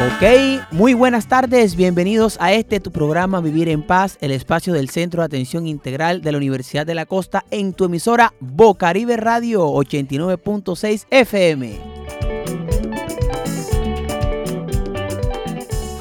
Ok, 0.00 0.62
muy 0.70 0.94
buenas 0.94 1.28
tardes, 1.28 1.76
bienvenidos 1.76 2.38
a 2.40 2.54
este 2.54 2.80
tu 2.80 2.90
programa 2.90 3.42
Vivir 3.42 3.68
en 3.68 3.82
Paz, 3.82 4.16
el 4.22 4.30
espacio 4.30 4.72
del 4.72 4.88
Centro 4.88 5.20
de 5.20 5.26
Atención 5.26 5.66
Integral 5.66 6.22
de 6.22 6.32
la 6.32 6.38
Universidad 6.38 6.86
de 6.86 6.94
la 6.94 7.04
Costa 7.04 7.44
en 7.50 7.74
tu 7.74 7.84
emisora 7.84 8.32
Bocaribe 8.40 9.18
Radio 9.18 9.66
89.6 9.68 11.04
FM. 11.10 11.78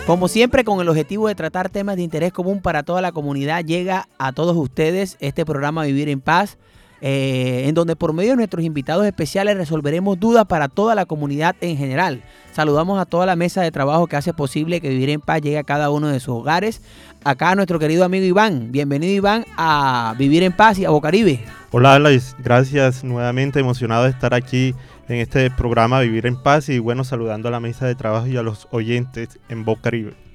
Como 0.07 0.29
siempre, 0.29 0.63
con 0.63 0.79
el 0.79 0.87
objetivo 0.87 1.27
de 1.27 1.35
tratar 1.35 1.67
temas 1.67 1.97
de 1.97 2.03
interés 2.03 2.31
común 2.31 2.61
para 2.61 2.83
toda 2.83 3.01
la 3.01 3.11
comunidad, 3.11 3.65
llega 3.65 4.07
a 4.17 4.31
todos 4.31 4.55
ustedes 4.55 5.17
este 5.19 5.43
programa 5.43 5.83
Vivir 5.83 6.07
en 6.07 6.21
Paz 6.21 6.57
eh, 7.01 7.63
en 7.65 7.75
donde 7.75 7.95
por 7.95 8.13
medio 8.13 8.31
de 8.31 8.37
nuestros 8.37 8.63
invitados 8.63 9.05
especiales 9.05 9.57
resolveremos 9.57 10.19
dudas 10.19 10.45
para 10.45 10.67
toda 10.67 10.95
la 10.95 11.05
comunidad 11.05 11.55
en 11.61 11.77
general. 11.77 12.21
Saludamos 12.51 12.99
a 12.99 13.05
toda 13.05 13.25
la 13.25 13.35
mesa 13.35 13.61
de 13.61 13.71
trabajo 13.71 14.07
que 14.07 14.15
hace 14.15 14.33
posible 14.33 14.81
que 14.81 14.89
Vivir 14.89 15.09
en 15.09 15.21
Paz 15.21 15.41
llegue 15.41 15.57
a 15.57 15.63
cada 15.63 15.89
uno 15.89 16.09
de 16.09 16.19
sus 16.19 16.35
hogares. 16.35 16.81
Acá 17.23 17.55
nuestro 17.55 17.79
querido 17.79 18.03
amigo 18.03 18.25
Iván. 18.25 18.71
Bienvenido 18.71 19.13
Iván 19.13 19.45
a 19.57 20.13
Vivir 20.17 20.43
en 20.43 20.51
Paz 20.51 20.79
y 20.79 20.85
a 20.85 20.89
Bocaribe. 20.89 21.43
Hola 21.71 21.95
Alex, 21.95 22.35
gracias 22.39 23.03
nuevamente, 23.03 23.59
emocionado 23.59 24.05
de 24.05 24.09
estar 24.09 24.33
aquí 24.33 24.73
en 25.07 25.17
este 25.17 25.51
programa 25.51 25.99
Vivir 26.01 26.25
en 26.25 26.41
Paz 26.41 26.69
y 26.69 26.79
bueno, 26.79 27.03
saludando 27.03 27.47
a 27.47 27.51
la 27.51 27.59
mesa 27.59 27.85
de 27.85 27.95
trabajo 27.95 28.27
y 28.27 28.37
a 28.37 28.43
los 28.43 28.67
oyentes 28.71 29.39
en 29.49 29.65
Bocaribe. 29.65 30.28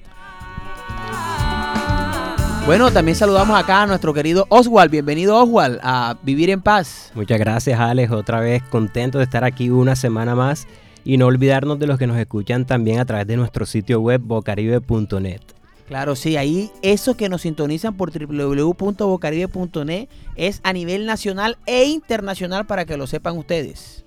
Bueno, 2.65 2.91
también 2.91 3.15
saludamos 3.15 3.55
acá 3.59 3.83
a 3.83 3.85
nuestro 3.85 4.11
querido 4.11 4.47
Oswald. 4.49 4.89
Bienvenido 4.89 5.37
Oswald 5.37 5.79
a 5.83 6.17
Vivir 6.23 6.49
en 6.49 6.63
Paz. 6.63 7.11
Muchas 7.13 7.37
gracias 7.37 7.79
Alex, 7.79 8.11
otra 8.11 8.39
vez 8.39 8.63
contento 8.63 9.19
de 9.19 9.23
estar 9.23 9.43
aquí 9.43 9.69
una 9.69 9.95
semana 9.95 10.33
más 10.33 10.65
y 11.03 11.17
no 11.17 11.27
olvidarnos 11.27 11.77
de 11.77 11.85
los 11.85 11.99
que 11.99 12.07
nos 12.07 12.17
escuchan 12.17 12.65
también 12.65 12.99
a 12.99 13.05
través 13.05 13.27
de 13.27 13.37
nuestro 13.37 13.67
sitio 13.67 14.01
web 14.01 14.19
bocaribe.net. 14.19 15.41
Claro, 15.87 16.15
sí, 16.15 16.37
ahí 16.37 16.71
esos 16.81 17.15
que 17.15 17.29
nos 17.29 17.43
sintonizan 17.43 17.95
por 17.95 18.11
www.bocaribe.net 18.11 20.09
es 20.35 20.59
a 20.63 20.73
nivel 20.73 21.05
nacional 21.05 21.59
e 21.67 21.85
internacional 21.85 22.65
para 22.65 22.85
que 22.85 22.97
lo 22.97 23.05
sepan 23.05 23.37
ustedes. 23.37 24.03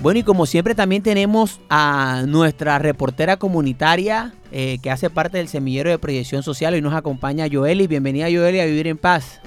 Bueno, 0.00 0.20
y 0.20 0.22
como 0.22 0.46
siempre 0.46 0.76
también 0.76 1.02
tenemos 1.02 1.60
a 1.68 2.22
nuestra 2.24 2.78
reportera 2.78 3.36
comunitaria 3.36 4.32
eh, 4.52 4.78
que 4.80 4.92
hace 4.92 5.10
parte 5.10 5.38
del 5.38 5.48
semillero 5.48 5.90
de 5.90 5.98
proyección 5.98 6.44
social. 6.44 6.76
y 6.76 6.80
nos 6.80 6.94
acompaña 6.94 7.46
Joeli. 7.50 7.88
Bienvenida 7.88 8.26
Joeli 8.30 8.60
a 8.60 8.64
Vivir 8.64 8.86
en 8.86 8.96
Paz. 8.96 9.40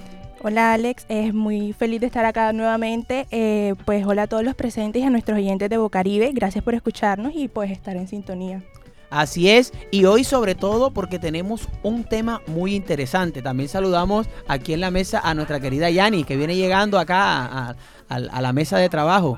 Hola 0.43 0.73
Alex, 0.73 1.05
es 1.07 1.33
muy 1.33 1.71
feliz 1.71 2.01
de 2.01 2.07
estar 2.07 2.25
acá 2.25 2.51
nuevamente. 2.51 3.27
Eh, 3.31 3.75
pues 3.85 4.05
hola 4.05 4.23
a 4.23 4.27
todos 4.27 4.43
los 4.43 4.53
presentes 4.53 5.01
y 5.01 5.05
a 5.05 5.09
nuestros 5.09 5.37
oyentes 5.37 5.69
de 5.69 5.77
Bocaribe. 5.77 6.31
Gracias 6.33 6.63
por 6.65 6.75
escucharnos 6.75 7.31
y 7.33 7.47
pues 7.47 7.71
estar 7.71 7.95
en 7.95 8.09
sintonía. 8.09 8.61
Así 9.09 9.49
es, 9.49 9.73
y 9.89 10.05
hoy 10.05 10.23
sobre 10.23 10.55
todo 10.55 10.91
porque 10.91 11.19
tenemos 11.19 11.69
un 11.83 12.03
tema 12.03 12.41
muy 12.47 12.75
interesante. 12.75 13.41
También 13.41 13.69
saludamos 13.69 14.27
aquí 14.47 14.73
en 14.73 14.81
la 14.81 14.91
mesa 14.91 15.21
a 15.23 15.33
nuestra 15.33 15.61
querida 15.61 15.89
Yani, 15.89 16.23
que 16.25 16.35
viene 16.35 16.55
llegando 16.55 16.99
acá 16.99 17.75
a 18.09 18.41
la 18.41 18.53
mesa 18.53 18.77
de 18.77 18.89
trabajo. 18.89 19.37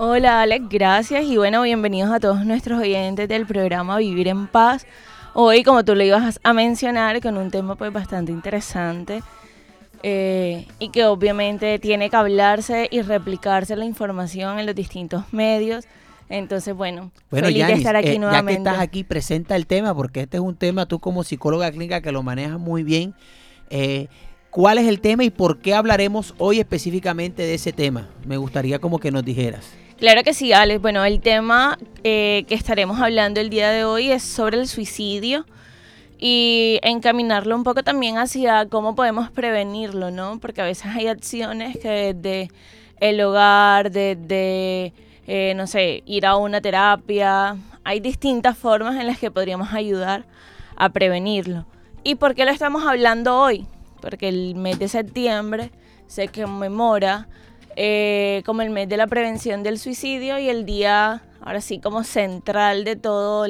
Hola 0.00 0.42
Alex, 0.42 0.68
gracias 0.68 1.24
y 1.24 1.38
bueno, 1.38 1.60
bienvenidos 1.62 2.12
a 2.12 2.20
todos 2.20 2.46
nuestros 2.46 2.80
oyentes 2.80 3.28
del 3.28 3.46
programa 3.46 3.98
Vivir 3.98 4.28
en 4.28 4.46
Paz. 4.46 4.86
Hoy, 5.34 5.64
como 5.64 5.84
tú 5.84 5.96
lo 5.96 6.04
ibas 6.04 6.38
a 6.44 6.52
mencionar, 6.52 7.20
con 7.20 7.36
un 7.36 7.50
tema 7.50 7.74
pues 7.74 7.92
bastante 7.92 8.30
interesante 8.30 9.24
eh, 10.04 10.68
y 10.78 10.90
que 10.90 11.04
obviamente 11.04 11.80
tiene 11.80 12.10
que 12.10 12.16
hablarse 12.16 12.86
y 12.92 13.02
replicarse 13.02 13.74
la 13.74 13.84
información 13.84 14.60
en 14.60 14.66
los 14.66 14.76
distintos 14.76 15.24
medios. 15.32 15.84
Entonces, 16.28 16.76
bueno, 16.76 17.10
bueno 17.28 17.48
feliz 17.48 17.66
de 17.66 17.72
estar 17.72 17.96
aquí 17.96 18.20
nuevamente. 18.20 18.52
Eh, 18.52 18.54
ya 18.54 18.70
que 18.70 18.70
estás 18.70 18.80
aquí, 18.80 19.02
presenta 19.02 19.56
el 19.56 19.66
tema, 19.66 19.96
porque 19.96 20.20
este 20.20 20.36
es 20.36 20.42
un 20.44 20.54
tema, 20.54 20.86
tú 20.86 21.00
como 21.00 21.24
psicóloga 21.24 21.72
clínica 21.72 22.02
que 22.02 22.12
lo 22.12 22.22
manejas 22.22 22.60
muy 22.60 22.84
bien, 22.84 23.14
eh, 23.68 24.06
¿cuál 24.50 24.78
es 24.78 24.86
el 24.86 25.00
tema 25.00 25.24
y 25.24 25.30
por 25.30 25.58
qué 25.58 25.74
hablaremos 25.74 26.36
hoy 26.38 26.60
específicamente 26.60 27.42
de 27.42 27.54
ese 27.54 27.72
tema? 27.72 28.10
Me 28.24 28.36
gustaría 28.36 28.78
como 28.78 29.00
que 29.00 29.10
nos 29.10 29.24
dijeras. 29.24 29.72
Claro 29.98 30.22
que 30.22 30.32
sí, 30.32 30.52
Alex. 30.52 30.80
Bueno, 30.80 31.04
el 31.04 31.20
tema 31.20 31.76
eh, 32.04 32.44
que 32.46 32.54
estaremos 32.54 33.00
hablando 33.00 33.40
el 33.40 33.50
día 33.50 33.70
de 33.70 33.84
hoy 33.84 34.12
es 34.12 34.22
sobre 34.22 34.56
el 34.56 34.68
suicidio 34.68 35.44
y 36.20 36.78
encaminarlo 36.84 37.56
un 37.56 37.64
poco 37.64 37.82
también 37.82 38.16
hacia 38.16 38.66
cómo 38.66 38.94
podemos 38.94 39.28
prevenirlo, 39.32 40.12
¿no? 40.12 40.38
Porque 40.38 40.60
a 40.60 40.64
veces 40.64 40.86
hay 40.94 41.08
acciones 41.08 41.76
que 41.78 42.14
desde 42.14 42.48
el 43.00 43.20
hogar, 43.20 43.90
desde, 43.90 44.92
eh, 45.26 45.54
no 45.56 45.66
sé, 45.66 46.04
ir 46.06 46.26
a 46.26 46.36
una 46.36 46.60
terapia, 46.60 47.56
hay 47.82 47.98
distintas 47.98 48.56
formas 48.56 48.94
en 49.00 49.08
las 49.08 49.18
que 49.18 49.32
podríamos 49.32 49.72
ayudar 49.72 50.26
a 50.76 50.90
prevenirlo. 50.90 51.66
¿Y 52.04 52.14
por 52.14 52.36
qué 52.36 52.44
lo 52.44 52.52
estamos 52.52 52.86
hablando 52.86 53.36
hoy? 53.36 53.66
Porque 54.00 54.28
el 54.28 54.54
mes 54.54 54.78
de 54.78 54.86
septiembre 54.86 55.72
se 56.06 56.28
conmemora 56.28 57.26
eh, 57.76 58.42
como 58.46 58.62
el 58.62 58.70
mes 58.70 58.88
de 58.88 58.96
la 58.96 59.06
prevención 59.06 59.62
del 59.62 59.78
suicidio 59.78 60.38
y 60.38 60.48
el 60.48 60.64
día, 60.64 61.22
ahora 61.40 61.60
sí, 61.60 61.78
como 61.78 62.04
central 62.04 62.84
de 62.84 62.96
todos 62.96 63.48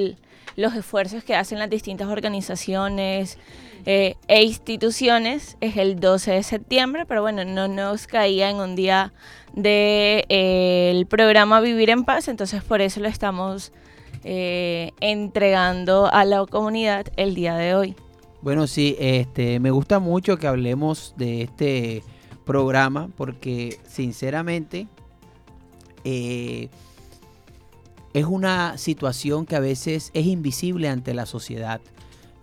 los 0.56 0.74
esfuerzos 0.74 1.24
que 1.24 1.34
hacen 1.34 1.58
las 1.58 1.70
distintas 1.70 2.08
organizaciones 2.08 3.38
eh, 3.86 4.16
e 4.26 4.42
instituciones, 4.42 5.56
es 5.60 5.76
el 5.76 6.00
12 6.00 6.32
de 6.32 6.42
septiembre, 6.42 7.06
pero 7.06 7.22
bueno, 7.22 7.44
no 7.44 7.68
nos 7.68 8.06
caía 8.06 8.50
en 8.50 8.56
un 8.56 8.74
día 8.76 9.12
del 9.54 9.62
de, 9.62 10.26
eh, 10.28 11.04
programa 11.08 11.60
Vivir 11.60 11.90
en 11.90 12.04
Paz, 12.04 12.28
entonces 12.28 12.62
por 12.62 12.80
eso 12.80 13.00
lo 13.00 13.08
estamos 13.08 13.72
entregando 14.24 16.12
a 16.12 16.24
la 16.24 16.44
comunidad 16.44 17.06
el 17.16 17.34
día 17.34 17.54
de 17.54 17.74
hoy. 17.74 17.96
Bueno, 18.40 18.66
sí, 18.66 18.94
este, 18.98 19.58
me 19.58 19.70
gusta 19.70 19.98
mucho 19.98 20.36
que 20.36 20.46
hablemos 20.46 21.14
de 21.16 21.42
este 21.42 22.02
programa 22.48 23.10
porque 23.14 23.78
sinceramente 23.86 24.88
eh, 26.02 26.70
es 28.14 28.24
una 28.24 28.78
situación 28.78 29.44
que 29.44 29.54
a 29.54 29.60
veces 29.60 30.10
es 30.14 30.24
invisible 30.24 30.88
ante 30.88 31.12
la 31.12 31.26
sociedad. 31.26 31.82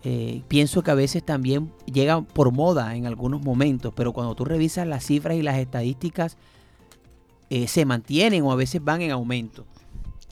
Eh, 0.03 0.43
pienso 0.47 0.83
que 0.83 0.91
a 0.91 0.93
veces 0.93 1.25
también 1.25 1.71
llega 1.91 2.21
por 2.21 2.51
moda 2.51 2.95
en 2.95 3.07
algunos 3.07 3.41
momentos, 3.41 3.93
pero 3.95 4.13
cuando 4.13 4.35
tú 4.35 4.45
revisas 4.45 4.85
las 4.85 5.03
cifras 5.03 5.37
y 5.37 5.41
las 5.41 5.57
estadísticas, 5.57 6.37
eh, 7.49 7.67
se 7.67 7.85
mantienen 7.85 8.43
o 8.43 8.51
a 8.51 8.55
veces 8.55 8.83
van 8.83 9.01
en 9.01 9.09
aumento. 9.09 9.65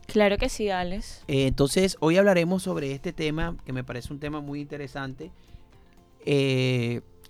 Claro 0.05 0.37
que 0.37 0.49
sí, 0.49 0.69
Alex. 0.69 1.23
entonces, 1.27 1.97
hoy 1.99 2.17
hablaremos 2.17 2.61
sobre 2.61 2.91
este 2.91 3.11
tema 3.11 3.57
que 3.65 3.73
me 3.73 3.83
parece 3.83 4.13
un 4.13 4.19
tema 4.19 4.39
muy 4.39 4.61
interesante. 4.61 5.31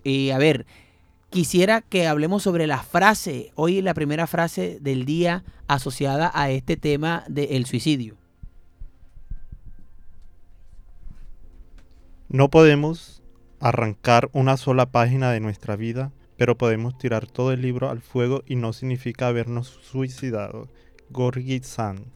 y 0.04 0.30
a 0.30 0.36
ver, 0.36 0.66
quisiera 1.34 1.80
que 1.80 2.06
hablemos 2.06 2.44
sobre 2.44 2.68
la 2.68 2.78
frase, 2.78 3.50
hoy 3.56 3.82
la 3.82 3.92
primera 3.92 4.28
frase 4.28 4.78
del 4.80 5.04
día 5.04 5.42
asociada 5.66 6.30
a 6.32 6.50
este 6.50 6.76
tema 6.76 7.24
del 7.26 7.66
suicidio. 7.66 8.14
No 12.28 12.50
podemos 12.50 13.20
arrancar 13.58 14.30
una 14.32 14.56
sola 14.56 14.92
página 14.92 15.32
de 15.32 15.40
nuestra 15.40 15.74
vida, 15.74 16.12
pero 16.36 16.56
podemos 16.56 16.96
tirar 16.98 17.26
todo 17.26 17.50
el 17.50 17.62
libro 17.62 17.90
al 17.90 18.00
fuego 18.00 18.44
y 18.46 18.54
no 18.54 18.72
significa 18.72 19.26
habernos 19.26 19.66
suicidado. 19.66 20.68
Gorgi 21.10 21.58
San. 21.64 22.12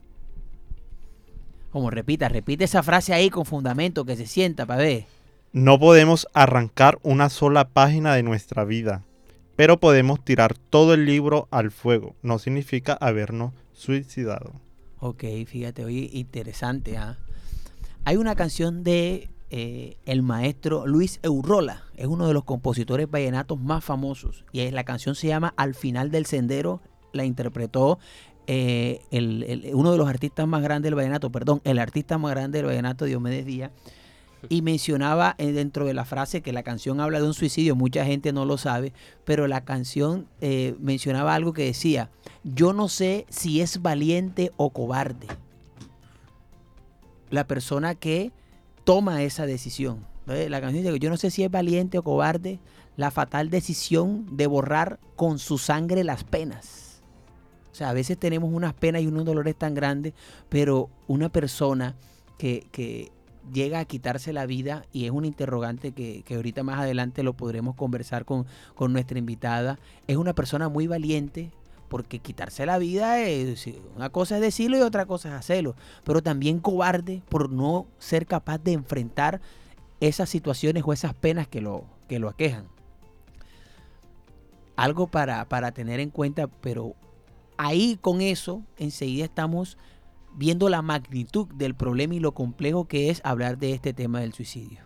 Como 1.72 1.90
repita, 1.90 2.28
repite 2.28 2.62
esa 2.62 2.84
frase 2.84 3.14
ahí 3.14 3.30
con 3.30 3.44
fundamento 3.44 4.04
que 4.04 4.14
se 4.14 4.26
sienta 4.26 4.64
para 4.64 4.82
ver. 4.82 5.06
No 5.52 5.80
podemos 5.80 6.28
arrancar 6.34 7.00
una 7.02 7.30
sola 7.30 7.70
página 7.70 8.14
de 8.14 8.22
nuestra 8.22 8.64
vida, 8.64 9.02
pero 9.58 9.80
podemos 9.80 10.24
tirar 10.24 10.56
todo 10.56 10.94
el 10.94 11.04
libro 11.04 11.48
al 11.50 11.72
fuego. 11.72 12.14
No 12.22 12.38
significa 12.38 12.92
habernos 12.92 13.54
suicidado. 13.72 14.52
Ok, 15.00 15.24
fíjate, 15.48 15.84
oye, 15.84 16.08
interesante. 16.12 16.96
¿ah? 16.96 17.18
Hay 18.04 18.18
una 18.18 18.36
canción 18.36 18.84
de 18.84 19.28
eh, 19.50 19.96
el 20.06 20.22
maestro 20.22 20.86
Luis 20.86 21.18
Eurola, 21.24 21.82
es 21.96 22.06
uno 22.06 22.28
de 22.28 22.34
los 22.34 22.44
compositores 22.44 23.10
vallenatos 23.10 23.58
más 23.58 23.84
famosos, 23.84 24.44
y 24.52 24.70
la 24.70 24.84
canción 24.84 25.16
se 25.16 25.26
llama 25.26 25.54
Al 25.56 25.74
final 25.74 26.12
del 26.12 26.26
sendero, 26.26 26.80
la 27.12 27.24
interpretó 27.24 27.98
eh, 28.46 29.00
uno 29.72 29.90
de 29.90 29.98
los 29.98 30.08
artistas 30.08 30.46
más 30.46 30.62
grandes 30.62 30.84
del 30.84 30.94
vallenato, 30.94 31.32
perdón, 31.32 31.62
el 31.64 31.80
artista 31.80 32.16
más 32.16 32.30
grande 32.30 32.58
del 32.58 32.66
vallenato, 32.66 33.06
Diomedes 33.06 33.44
Díaz, 33.44 33.72
y 34.48 34.62
mencionaba 34.62 35.34
eh, 35.38 35.52
dentro 35.52 35.84
de 35.84 35.94
la 35.94 36.04
frase 36.04 36.42
que 36.42 36.52
la 36.52 36.62
canción 36.62 37.00
habla 37.00 37.20
de 37.20 37.26
un 37.26 37.34
suicidio, 37.34 37.74
mucha 37.74 38.04
gente 38.04 38.32
no 38.32 38.44
lo 38.44 38.58
sabe, 38.58 38.92
pero 39.24 39.48
la 39.48 39.64
canción 39.64 40.28
eh, 40.40 40.74
mencionaba 40.78 41.34
algo 41.34 41.52
que 41.52 41.64
decía, 41.64 42.10
yo 42.44 42.72
no 42.72 42.88
sé 42.88 43.26
si 43.28 43.60
es 43.60 43.82
valiente 43.82 44.52
o 44.56 44.70
cobarde 44.70 45.26
la 47.30 47.46
persona 47.46 47.94
que 47.94 48.32
toma 48.84 49.22
esa 49.22 49.46
decisión. 49.46 50.06
La 50.26 50.60
canción 50.60 50.84
dice 50.84 50.98
yo 50.98 51.08
no 51.08 51.16
sé 51.16 51.30
si 51.30 51.42
es 51.42 51.50
valiente 51.50 51.96
o 51.96 52.02
cobarde 52.02 52.58
la 52.96 53.10
fatal 53.10 53.48
decisión 53.48 54.36
de 54.36 54.46
borrar 54.46 54.98
con 55.16 55.38
su 55.38 55.56
sangre 55.56 56.04
las 56.04 56.24
penas. 56.24 57.00
sea, 57.72 57.88
a 57.90 57.92
veces 57.94 58.18
tenemos 58.18 58.50
unas 58.52 58.74
penas 58.74 59.02
y 59.02 59.06
unos 59.06 59.24
dolores 59.24 59.56
tan 59.56 59.74
grandes, 59.74 60.12
pero 60.50 60.90
una 61.06 61.30
persona 61.30 61.94
que 62.36 63.10
llega 63.52 63.80
a 63.80 63.84
quitarse 63.84 64.32
la 64.32 64.46
vida 64.46 64.84
y 64.92 65.04
es 65.04 65.10
un 65.10 65.24
interrogante 65.24 65.92
que, 65.92 66.22
que 66.22 66.36
ahorita 66.36 66.62
más 66.62 66.78
adelante 66.78 67.22
lo 67.22 67.34
podremos 67.34 67.74
conversar 67.76 68.24
con, 68.24 68.46
con 68.74 68.92
nuestra 68.92 69.18
invitada, 69.18 69.78
es 70.06 70.16
una 70.16 70.34
persona 70.34 70.68
muy 70.68 70.86
valiente, 70.86 71.50
porque 71.88 72.18
quitarse 72.18 72.66
la 72.66 72.78
vida 72.78 73.20
es 73.20 73.66
una 73.96 74.10
cosa 74.10 74.36
es 74.36 74.42
decirlo 74.42 74.76
y 74.76 74.80
otra 74.80 75.06
cosa 75.06 75.30
es 75.30 75.34
hacerlo, 75.34 75.74
pero 76.04 76.22
también 76.22 76.60
cobarde 76.60 77.22
por 77.28 77.50
no 77.50 77.86
ser 77.98 78.26
capaz 78.26 78.58
de 78.58 78.72
enfrentar 78.72 79.40
esas 80.00 80.28
situaciones 80.28 80.84
o 80.86 80.92
esas 80.92 81.14
penas 81.14 81.48
que 81.48 81.60
lo, 81.60 81.84
que 82.08 82.18
lo 82.18 82.28
aquejan. 82.28 82.68
Algo 84.76 85.08
para, 85.08 85.48
para 85.48 85.72
tener 85.72 85.98
en 85.98 86.10
cuenta, 86.10 86.46
pero 86.46 86.94
ahí 87.56 87.98
con 88.00 88.20
eso 88.20 88.62
enseguida 88.76 89.24
estamos 89.24 89.76
viendo 90.38 90.68
la 90.68 90.82
magnitud 90.82 91.48
del 91.48 91.74
problema 91.74 92.14
y 92.14 92.20
lo 92.20 92.32
complejo 92.32 92.86
que 92.86 93.10
es 93.10 93.20
hablar 93.24 93.58
de 93.58 93.72
este 93.72 93.92
tema 93.92 94.20
del 94.20 94.32
suicidio. 94.32 94.78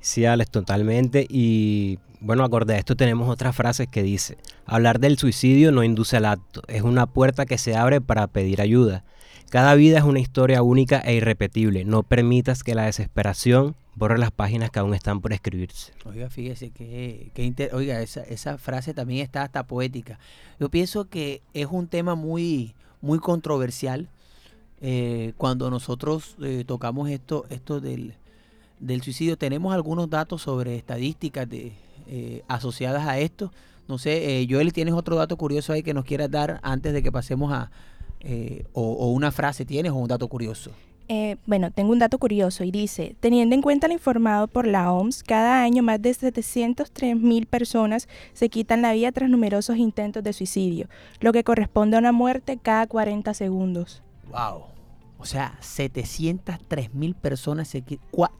Sí, 0.00 0.26
Alex, 0.26 0.50
totalmente. 0.50 1.26
Y 1.30 1.98
bueno, 2.20 2.44
acorde 2.44 2.74
a 2.74 2.78
esto 2.78 2.94
tenemos 2.94 3.30
otra 3.30 3.54
frase 3.54 3.86
que 3.86 4.02
dice, 4.02 4.36
hablar 4.66 5.00
del 5.00 5.16
suicidio 5.16 5.72
no 5.72 5.82
induce 5.82 6.18
al 6.18 6.26
acto, 6.26 6.62
es 6.68 6.82
una 6.82 7.06
puerta 7.06 7.46
que 7.46 7.56
se 7.56 7.74
abre 7.74 8.02
para 8.02 8.26
pedir 8.26 8.60
ayuda. 8.60 9.02
Cada 9.48 9.74
vida 9.74 9.98
es 9.98 10.04
una 10.04 10.20
historia 10.20 10.62
única 10.62 10.98
e 11.00 11.14
irrepetible. 11.14 11.84
No 11.84 12.02
permitas 12.02 12.62
que 12.62 12.74
la 12.74 12.84
desesperación 12.84 13.76
borre 13.94 14.18
las 14.18 14.30
páginas 14.30 14.70
que 14.70 14.80
aún 14.80 14.94
están 14.94 15.20
por 15.20 15.32
escribirse. 15.32 15.92
Oiga, 16.04 16.28
fíjese 16.28 16.70
que, 16.70 17.30
que 17.32 17.70
oiga, 17.72 18.00
esa, 18.02 18.22
esa, 18.24 18.58
frase 18.58 18.92
también 18.92 19.22
está 19.22 19.42
hasta 19.42 19.66
poética. 19.66 20.18
Yo 20.58 20.68
pienso 20.68 21.08
que 21.08 21.40
es 21.54 21.68
un 21.70 21.86
tema 21.86 22.14
muy, 22.14 22.74
muy 23.00 23.20
controversial 23.20 24.08
eh, 24.86 25.32
cuando 25.38 25.70
nosotros 25.70 26.36
eh, 26.42 26.62
tocamos 26.66 27.08
esto, 27.08 27.46
esto 27.48 27.80
del, 27.80 28.16
del 28.80 29.00
suicidio. 29.00 29.38
Tenemos 29.38 29.72
algunos 29.72 30.10
datos 30.10 30.42
sobre 30.42 30.76
estadísticas 30.76 31.48
de, 31.48 31.72
eh, 32.06 32.42
asociadas 32.48 33.08
a 33.08 33.18
esto. 33.18 33.50
No 33.88 33.96
sé, 33.96 34.42
eh, 34.42 34.46
Joel, 34.48 34.74
¿tienes 34.74 34.92
otro 34.92 35.16
dato 35.16 35.38
curioso 35.38 35.72
ahí 35.72 35.82
que 35.82 35.94
nos 35.94 36.04
quieras 36.04 36.30
dar 36.30 36.60
antes 36.62 36.92
de 36.92 37.02
que 37.02 37.10
pasemos 37.10 37.50
a... 37.50 37.70
Eh, 38.20 38.66
o, 38.74 38.82
o, 38.82 39.12
una 39.12 39.32
frase 39.32 39.64
tienes 39.64 39.92
o 39.92 39.96
un 39.96 40.08
dato 40.08 40.28
curioso? 40.28 40.70
Eh, 41.08 41.36
bueno, 41.46 41.70
tengo 41.70 41.92
un 41.92 41.98
dato 41.98 42.18
curioso 42.18 42.62
y 42.62 42.70
dice, 42.70 43.16
teniendo 43.20 43.54
en 43.54 43.62
cuenta 43.62 43.88
lo 43.88 43.94
informado 43.94 44.48
por 44.48 44.66
la 44.66 44.92
OMS, 44.92 45.22
cada 45.22 45.62
año 45.62 45.82
más 45.82 46.00
de 46.00 46.12
703 46.12 47.16
mil 47.16 47.46
personas 47.46 48.06
se 48.34 48.50
quitan 48.50 48.82
la 48.82 48.92
vida 48.92 49.12
tras 49.12 49.30
numerosos 49.30 49.76
intentos 49.76 50.22
de 50.22 50.32
suicidio, 50.34 50.88
lo 51.20 51.32
que 51.32 51.44
corresponde 51.44 51.96
a 51.96 52.00
una 52.00 52.12
muerte 52.12 52.58
cada 52.62 52.86
40 52.86 53.32
segundos. 53.32 54.02
¡Wow! 54.30 54.73
O 55.24 55.26
sea, 55.26 55.56
703 55.60 56.92
mil 56.92 57.14
personas 57.14 57.68
se, 57.68 57.82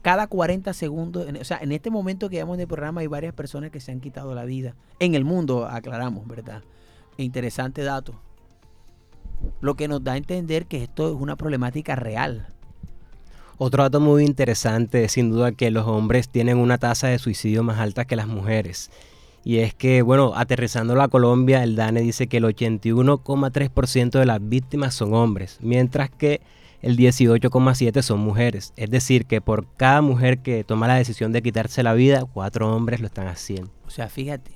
cada 0.03 0.27
40 0.27 0.71
segundos. 0.71 1.27
En, 1.27 1.37
o 1.37 1.43
sea, 1.43 1.57
en 1.59 1.71
este 1.71 1.89
momento 1.89 2.29
que 2.29 2.35
llevamos 2.35 2.59
de 2.59 2.67
programa 2.67 3.01
hay 3.01 3.07
varias 3.07 3.33
personas 3.33 3.71
que 3.71 3.79
se 3.79 3.91
han 3.91 3.99
quitado 3.99 4.35
la 4.35 4.45
vida. 4.45 4.75
En 4.99 5.15
el 5.15 5.25
mundo, 5.25 5.65
aclaramos, 5.65 6.27
¿verdad? 6.27 6.61
Interesante 7.17 7.81
dato. 7.81 8.13
Lo 9.61 9.73
que 9.73 9.87
nos 9.87 10.03
da 10.03 10.11
a 10.11 10.17
entender 10.17 10.67
que 10.67 10.83
esto 10.83 11.09
es 11.09 11.19
una 11.19 11.35
problemática 11.35 11.95
real. 11.95 12.49
Otro 13.57 13.81
dato 13.81 13.99
muy 13.99 14.23
interesante 14.23 15.05
es 15.05 15.13
sin 15.13 15.31
duda 15.31 15.53
que 15.53 15.71
los 15.71 15.87
hombres 15.87 16.29
tienen 16.29 16.59
una 16.59 16.77
tasa 16.77 17.07
de 17.07 17.17
suicidio 17.17 17.63
más 17.63 17.79
alta 17.79 18.05
que 18.05 18.15
las 18.15 18.27
mujeres. 18.27 18.91
Y 19.43 19.57
es 19.57 19.73
que, 19.73 20.03
bueno, 20.03 20.33
aterrizándolo 20.35 21.01
a 21.01 21.07
Colombia, 21.07 21.63
el 21.63 21.75
DANE 21.75 22.01
dice 22.01 22.27
que 22.27 22.37
el 22.37 22.43
81,3% 22.43 24.19
de 24.19 24.25
las 24.27 24.47
víctimas 24.47 24.93
son 24.93 25.15
hombres, 25.15 25.57
mientras 25.61 26.11
que 26.11 26.41
el 26.85 26.97
18,7 26.97 28.03
son 28.03 28.19
mujeres. 28.19 28.71
Es 28.77 28.91
decir, 28.91 29.25
que 29.25 29.41
por 29.41 29.65
cada 29.75 30.03
mujer 30.03 30.43
que 30.43 30.63
toma 30.63 30.87
la 30.87 30.93
decisión 30.93 31.31
de 31.31 31.41
quitarse 31.41 31.81
la 31.81 31.95
vida, 31.95 32.23
cuatro 32.31 32.75
hombres 32.75 32.99
lo 32.99 33.07
están 33.07 33.27
haciendo. 33.27 33.71
O 33.87 33.89
sea, 33.89 34.07
fíjate, 34.07 34.51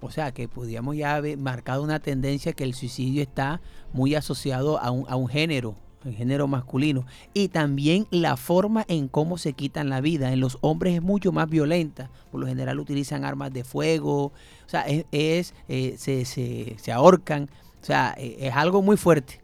o 0.00 0.08
sea, 0.12 0.30
que 0.30 0.46
podríamos 0.46 0.96
ya 0.96 1.16
haber 1.16 1.36
marcado 1.36 1.82
una 1.82 1.98
tendencia 1.98 2.52
que 2.52 2.62
el 2.62 2.74
suicidio 2.74 3.22
está 3.22 3.60
muy 3.92 4.14
asociado 4.14 4.78
a 4.78 4.92
un, 4.92 5.04
a 5.08 5.16
un 5.16 5.26
género, 5.26 5.74
el 6.04 6.14
género 6.14 6.46
masculino. 6.46 7.06
Y 7.32 7.48
también 7.48 8.06
la 8.12 8.36
forma 8.36 8.84
en 8.86 9.08
cómo 9.08 9.36
se 9.36 9.52
quitan 9.52 9.88
la 9.88 10.00
vida. 10.00 10.32
En 10.32 10.38
los 10.38 10.58
hombres 10.60 10.94
es 10.94 11.02
mucho 11.02 11.32
más 11.32 11.50
violenta. 11.50 12.08
Por 12.30 12.40
lo 12.40 12.46
general 12.46 12.78
utilizan 12.78 13.24
armas 13.24 13.52
de 13.52 13.64
fuego. 13.64 14.26
O 14.26 14.32
sea, 14.68 14.82
es, 14.86 15.54
eh, 15.68 15.96
se, 15.98 16.24
se, 16.24 16.76
se, 16.78 16.92
ahorcan. 16.92 17.50
O 17.82 17.84
sea, 17.84 18.14
es 18.16 18.54
algo 18.54 18.80
muy 18.80 18.96
fuerte. 18.96 19.40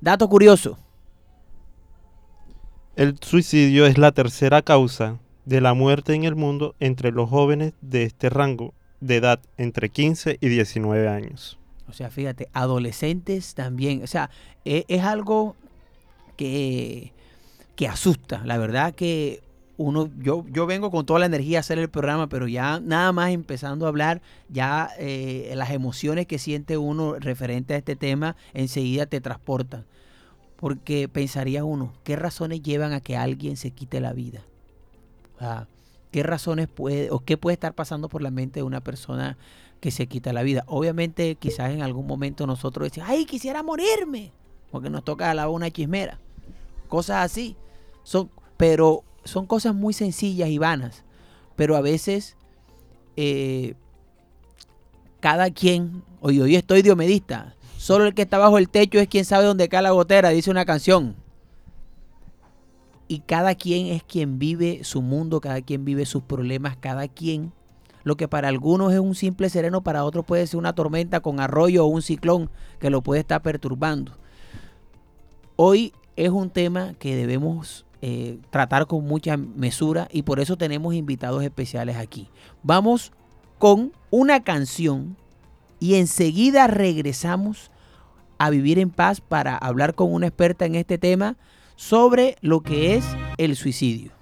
Dato 0.00 0.28
curioso. 0.28 0.78
El 2.96 3.18
suicidio 3.20 3.84
es 3.84 3.98
la 3.98 4.10
tercera 4.12 4.62
causa 4.62 5.18
de 5.44 5.60
la 5.60 5.74
muerte 5.74 6.14
en 6.14 6.24
el 6.24 6.34
mundo 6.34 6.74
entre 6.80 7.12
los 7.12 7.28
jóvenes 7.28 7.74
de 7.82 8.04
este 8.04 8.30
rango 8.30 8.72
de 9.00 9.16
edad 9.16 9.38
entre 9.58 9.90
15 9.90 10.38
y 10.40 10.48
19 10.48 11.06
años. 11.06 11.58
O 11.90 11.92
sea, 11.92 12.08
fíjate, 12.08 12.48
adolescentes 12.54 13.54
también. 13.54 14.02
O 14.02 14.06
sea, 14.06 14.30
es, 14.64 14.86
es 14.88 15.02
algo 15.02 15.56
que, 16.38 17.12
que, 17.76 17.86
asusta. 17.86 18.40
La 18.46 18.56
verdad 18.56 18.94
que 18.94 19.42
uno, 19.76 20.08
yo, 20.18 20.46
yo 20.48 20.64
vengo 20.64 20.90
con 20.90 21.04
toda 21.04 21.20
la 21.20 21.26
energía 21.26 21.58
a 21.58 21.60
hacer 21.60 21.78
el 21.78 21.90
programa, 21.90 22.30
pero 22.30 22.48
ya 22.48 22.80
nada 22.80 23.12
más 23.12 23.30
empezando 23.30 23.84
a 23.84 23.90
hablar, 23.90 24.22
ya 24.48 24.88
eh, 24.98 25.52
las 25.54 25.70
emociones 25.70 26.26
que 26.26 26.38
siente 26.38 26.78
uno 26.78 27.16
referente 27.18 27.74
a 27.74 27.76
este 27.76 27.94
tema 27.94 28.36
enseguida 28.54 29.04
te 29.04 29.20
transportan. 29.20 29.84
Porque 30.56 31.08
pensaría 31.08 31.64
uno, 31.64 31.92
¿qué 32.02 32.16
razones 32.16 32.62
llevan 32.62 32.92
a 32.92 33.00
que 33.00 33.16
alguien 33.16 33.56
se 33.56 33.70
quite 33.70 34.00
la 34.00 34.12
vida? 34.12 34.42
Sea, 35.38 35.68
¿Qué 36.16 36.22
razones 36.22 36.66
puede 36.66 37.10
o 37.10 37.20
qué 37.20 37.36
puede 37.36 37.52
estar 37.52 37.74
pasando 37.74 38.08
por 38.08 38.22
la 38.22 38.30
mente 38.30 38.60
de 38.60 38.64
una 38.64 38.80
persona 38.80 39.36
que 39.80 39.90
se 39.90 40.06
quita 40.06 40.32
la 40.32 40.42
vida? 40.42 40.64
Obviamente, 40.66 41.34
quizás 41.34 41.72
en 41.72 41.82
algún 41.82 42.06
momento 42.06 42.46
nosotros 42.46 42.88
decimos, 42.88 43.10
¡ay, 43.10 43.26
quisiera 43.26 43.62
morirme! 43.62 44.32
Porque 44.70 44.88
nos 44.88 45.04
toca 45.04 45.34
la 45.34 45.50
una 45.50 45.70
chismera. 45.70 46.18
Cosas 46.88 47.24
así. 47.24 47.54
Son, 48.02 48.30
pero 48.56 49.04
son 49.24 49.44
cosas 49.44 49.74
muy 49.74 49.92
sencillas 49.92 50.48
y 50.48 50.56
vanas. 50.56 51.04
Pero 51.54 51.76
a 51.76 51.82
veces, 51.82 52.36
eh, 53.16 53.74
cada 55.20 55.50
quien, 55.50 56.02
hoy, 56.22 56.40
hoy 56.40 56.56
estoy 56.56 56.80
diomedista, 56.80 57.55
solo 57.86 58.04
el 58.06 58.14
que 58.14 58.22
está 58.22 58.38
bajo 58.38 58.58
el 58.58 58.68
techo 58.68 58.98
es 58.98 59.06
quien 59.06 59.24
sabe 59.24 59.44
dónde 59.44 59.68
cae 59.68 59.80
la 59.80 59.92
gotera, 59.92 60.30
dice 60.30 60.50
una 60.50 60.64
canción 60.64 61.14
y 63.06 63.20
cada 63.20 63.54
quien 63.54 63.86
es 63.86 64.02
quien 64.02 64.40
vive 64.40 64.82
su 64.82 65.02
mundo, 65.02 65.40
cada 65.40 65.62
quien 65.62 65.84
vive 65.84 66.04
sus 66.04 66.24
problemas, 66.24 66.76
cada 66.76 67.06
quien. 67.06 67.52
Lo 68.02 68.16
que 68.16 68.26
para 68.26 68.48
algunos 68.48 68.92
es 68.92 68.98
un 68.98 69.14
simple 69.14 69.50
sereno, 69.50 69.84
para 69.84 70.04
otros 70.04 70.24
puede 70.24 70.48
ser 70.48 70.58
una 70.58 70.74
tormenta 70.74 71.20
con 71.20 71.38
arroyo 71.38 71.84
o 71.84 71.86
un 71.86 72.02
ciclón 72.02 72.50
que 72.80 72.90
lo 72.90 73.02
puede 73.02 73.20
estar 73.20 73.40
perturbando. 73.40 74.18
Hoy 75.54 75.92
es 76.16 76.30
un 76.30 76.50
tema 76.50 76.94
que 76.98 77.14
debemos 77.14 77.86
eh, 78.02 78.40
tratar 78.50 78.88
con 78.88 79.04
mucha 79.04 79.36
mesura 79.36 80.08
y 80.10 80.22
por 80.22 80.40
eso 80.40 80.56
tenemos 80.56 80.92
invitados 80.92 81.44
especiales 81.44 81.98
aquí. 81.98 82.28
Vamos 82.64 83.12
con 83.60 83.92
una 84.10 84.42
canción 84.42 85.16
y 85.78 85.94
enseguida 85.94 86.66
regresamos 86.66 87.70
a 88.38 88.50
vivir 88.50 88.78
en 88.78 88.90
paz 88.90 89.20
para 89.20 89.56
hablar 89.56 89.94
con 89.94 90.12
una 90.12 90.28
experta 90.28 90.64
en 90.64 90.74
este 90.74 90.98
tema 90.98 91.36
sobre 91.76 92.36
lo 92.40 92.60
que 92.60 92.96
es 92.96 93.04
el 93.38 93.56
suicidio. 93.56 94.15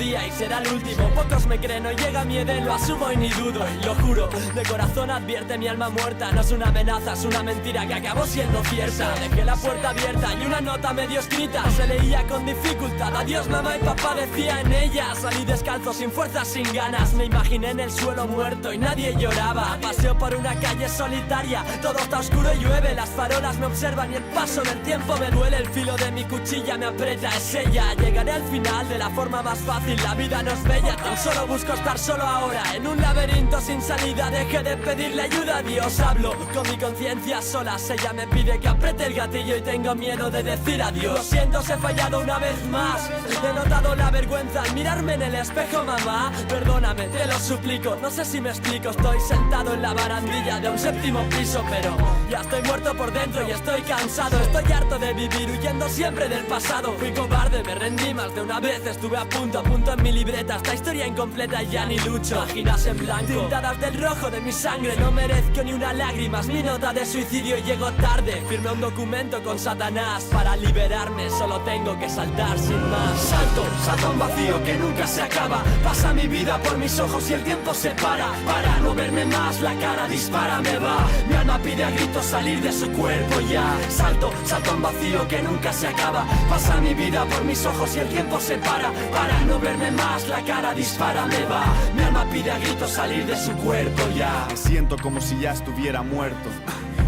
Y 0.00 0.30
será 0.30 0.58
el 0.58 0.68
último. 0.72 1.08
Pocos 1.10 1.46
me 1.46 1.58
creen, 1.58 1.82
no 1.82 1.92
llega 1.92 2.24
miedo, 2.24 2.54
lo 2.64 2.74
asumo 2.74 3.10
y 3.10 3.16
ni 3.16 3.28
dudo. 3.30 3.64
Y 3.68 3.84
lo 3.84 3.94
juro, 3.96 4.28
de 4.28 4.62
corazón 4.62 5.10
advierte 5.10 5.58
mi 5.58 5.66
alma 5.66 5.88
muerta. 5.88 6.30
No 6.32 6.40
es 6.40 6.52
una 6.52 6.68
amenaza, 6.68 7.14
es 7.14 7.24
una 7.24 7.42
mentira 7.42 7.86
que 7.86 7.94
acabó 7.94 8.24
siendo 8.26 8.62
cierta. 8.64 9.14
Dejé 9.14 9.44
la 9.44 9.56
puerta 9.56 9.90
abierta 9.90 10.34
y 10.40 10.46
una 10.46 10.60
nota 10.60 10.92
medio 10.92 11.18
escrita. 11.18 11.68
Se 11.72 11.86
leía 11.86 12.22
con 12.28 12.46
dificultad. 12.46 13.16
Adiós, 13.16 13.48
mamá 13.48 13.76
y 13.76 13.84
papá 13.84 14.14
decía 14.14 14.60
en 14.60 14.72
ella. 14.72 15.14
Salí 15.14 15.44
descalzo, 15.44 15.92
sin 15.92 16.10
fuerzas, 16.10 16.46
sin 16.46 16.72
ganas. 16.72 17.12
Me 17.14 17.24
imaginé 17.24 17.70
en 17.70 17.80
el 17.80 17.90
suelo 17.90 18.26
muerto 18.26 18.72
y 18.72 18.78
nadie 18.78 19.16
lloraba. 19.18 19.78
Paseo 19.82 20.16
por 20.16 20.34
una 20.34 20.54
calle 20.60 20.88
solitaria, 20.88 21.64
todo 21.82 21.98
está 21.98 22.20
oscuro 22.20 22.52
y 22.54 22.58
llueve. 22.58 22.94
Las 22.94 23.08
farolas 23.10 23.58
me 23.58 23.66
observan 23.66 24.12
y 24.12 24.16
el 24.16 24.24
paso 24.24 24.62
del 24.62 24.80
tiempo 24.82 25.16
me 25.16 25.30
duele. 25.30 25.56
El 25.56 25.68
filo 25.68 25.96
de 25.96 26.12
mi 26.12 26.24
cuchilla 26.24 26.78
me 26.78 26.86
aprieta, 26.86 27.28
es 27.36 27.54
ella. 27.54 27.94
Llegaré 27.94 28.32
al 28.32 28.44
final 28.44 28.88
de 28.88 28.98
la 28.98 29.10
forma 29.10 29.42
más 29.42 29.58
fácil. 29.58 29.87
La 29.96 30.14
vida 30.14 30.42
no 30.42 30.50
es 30.50 30.62
bella, 30.64 30.96
tan 30.96 31.16
solo 31.16 31.46
busco 31.46 31.72
estar 31.72 31.98
solo 31.98 32.22
ahora. 32.22 32.62
En 32.74 32.86
un 32.86 33.00
laberinto 33.00 33.58
sin 33.58 33.80
salida, 33.80 34.30
deje 34.30 34.62
de 34.62 34.76
pedirle 34.76 35.22
ayuda 35.22 35.58
a 35.58 35.62
Dios. 35.62 35.98
Hablo 36.00 36.34
con 36.52 36.68
mi 36.68 36.76
conciencia 36.76 37.40
sola. 37.40 37.78
Ella 37.88 38.12
me 38.12 38.26
pide 38.26 38.60
que 38.60 38.68
apriete 38.68 39.06
el 39.06 39.14
gatillo 39.14 39.56
y 39.56 39.62
tengo 39.62 39.94
miedo 39.94 40.30
de 40.30 40.42
decir 40.42 40.82
adiós. 40.82 41.18
Lo 41.18 41.22
siento, 41.22 41.60
os 41.60 41.70
he 41.70 41.76
fallado 41.78 42.20
una 42.20 42.38
vez 42.38 42.68
más. 42.70 43.10
He 43.42 43.52
notado 43.54 43.94
la 43.94 44.10
vergüenza 44.10 44.60
al 44.60 44.74
mirarme 44.74 45.14
en 45.14 45.22
el 45.22 45.34
espejo, 45.36 45.82
mamá. 45.82 46.32
Perdóname, 46.48 47.04
te 47.08 47.26
lo 47.26 47.38
suplico. 47.38 47.96
No 47.96 48.10
sé 48.10 48.26
si 48.26 48.42
me 48.42 48.50
explico. 48.50 48.90
Estoy 48.90 49.18
sentado 49.20 49.72
en 49.72 49.80
la 49.80 49.94
barandilla 49.94 50.60
de 50.60 50.68
un 50.68 50.78
séptimo 50.78 51.22
piso, 51.30 51.64
pero 51.70 51.96
ya 52.30 52.42
estoy 52.42 52.60
muerto 52.62 52.94
por 52.94 53.10
dentro 53.10 53.48
y 53.48 53.52
estoy 53.52 53.80
cansado. 53.82 54.38
Estoy 54.38 54.70
harto 54.70 54.98
de 54.98 55.14
vivir 55.14 55.50
huyendo 55.50 55.88
siempre 55.88 56.28
del 56.28 56.44
pasado. 56.44 56.92
Fui 56.98 57.10
cobarde, 57.12 57.62
me 57.62 57.74
rendí 57.74 58.12
más 58.12 58.34
de 58.34 58.42
una 58.42 58.60
vez. 58.60 58.84
Estuve 58.86 59.16
a 59.16 59.24
punto, 59.24 59.60
a 59.60 59.62
punto 59.62 59.77
en 59.86 60.02
mi 60.02 60.12
libreta. 60.12 60.56
Esta 60.56 60.74
historia 60.74 61.06
incompleta 61.06 61.62
ya 61.62 61.86
ni 61.86 61.98
lucho. 62.00 62.36
Páginas 62.36 62.86
en 62.86 62.98
blanco, 62.98 63.26
tintadas 63.26 63.80
del 63.80 64.02
rojo 64.02 64.30
de 64.30 64.40
mi 64.40 64.52
sangre. 64.52 64.96
No 64.98 65.10
merezco 65.12 65.62
ni 65.62 65.72
una 65.72 65.92
lágrima. 65.92 66.42
Mi 66.42 66.62
nota 66.62 66.92
de 66.92 67.06
suicidio 67.06 67.56
llego 67.58 67.90
tarde. 67.92 68.42
Firme 68.48 68.72
un 68.72 68.80
documento 68.80 69.42
con 69.42 69.58
Satanás. 69.58 70.24
Para 70.32 70.56
liberarme 70.56 71.30
solo 71.30 71.60
tengo 71.60 71.98
que 71.98 72.08
saltar 72.08 72.58
sin 72.58 72.80
más. 72.90 73.20
Salto, 73.20 73.64
salto 73.84 74.10
un 74.10 74.18
vacío 74.18 74.62
que 74.64 74.74
nunca 74.74 75.06
se 75.06 75.22
acaba. 75.22 75.62
Pasa 75.84 76.12
mi 76.12 76.26
vida 76.26 76.58
por 76.58 76.76
mis 76.76 76.98
ojos 76.98 77.30
y 77.30 77.34
el 77.34 77.44
tiempo 77.44 77.72
se 77.72 77.90
para. 77.90 78.32
Para 78.44 78.78
no 78.80 78.94
verme 78.94 79.24
más, 79.26 79.60
la 79.60 79.74
cara 79.74 80.08
dispara, 80.08 80.60
me 80.60 80.78
va. 80.78 81.06
Mi 81.28 81.36
alma 81.36 81.58
pide 81.58 81.84
a 81.84 81.90
gritos 81.90 82.24
salir 82.24 82.60
de 82.60 82.72
su 82.72 82.90
cuerpo 82.92 83.40
ya. 83.40 83.76
Salto, 83.88 84.30
salto 84.44 84.74
un 84.74 84.82
vacío 84.82 85.26
que 85.28 85.42
nunca 85.42 85.72
se 85.72 85.86
acaba. 85.86 86.26
Pasa 86.48 86.80
mi 86.80 86.94
vida 86.94 87.24
por 87.24 87.44
mis 87.44 87.64
ojos 87.64 87.94
y 87.96 88.00
el 88.00 88.08
tiempo 88.08 88.40
se 88.40 88.56
para. 88.58 88.90
Para 89.12 89.40
no 89.44 89.58
verme 89.58 89.67
más, 89.76 90.28
la 90.28 90.42
cara 90.44 90.72
dispara, 90.74 91.26
me 91.26 91.44
va. 91.44 91.64
Mi 91.94 92.02
alma 92.02 92.24
pide 92.30 92.50
a 92.50 92.58
gritos 92.58 92.90
salir 92.90 93.26
de 93.26 93.36
su 93.36 93.52
cuerpo 93.52 94.02
ya. 94.16 94.46
Me 94.48 94.56
siento 94.56 94.96
como 94.96 95.20
si 95.20 95.38
ya 95.40 95.52
estuviera 95.52 96.02
muerto. 96.02 96.48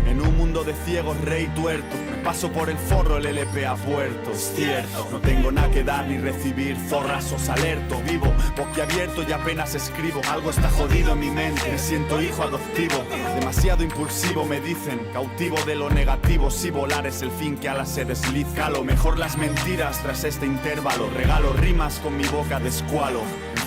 En 0.06 0.20
un 0.20 0.36
mundo 0.36 0.64
de 0.64 0.74
ciegos, 0.84 1.18
rey 1.22 1.46
tuerto. 1.54 2.09
Paso 2.24 2.52
por 2.52 2.68
el 2.68 2.76
forro, 2.76 3.16
el 3.16 3.26
LP 3.26 3.66
a 3.66 3.74
puerto. 3.74 4.32
Es 4.32 4.52
cierto, 4.54 5.08
no 5.10 5.20
tengo 5.20 5.50
nada 5.50 5.70
que 5.70 5.82
dar 5.82 6.06
ni 6.06 6.18
recibir. 6.18 6.76
Zorrazos 6.88 7.48
alerto, 7.48 8.00
vivo, 8.08 8.32
boquiabierto 8.56 9.22
y 9.22 9.32
apenas 9.32 9.74
escribo. 9.74 10.20
Algo 10.30 10.50
está 10.50 10.70
jodido 10.70 11.12
en 11.12 11.20
mi 11.20 11.30
mente. 11.30 11.70
Me 11.70 11.78
siento 11.78 12.20
hijo 12.20 12.42
adoptivo, 12.42 13.02
demasiado 13.38 13.82
impulsivo, 13.82 14.44
me 14.44 14.60
dicen. 14.60 15.00
Cautivo 15.12 15.56
de 15.64 15.76
lo 15.76 15.90
negativo, 15.90 16.50
si 16.50 16.70
volar 16.70 17.06
es 17.06 17.22
el 17.22 17.30
fin 17.30 17.56
que 17.56 17.68
ala 17.68 17.86
se 17.86 18.04
desliza. 18.04 18.70
Lo 18.70 18.84
mejor 18.84 19.18
las 19.18 19.36
mentiras 19.36 20.00
tras 20.02 20.24
este 20.24 20.46
intervalo. 20.46 21.08
Regalo 21.10 21.52
rimas 21.54 21.98
con 22.00 22.16
mi 22.16 22.24
boca 22.24 22.60
de 22.60 22.68
escualo. 22.68 23.20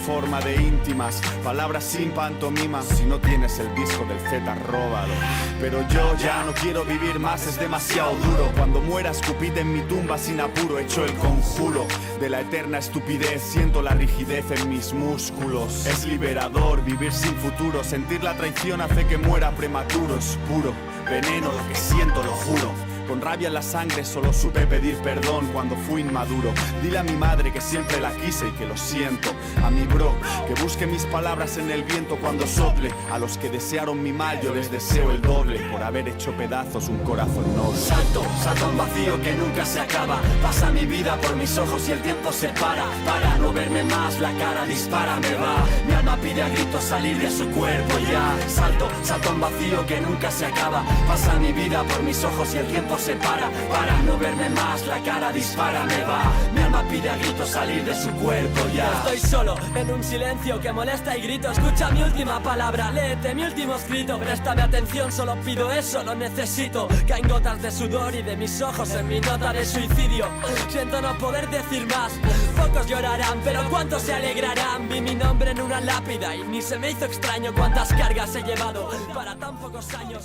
Forma 0.06 0.42
de 0.42 0.56
íntimas, 0.62 1.22
palabras 1.44 1.84
sin 1.84 2.12
pantomima. 2.12 2.82
Si 2.82 3.06
no 3.06 3.20
tienes 3.20 3.60
el 3.60 3.74
disco 3.76 4.06
del 4.06 4.20
Z, 4.30 4.56
róbalo. 4.68 5.14
Pero 5.60 5.88
yo 5.88 6.16
ya 6.18 6.44
no 6.44 6.54
quiero 6.54 6.84
vivir 6.84 7.20
más, 7.20 7.48
es 7.48 7.60
demasiado 7.60 8.16
duro. 8.16 8.52
Cuando 8.58 8.82
muera, 8.82 9.12
escupid 9.12 9.58
en 9.58 9.74
mi 9.74 9.82
tumba 9.82 10.18
sin 10.18 10.42
apuro. 10.42 10.80
Hecho 10.80 11.06
el 11.06 11.14
conjuro 11.14 11.86
de 12.20 12.30
la 12.30 12.42
eterna 12.42 12.80
estupidez. 12.80 13.42
Siento 13.42 13.82
la 13.82 13.92
rigidez 13.92 14.46
en 14.52 14.70
mis 14.70 14.94
músculos. 14.94 15.86
Es 15.86 16.06
liberador 16.06 16.84
vivir 16.84 17.12
sin 17.12 17.36
futuro. 17.36 17.84
Sentir 17.84 18.24
la 18.24 18.36
traición 18.36 18.82
hace 18.82 19.06
que 19.06 19.18
muera 19.18 19.52
prematuro. 19.52 20.18
Es 20.18 20.38
puro 20.50 20.74
veneno 21.06 21.52
lo 21.52 21.68
que 21.68 21.76
siento, 21.76 22.24
lo 22.24 22.32
juro. 22.32 22.93
Con 23.08 23.22
rabia 23.22 23.48
en 23.48 23.54
la 23.54 23.62
sangre 23.62 24.06
solo 24.06 24.32
supe 24.32 24.66
pedir 24.66 24.96
perdón 24.98 25.48
cuando 25.54 25.76
fui 25.76 26.02
inmaduro. 26.02 26.54
Dile 26.82 27.00
a 27.00 27.04
mi 27.04 27.14
madre 27.14 27.52
que 27.52 27.62
siempre 27.62 28.00
la 28.00 28.12
quise 28.12 28.48
y 28.48 28.52
que 28.52 28.66
lo 28.66 28.78
siento. 28.78 29.30
A 29.64 29.70
mi 29.70 29.84
bro, 29.86 30.16
que 30.48 30.62
busque 30.62 30.88
mis 30.88 31.06
palabras 31.06 31.58
en 31.58 31.70
el 31.70 31.84
viento 31.84 32.18
cuando 32.18 32.48
sople. 32.48 32.92
A 33.12 33.20
los 33.20 33.38
que 33.38 33.50
desearon 33.50 34.02
mi 34.02 34.14
mal 34.14 34.40
yo 34.42 34.54
les 34.54 34.72
deseo 34.72 35.12
el 35.12 35.22
doble 35.22 35.60
por 35.72 35.84
haber 35.84 36.08
hecho 36.08 36.32
pedazos 36.32 36.88
un 36.88 37.00
corazón 37.00 37.56
noble. 37.56 37.78
Salto, 37.78 38.24
salto 38.42 38.70
un 38.70 38.78
vacío 38.78 39.22
que 39.22 39.34
nunca 39.34 39.66
se 39.66 39.82
acaba. 39.82 40.22
Pasa 40.42 40.72
mi 40.72 40.86
vida 40.86 41.18
por 41.18 41.36
mis 41.36 41.58
ojos 41.58 41.88
y 41.90 41.92
el 41.92 42.02
tiempo 42.02 42.32
se 42.32 42.50
para. 42.50 42.86
Para 43.06 43.38
no 43.38 43.52
verme 43.52 43.84
más, 43.84 44.20
la 44.20 44.32
cara 44.38 44.66
dispara, 44.66 45.20
me 45.20 45.34
va. 45.36 45.66
Mi 45.88 45.94
alma 45.94 46.18
pide 46.18 46.42
a 46.42 46.50
gritos 46.50 46.84
salir 46.84 47.18
de 47.18 47.30
su 47.30 47.50
cuerpo 47.50 47.96
ya. 48.10 48.36
Salto, 48.48 48.88
salto 49.04 49.32
un 49.32 49.42
vacío 49.42 49.86
que 49.86 50.00
nunca 50.00 50.32
se 50.32 50.46
acaba. 50.46 50.84
Pasa 51.08 51.36
mi 51.36 51.52
vida 51.52 51.84
por 51.84 52.02
mis 52.04 52.24
ojos 52.24 52.54
y 52.56 52.58
el 52.58 52.68
tiempo 52.68 52.93
se 52.98 53.16
para. 53.16 53.50
Para 53.70 54.02
no 54.04 54.18
verme 54.18 54.50
más, 54.50 54.86
la 54.88 55.02
cara 55.04 55.32
dispara, 55.32 55.84
me 55.86 56.04
va. 56.04 56.24
Mi 56.54 56.62
alma 56.62 56.84
pide 56.90 57.10
a 57.10 57.18
gritos 57.18 57.50
salir 57.50 57.84
de 57.84 57.96
su 57.96 58.10
cuerpo 58.12 58.62
ya. 58.74 58.92
Estoy 58.92 59.20
solo 59.20 59.56
en 59.76 59.92
un 59.92 60.04
silencio 60.04 60.60
que 60.60 60.72
molesta 60.72 61.18
y 61.18 61.22
grito. 61.22 61.52
Escucha 61.52 61.90
mi 61.92 62.04
última 62.04 62.42
palabra, 62.42 62.92
léete 62.92 63.34
mi 63.36 63.44
último 63.44 63.76
escrito. 63.76 64.18
Préstame 64.20 64.62
atención, 64.62 65.12
solo 65.12 65.36
pido 65.42 65.72
eso, 65.72 66.04
lo 66.04 66.16
necesito. 66.16 66.88
Caen 67.08 67.28
gotas 67.28 67.62
de 67.62 67.72
sudor 67.72 68.14
y 68.16 68.22
de 68.22 68.36
mis 68.38 68.62
ojos 68.62 68.90
en 68.92 69.08
mi 69.08 69.20
nota 69.20 69.54
de 69.54 69.66
suicidio. 69.66 70.28
Siento 70.70 71.02
no 71.02 71.18
poder 71.18 71.50
decir 71.50 71.86
más. 71.88 72.14
Pocos 72.56 72.88
llorarán, 72.88 73.40
pero 73.44 73.62
cuántos 73.70 74.04
se 74.04 74.14
alegrarán. 74.14 74.88
Vi 74.90 75.02
mi 75.02 75.16
nombre 75.16 75.52
en 75.52 75.62
una 75.62 75.82
lápida 75.82 76.36
y 76.36 76.44
ni 76.44 76.62
se 76.62 76.78
me 76.78 76.92
hizo 76.92 77.06
extraño 77.06 77.54
cuántas 77.54 77.94
cargas 77.94 78.36
he 78.36 78.44
llevado 78.44 78.90
para 79.14 79.36
tan 79.36 79.58
pocos 79.58 79.94
años. 79.94 80.24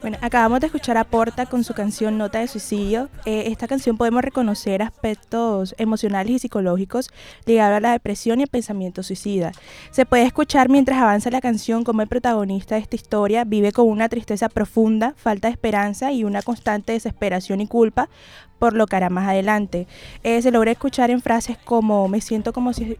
Bueno, 0.00 0.18
acabamos 0.20 0.60
de 0.60 0.66
escuchar 0.66 0.96
a 0.96 1.04
Porta 1.04 1.46
con 1.46 1.64
su 1.64 1.74
canción 1.74 2.18
Nota 2.18 2.38
de 2.38 2.48
Suicidio. 2.48 3.08
Eh, 3.24 3.44
esta 3.46 3.66
canción 3.66 3.96
podemos 3.96 4.22
reconocer 4.22 4.82
aspectos 4.82 5.74
emocionales 5.78 6.32
y 6.32 6.38
psicológicos 6.38 7.10
ligados 7.44 7.78
a 7.78 7.80
la 7.80 7.92
depresión 7.92 8.40
y 8.40 8.44
el 8.44 8.48
pensamiento 8.48 9.02
suicida. 9.02 9.52
Se 9.90 10.06
puede 10.06 10.24
escuchar 10.24 10.68
mientras 10.68 10.98
avanza 10.98 11.30
la 11.30 11.40
canción 11.40 11.82
como 11.82 12.02
el 12.02 12.08
protagonista 12.08 12.74
de 12.74 12.82
esta 12.82 12.96
historia 12.96 13.44
vive 13.44 13.72
con 13.72 13.88
una 13.88 14.08
tristeza 14.08 14.48
profunda, 14.48 15.14
falta 15.16 15.48
de 15.48 15.52
esperanza 15.52 16.12
y 16.12 16.24
una 16.24 16.42
constante 16.42 16.92
desesperación 16.92 17.60
y 17.60 17.66
culpa 17.66 18.08
por 18.58 18.74
lo 18.74 18.86
que 18.86 18.96
hará 18.96 19.10
más 19.10 19.28
adelante. 19.28 19.86
Eh, 20.22 20.40
se 20.42 20.50
logra 20.50 20.70
escuchar 20.70 21.10
en 21.10 21.20
frases 21.20 21.58
como 21.58 22.08
me 22.08 22.20
siento 22.20 22.52
como 22.52 22.72
si 22.72 22.96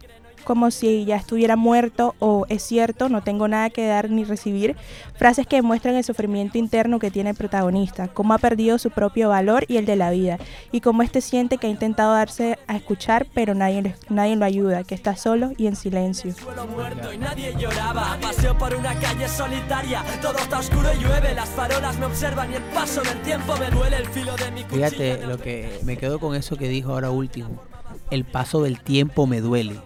como 0.47 0.71
si 0.71 1.05
ya 1.05 1.17
estuviera 1.17 1.57
muerto 1.57 2.15
o 2.21 2.47
es 2.49 2.63
cierto, 2.63 3.09
no 3.09 3.21
tengo 3.21 3.49
nada 3.49 3.69
que 3.69 3.85
dar 3.85 4.11
ni 4.11 4.23
recibir, 4.23 4.77
frases 5.17 5.45
que 5.45 5.61
muestran 5.61 5.97
el 5.97 6.05
sufrimiento 6.05 6.57
interno 6.57 7.01
que 7.01 7.11
tiene 7.11 7.31
el 7.31 7.37
protagonista, 7.37 8.07
cómo 8.07 8.33
ha 8.33 8.39
perdido 8.39 8.79
su 8.79 8.93
propio 8.93 9.29
valor 9.29 9.65
y 9.67 9.77
el 9.77 9.87
de 9.87 9.97
la 9.97 10.11
vida, 10.11 10.39
y 10.71 10.83
cómo 10.83 11.03
este 11.03 11.21
siente 11.21 11.59
que 11.59 11.67
ha 11.67 11.71
intentado 11.71 12.15
darse 12.15 12.61
a 12.69 12.77
escuchar, 12.77 13.27
pero 13.35 13.55
nadie, 13.55 13.97
nadie 14.09 14.37
lo 14.37 14.45
ayuda, 14.45 14.85
que 14.85 14.95
está 14.95 15.17
solo 15.17 15.51
y 15.57 15.67
en 15.67 15.75
silencio. 15.75 16.33
Fíjate 24.71 25.27
lo 25.27 25.39
que 25.39 25.81
me 25.83 25.97
quedo 25.97 26.21
con 26.21 26.37
eso 26.37 26.57
que 26.57 26.69
dijo 26.69 26.93
ahora 26.93 27.11
último. 27.11 27.61
El 28.13 28.25
paso 28.25 28.63
del 28.63 28.81
tiempo 28.81 29.27
me 29.27 29.41
duele. 29.41 29.81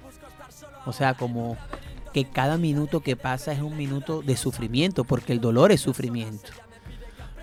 O 0.87 0.92
sea, 0.92 1.14
como 1.14 1.56
que 2.12 2.25
cada 2.25 2.56
minuto 2.56 3.00
que 3.00 3.16
pasa 3.16 3.52
es 3.52 3.60
un 3.60 3.76
minuto 3.76 4.22
de 4.22 4.37
sufrimiento, 4.37 5.04
porque 5.04 5.32
el 5.32 5.40
dolor 5.40 5.72
es 5.72 5.80
sufrimiento. 5.80 6.50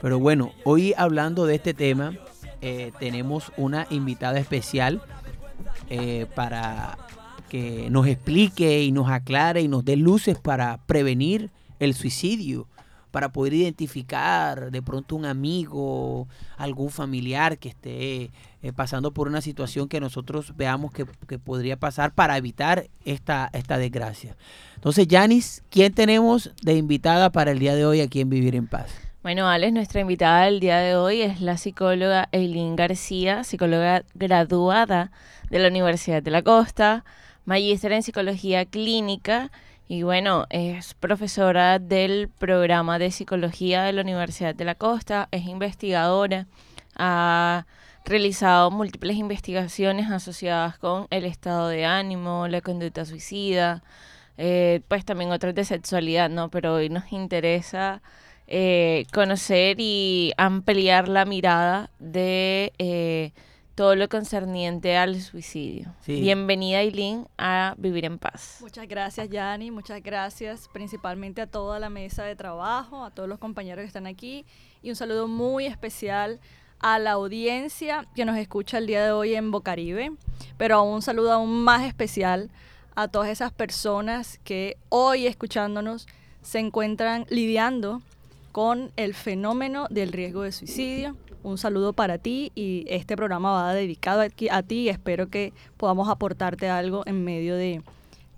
Pero 0.02 0.20
bueno, 0.20 0.52
hoy 0.64 0.94
hablando 0.98 1.46
de 1.46 1.56
este 1.56 1.74
tema, 1.74 2.14
eh, 2.62 2.92
tenemos 3.00 3.52
una 3.58 3.88
invitada 3.90 4.40
especial 4.40 5.02
eh, 5.90 6.26
para 6.36 6.98
que 7.50 7.90
nos 7.90 8.08
explique 8.08 8.84
y 8.84 8.92
nos 8.92 9.10
aclare 9.10 9.62
y 9.62 9.68
nos 9.68 9.86
dé 9.86 9.96
luces 9.96 10.38
para 10.38 10.78
prevenir 10.86 11.50
el 11.80 11.94
suicidio, 11.94 12.68
para 13.12 13.32
poder 13.32 13.54
identificar 13.54 14.70
de 14.70 14.82
pronto 14.82 15.16
un 15.16 15.26
amigo, 15.26 16.28
algún 16.58 16.90
familiar 16.90 17.58
que 17.58 17.70
esté 17.70 18.32
eh, 18.62 18.74
pasando 18.74 19.12
por 19.12 19.28
una 19.28 19.42
situación 19.42 19.88
que 19.88 20.00
nosotros 20.00 20.56
veamos 20.56 20.92
que, 20.92 21.06
que 21.28 21.38
podría 21.38 21.78
pasar 21.78 22.14
para 22.14 22.38
evitar 22.38 22.88
esta, 23.06 23.50
esta 23.54 23.78
desgracia. 23.78 24.36
Entonces, 24.76 25.08
Yanis, 25.08 25.64
¿quién 25.70 25.94
tenemos 25.94 26.52
de 26.64 26.74
invitada 26.74 27.32
para 27.32 27.52
el 27.52 27.60
día 27.60 27.76
de 27.76 27.86
hoy 27.86 28.02
aquí 28.02 28.22
en 28.22 28.30
Vivir 28.30 28.56
en 28.56 28.68
Paz? 28.68 28.90
Bueno, 29.24 29.50
Alex, 29.50 29.74
nuestra 29.74 30.02
invitada 30.02 30.46
del 30.46 30.60
día 30.60 30.78
de 30.78 30.96
hoy 30.96 31.22
es 31.22 31.42
la 31.42 31.58
psicóloga 31.58 32.30
Eileen 32.32 32.76
García, 32.76 33.44
psicóloga 33.44 34.04
graduada 34.14 35.12
de 35.50 35.60
la 35.60 35.68
Universidad 35.68 36.24
de 36.24 36.32
la 36.32 36.44
Costa, 36.44 37.04
magíster 37.46 37.92
en 37.92 38.04
psicología 38.04 38.66
clínica 38.66 39.52
y 39.90 40.04
bueno, 40.04 40.46
es 40.50 40.94
profesora 40.94 41.80
del 41.80 42.30
programa 42.40 43.00
de 43.00 43.12
psicología 43.12 43.84
de 43.84 43.94
la 43.94 44.02
Universidad 44.02 44.56
de 44.56 44.66
la 44.66 44.76
Costa, 44.76 45.28
es 45.32 45.46
investigadora, 45.46 46.48
realizado 48.08 48.72
múltiples 48.72 49.18
investigaciones 49.18 50.10
asociadas 50.10 50.78
con 50.78 51.08
el 51.10 51.26
estado 51.26 51.68
de 51.68 51.86
ánimo, 51.86 52.48
la 52.48 52.62
conducta 52.62 53.06
suicida, 53.06 53.84
eh, 54.38 54.82
pues 54.88 55.04
también 55.04 55.32
otras 55.32 55.54
de 55.54 55.66
sexualidad, 55.66 56.30
¿no? 56.30 56.50
Pero 56.50 56.76
hoy 56.76 56.90
nos 56.90 57.12
interesa 57.12 58.02
eh, 58.48 59.06
conocer 59.14 59.78
y 59.80 60.32
ampliar 60.38 61.10
la 61.10 61.26
mirada 61.26 61.90
de 62.00 62.72
eh, 62.78 63.34
todo 63.76 63.96
lo 63.96 64.08
concerniente 64.08 64.96
al 64.96 65.20
suicidio. 65.22 65.94
Sí. 66.02 66.22
Bienvenida, 66.22 66.80
Aileen, 66.80 67.28
a 67.38 67.76
Vivir 67.78 68.06
en 68.06 68.20
Paz. 68.20 68.60
Muchas 68.62 68.88
gracias, 68.88 69.30
Yani. 69.30 69.70
Muchas 69.70 70.02
gracias 70.02 70.70
principalmente 70.72 71.42
a 71.42 71.48
toda 71.48 71.78
la 71.80 71.90
mesa 71.90 72.24
de 72.24 72.36
trabajo, 72.36 73.04
a 73.04 73.12
todos 73.12 73.28
los 73.28 73.38
compañeros 73.38 73.84
que 73.84 73.88
están 73.88 74.08
aquí 74.08 74.46
y 74.82 74.90
un 74.90 74.96
saludo 74.96 75.28
muy 75.28 75.66
especial 75.66 76.40
a 76.80 77.00
la 77.00 77.12
audiencia 77.12 78.08
que 78.16 78.26
nos 78.26 78.38
escucha 78.38 78.78
el 78.78 78.88
día 78.88 79.04
de 79.04 79.12
hoy 79.12 79.36
en 79.36 79.52
Bocaribe, 79.52 80.12
pero 80.58 80.84
un 80.84 81.02
saludo 81.02 81.32
aún 81.32 81.64
más 81.64 81.86
especial 81.86 82.50
a 82.96 83.08
todas 83.08 83.30
esas 83.30 83.52
personas 83.52 84.40
que 84.44 84.78
hoy 84.90 85.28
escuchándonos 85.28 86.08
se 86.42 86.60
encuentran 86.60 87.26
lidiando 87.30 88.02
con 88.52 88.92
el 88.96 89.14
fenómeno 89.14 89.88
del 89.90 90.12
riesgo 90.12 90.42
de 90.42 90.52
suicidio. 90.52 91.16
Un 91.44 91.58
saludo 91.58 91.94
para 91.94 92.18
ti 92.18 92.52
y 92.56 92.86
este 92.88 93.16
programa 93.16 93.52
va 93.52 93.74
dedicado 93.74 94.22
aquí 94.22 94.50
a 94.50 94.64
ti 94.64 94.82
y 94.82 94.90
espero 94.90 95.28
que 95.28 95.54
podamos 95.78 96.10
aportarte 96.10 96.70
algo 96.70 97.04
en 97.06 97.24
medio 97.24 97.56
de, 97.56 97.84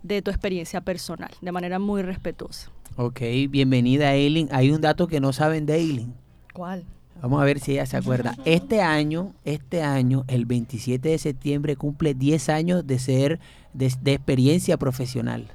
de 0.03 0.21
tu 0.21 0.29
experiencia 0.29 0.81
personal, 0.81 1.31
de 1.41 1.51
manera 1.51 1.79
muy 1.79 2.01
respetuosa. 2.01 2.69
Ok, 2.97 3.21
bienvenida 3.49 4.13
Eileen. 4.13 4.49
Hay 4.51 4.71
un 4.71 4.81
dato 4.81 5.07
que 5.07 5.21
no 5.21 5.31
saben 5.31 5.65
de 5.65 5.75
Eileen. 5.75 6.13
¿Cuál? 6.53 6.83
Vamos 7.21 7.41
a 7.41 7.45
ver 7.45 7.59
si 7.59 7.73
ella 7.73 7.85
se 7.85 7.97
acuerda. 7.97 8.35
Este 8.45 8.81
año, 8.81 9.33
este 9.45 9.81
año, 9.81 10.23
el 10.27 10.45
27 10.45 11.09
de 11.09 11.17
septiembre, 11.17 11.75
cumple 11.75 12.13
10 12.13 12.49
años 12.49 12.87
de 12.87 12.99
ser 12.99 13.39
de, 13.73 13.93
de 14.01 14.13
experiencia 14.13 14.77
profesional. 14.77 15.47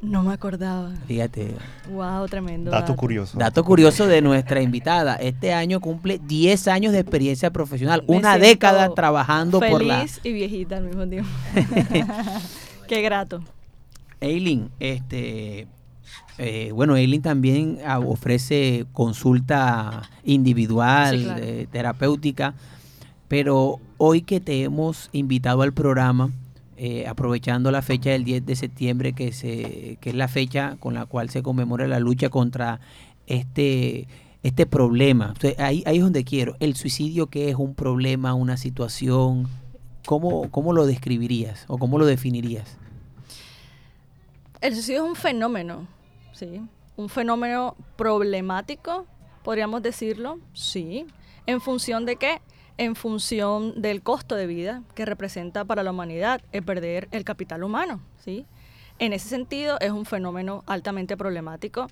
No 0.00 0.22
me 0.22 0.32
acordaba. 0.32 0.92
Fíjate, 1.08 1.54
Wow, 1.90 2.26
tremendo. 2.28 2.70
Dato 2.70 2.94
curioso. 2.94 3.36
dato 3.36 3.64
curioso 3.64 4.06
de 4.06 4.22
nuestra 4.22 4.62
invitada. 4.62 5.16
Este 5.16 5.52
año 5.52 5.80
cumple 5.80 6.20
10 6.24 6.68
años 6.68 6.92
de 6.92 7.00
experiencia 7.00 7.50
profesional, 7.50 8.04
Me 8.08 8.16
una 8.16 8.38
década 8.38 8.94
trabajando 8.94 9.58
por 9.58 9.82
la... 9.82 9.98
Feliz 9.98 10.20
y 10.22 10.32
viejita 10.32 10.76
al 10.76 10.84
mismo 10.84 11.06
tiempo. 11.08 11.28
Qué 12.88 13.02
grato. 13.02 13.42
Eileen, 14.20 14.70
este, 14.78 15.66
eh, 16.38 16.70
bueno, 16.72 16.96
Eileen 16.96 17.22
también 17.22 17.78
ah, 17.86 17.98
ofrece 17.98 18.86
consulta 18.92 20.08
individual, 20.24 21.18
Sí, 21.18 21.24
claro. 21.24 21.42
eh, 21.44 21.66
terapéutica, 21.70 22.54
pero 23.28 23.80
hoy 23.98 24.22
que 24.22 24.40
te 24.40 24.62
hemos 24.62 25.10
invitado 25.12 25.62
al 25.62 25.72
programa, 25.72 26.30
eh, 26.76 27.06
aprovechando 27.08 27.70
la 27.70 27.82
fecha 27.82 28.10
del 28.10 28.24
10 28.24 28.46
de 28.46 28.56
septiembre, 28.56 29.12
que, 29.12 29.32
se, 29.32 29.98
que 30.00 30.10
es 30.10 30.14
la 30.14 30.28
fecha 30.28 30.76
con 30.78 30.94
la 30.94 31.06
cual 31.06 31.28
se 31.28 31.42
conmemora 31.42 31.88
la 31.88 31.98
lucha 31.98 32.28
contra 32.28 32.78
este, 33.26 34.06
este 34.44 34.64
problema. 34.64 35.34
Sea, 35.40 35.54
ahí, 35.58 35.82
ahí 35.86 35.96
es 35.96 36.02
donde 36.02 36.22
quiero. 36.24 36.56
El 36.60 36.76
suicidio, 36.76 37.26
que 37.26 37.50
es 37.50 37.56
un 37.56 37.74
problema, 37.74 38.34
una 38.34 38.56
situación? 38.56 39.48
¿Cómo, 40.06 40.48
¿Cómo 40.50 40.72
lo 40.72 40.86
describirías 40.86 41.64
o 41.66 41.76
cómo 41.78 41.98
lo 41.98 42.06
definirías? 42.06 42.78
El 44.60 44.74
suicidio 44.74 45.04
es 45.04 45.10
un 45.10 45.16
fenómeno, 45.16 45.86
¿sí? 46.38 46.62
Un 46.96 47.08
fenómeno 47.08 47.76
problemático, 47.96 49.06
podríamos 49.42 49.82
decirlo, 49.82 50.38
sí. 50.52 51.06
¿En 51.46 51.60
función 51.60 52.06
de 52.06 52.16
qué? 52.16 52.40
En 52.76 52.94
función 52.94 53.80
del 53.82 54.02
costo 54.02 54.36
de 54.36 54.46
vida 54.46 54.82
que 54.94 55.04
representa 55.04 55.64
para 55.64 55.82
la 55.82 55.90
humanidad 55.90 56.40
el 56.52 56.62
perder 56.62 57.08
el 57.10 57.24
capital 57.24 57.64
humano, 57.64 58.00
¿sí? 58.18 58.46
En 59.00 59.12
ese 59.12 59.28
sentido, 59.28 59.78
es 59.80 59.90
un 59.90 60.04
fenómeno 60.04 60.62
altamente 60.66 61.16
problemático 61.16 61.88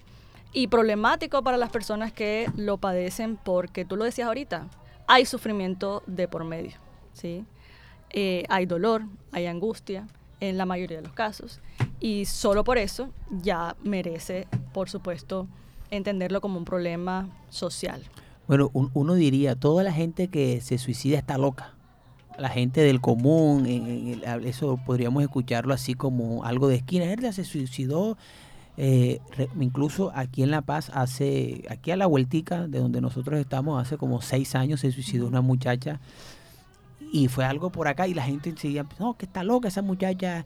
y 0.52 0.68
problemático 0.68 1.42
para 1.42 1.56
las 1.56 1.70
personas 1.70 2.12
que 2.12 2.48
lo 2.56 2.78
padecen 2.78 3.36
porque, 3.36 3.84
tú 3.84 3.96
lo 3.96 4.04
decías 4.04 4.28
ahorita, 4.28 4.68
hay 5.08 5.24
sufrimiento 5.24 6.02
de 6.06 6.28
por 6.28 6.44
medio, 6.44 6.76
¿sí? 7.12 7.44
Eh, 8.10 8.44
hay 8.48 8.66
dolor, 8.66 9.02
hay 9.32 9.46
angustia 9.46 10.06
en 10.38 10.56
la 10.56 10.66
mayoría 10.66 10.98
de 10.98 11.02
los 11.02 11.12
casos 11.12 11.60
y 12.00 12.24
solo 12.26 12.64
por 12.64 12.78
eso 12.78 13.10
ya 13.42 13.76
merece, 13.82 14.46
por 14.72 14.88
supuesto, 14.88 15.46
entenderlo 15.90 16.40
como 16.40 16.58
un 16.58 16.64
problema 16.64 17.28
social. 17.48 18.02
Bueno, 18.48 18.70
un- 18.74 18.90
uno 18.94 19.14
diría, 19.14 19.56
toda 19.56 19.82
la 19.82 19.92
gente 19.92 20.28
que 20.28 20.60
se 20.60 20.78
suicida 20.78 21.18
está 21.18 21.38
loca. 21.38 21.72
La 22.38 22.48
gente 22.50 22.82
del 22.82 23.00
común, 23.00 23.66
en- 23.66 24.22
eso 24.46 24.78
podríamos 24.84 25.22
escucharlo 25.22 25.72
así 25.72 25.94
como 25.94 26.44
algo 26.44 26.68
de 26.68 26.76
esquina. 26.76 27.10
Ella 27.12 27.32
se 27.32 27.44
suicidó, 27.44 28.18
eh, 28.76 29.20
incluso 29.58 30.12
aquí 30.14 30.42
en 30.42 30.50
La 30.50 30.60
Paz, 30.60 30.90
hace, 30.92 31.64
aquí 31.70 31.90
a 31.92 31.96
la 31.96 32.06
vueltica 32.06 32.68
de 32.68 32.78
donde 32.78 33.00
nosotros 33.00 33.40
estamos, 33.40 33.80
hace 33.82 33.96
como 33.96 34.20
seis 34.20 34.54
años 34.54 34.80
se 34.80 34.92
suicidó 34.92 35.26
una 35.26 35.40
muchacha 35.40 35.98
y 37.12 37.28
fue 37.28 37.44
algo 37.46 37.70
por 37.70 37.88
acá 37.88 38.06
y 38.06 38.12
la 38.14 38.22
gente 38.24 38.50
enseguida, 38.50 38.84
no, 38.98 39.16
que 39.16 39.24
está 39.24 39.42
loca 39.42 39.68
esa 39.68 39.80
muchacha. 39.82 40.44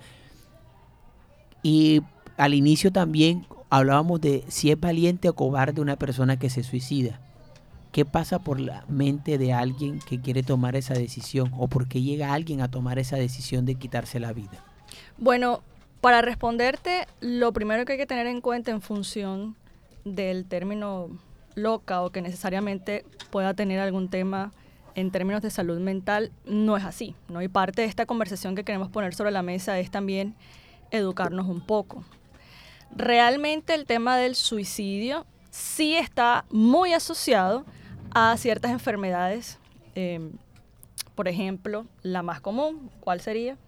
Y 1.63 2.03
al 2.37 2.55
inicio 2.55 2.93
también 2.93 3.47
hablábamos 3.69 4.21
de 4.21 4.45
si 4.49 4.71
es 4.71 4.81
valiente 4.81 5.29
o 5.29 5.35
cobarde 5.35 5.81
una 5.81 5.97
persona 5.97 6.39
que 6.39 6.51
se 6.51 6.63
suicida. 6.63 7.21
¿Qué 7.93 8.05
pasa 8.05 8.39
por 8.39 8.61
la 8.61 8.85
mente 8.89 9.37
de 9.37 9.53
alguien 9.53 9.99
que 9.99 10.21
quiere 10.21 10.43
tomar 10.43 10.77
esa 10.77 10.95
decisión? 10.95 11.53
¿O 11.59 11.69
por 11.69 11.89
qué 11.89 12.03
llega 12.03 12.33
alguien 12.33 12.61
a 12.61 12.71
tomar 12.71 12.99
esa 12.99 13.17
decisión 13.17 13.67
de 13.67 13.75
quitarse 13.75 14.21
la 14.21 14.33
vida? 14.33 14.65
Bueno, 15.19 15.61
para 16.01 16.23
responderte, 16.23 17.07
lo 17.21 17.53
primero 17.53 17.85
que 17.85 17.93
hay 17.93 17.99
que 17.99 18.07
tener 18.07 18.27
en 18.27 18.41
cuenta 18.41 18.71
en 18.71 18.81
función 18.81 19.57
del 20.05 20.47
término 20.47 21.09
loca 21.57 22.03
o 22.03 22.11
que 22.11 22.23
necesariamente 22.23 23.05
pueda 23.31 23.55
tener 23.55 23.81
algún 23.81 24.09
tema 24.09 24.53
en 24.95 25.11
términos 25.11 25.43
de 25.43 25.51
salud 25.51 25.79
mental, 25.79 26.31
no 26.45 26.77
es 26.77 26.85
así. 26.85 27.15
¿no? 27.29 27.43
Y 27.43 27.49
parte 27.49 27.83
de 27.83 27.89
esta 27.89 28.07
conversación 28.07 28.55
que 28.55 28.65
queremos 28.65 28.89
poner 28.89 29.15
sobre 29.15 29.31
la 29.31 29.43
mesa 29.43 29.79
es 29.79 29.91
también 29.91 30.35
educarnos 30.91 31.47
un 31.47 31.61
poco. 31.61 32.05
Realmente 32.95 33.75
el 33.75 33.87
tema 33.87 34.17
del 34.17 34.35
suicidio 34.35 35.27
sí 35.51 35.97
está 35.97 36.45
muy 36.51 36.93
asociado 36.93 37.65
a 38.13 38.37
ciertas 38.37 38.71
enfermedades. 38.73 39.59
eh, 39.95 40.31
por 41.21 41.29
ejemplo, 41.29 41.85
la 42.01 42.23
más 42.23 42.41
común, 42.41 42.91
¿cuál 43.01 43.21
sería? 43.21 43.59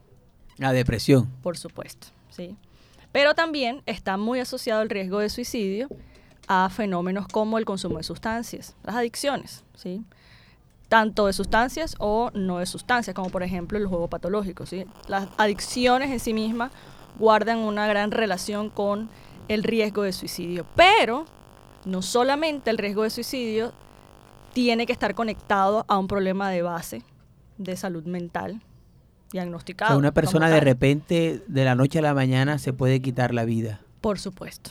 La 0.57 0.73
depresión. 0.73 1.27
por 1.43 1.59
supuesto, 1.59 2.09
¿sí? 2.31 2.57
Pero 3.13 3.35
también 3.35 3.83
está 3.85 4.17
muy 4.17 4.41
asociado 4.41 4.81
el 4.81 4.89
riesgo 4.89 5.19
de 5.19 5.29
suicidio 5.29 5.89
a 6.49 6.71
fenómenos 6.71 7.29
como 7.29 7.59
el 7.59 7.67
consumo 7.67 7.99
de 7.99 8.05
sustancias, 8.05 8.75
las 8.85 8.97
adicciones, 8.97 9.65
¿sí? 9.75 10.03
Tanto 10.89 11.27
de 11.27 11.35
sustancias 11.35 11.95
o 11.99 12.31
no 12.33 12.59
de 12.59 12.65
sustancias, 12.65 13.15
como 13.15 13.29
por 13.29 13.43
ejemplo 13.43 13.77
el 13.77 13.87
juego 13.87 14.09
patológico, 14.09 14.65
¿sí? 14.65 14.87
Las 15.07 15.29
adicciones 15.37 16.11
en 16.11 16.21
sí 16.21 16.33
mismas 16.33 16.73
guardan 17.19 17.59
una 17.59 17.87
gran 17.87 18.11
relación 18.11 18.71
con 18.71 19.09
el 19.49 19.65
riesgo 19.65 20.03
de 20.03 20.13
suicidio, 20.13 20.67
pero 20.77 21.25
no 21.85 22.01
solamente 22.03 22.71
el 22.71 22.79
riesgo 22.79 23.03
de 23.03 23.11
suicidio 23.11 23.73
tiene 24.53 24.87
que 24.87 24.93
estar 24.93 25.15
conectado 25.15 25.85
a 25.89 25.99
un 25.99 26.07
problema 26.09 26.51
de 26.51 26.63
base 26.63 27.03
de 27.59 27.77
salud 27.77 28.05
mental 28.05 28.61
O 28.63 29.29
diagnosticado. 29.33 29.91
sea, 29.91 29.99
una 29.99 30.13
persona 30.13 30.49
de 30.51 30.61
repente, 30.61 31.43
de 31.47 31.65
la 31.65 31.75
noche 31.75 31.99
a 31.99 32.03
la 32.03 32.15
mañana, 32.15 32.59
se 32.59 32.73
puede 32.73 33.01
quitar 33.01 33.33
la 33.35 33.45
vida. 33.45 33.81
Por 34.01 34.19
supuesto. 34.19 34.71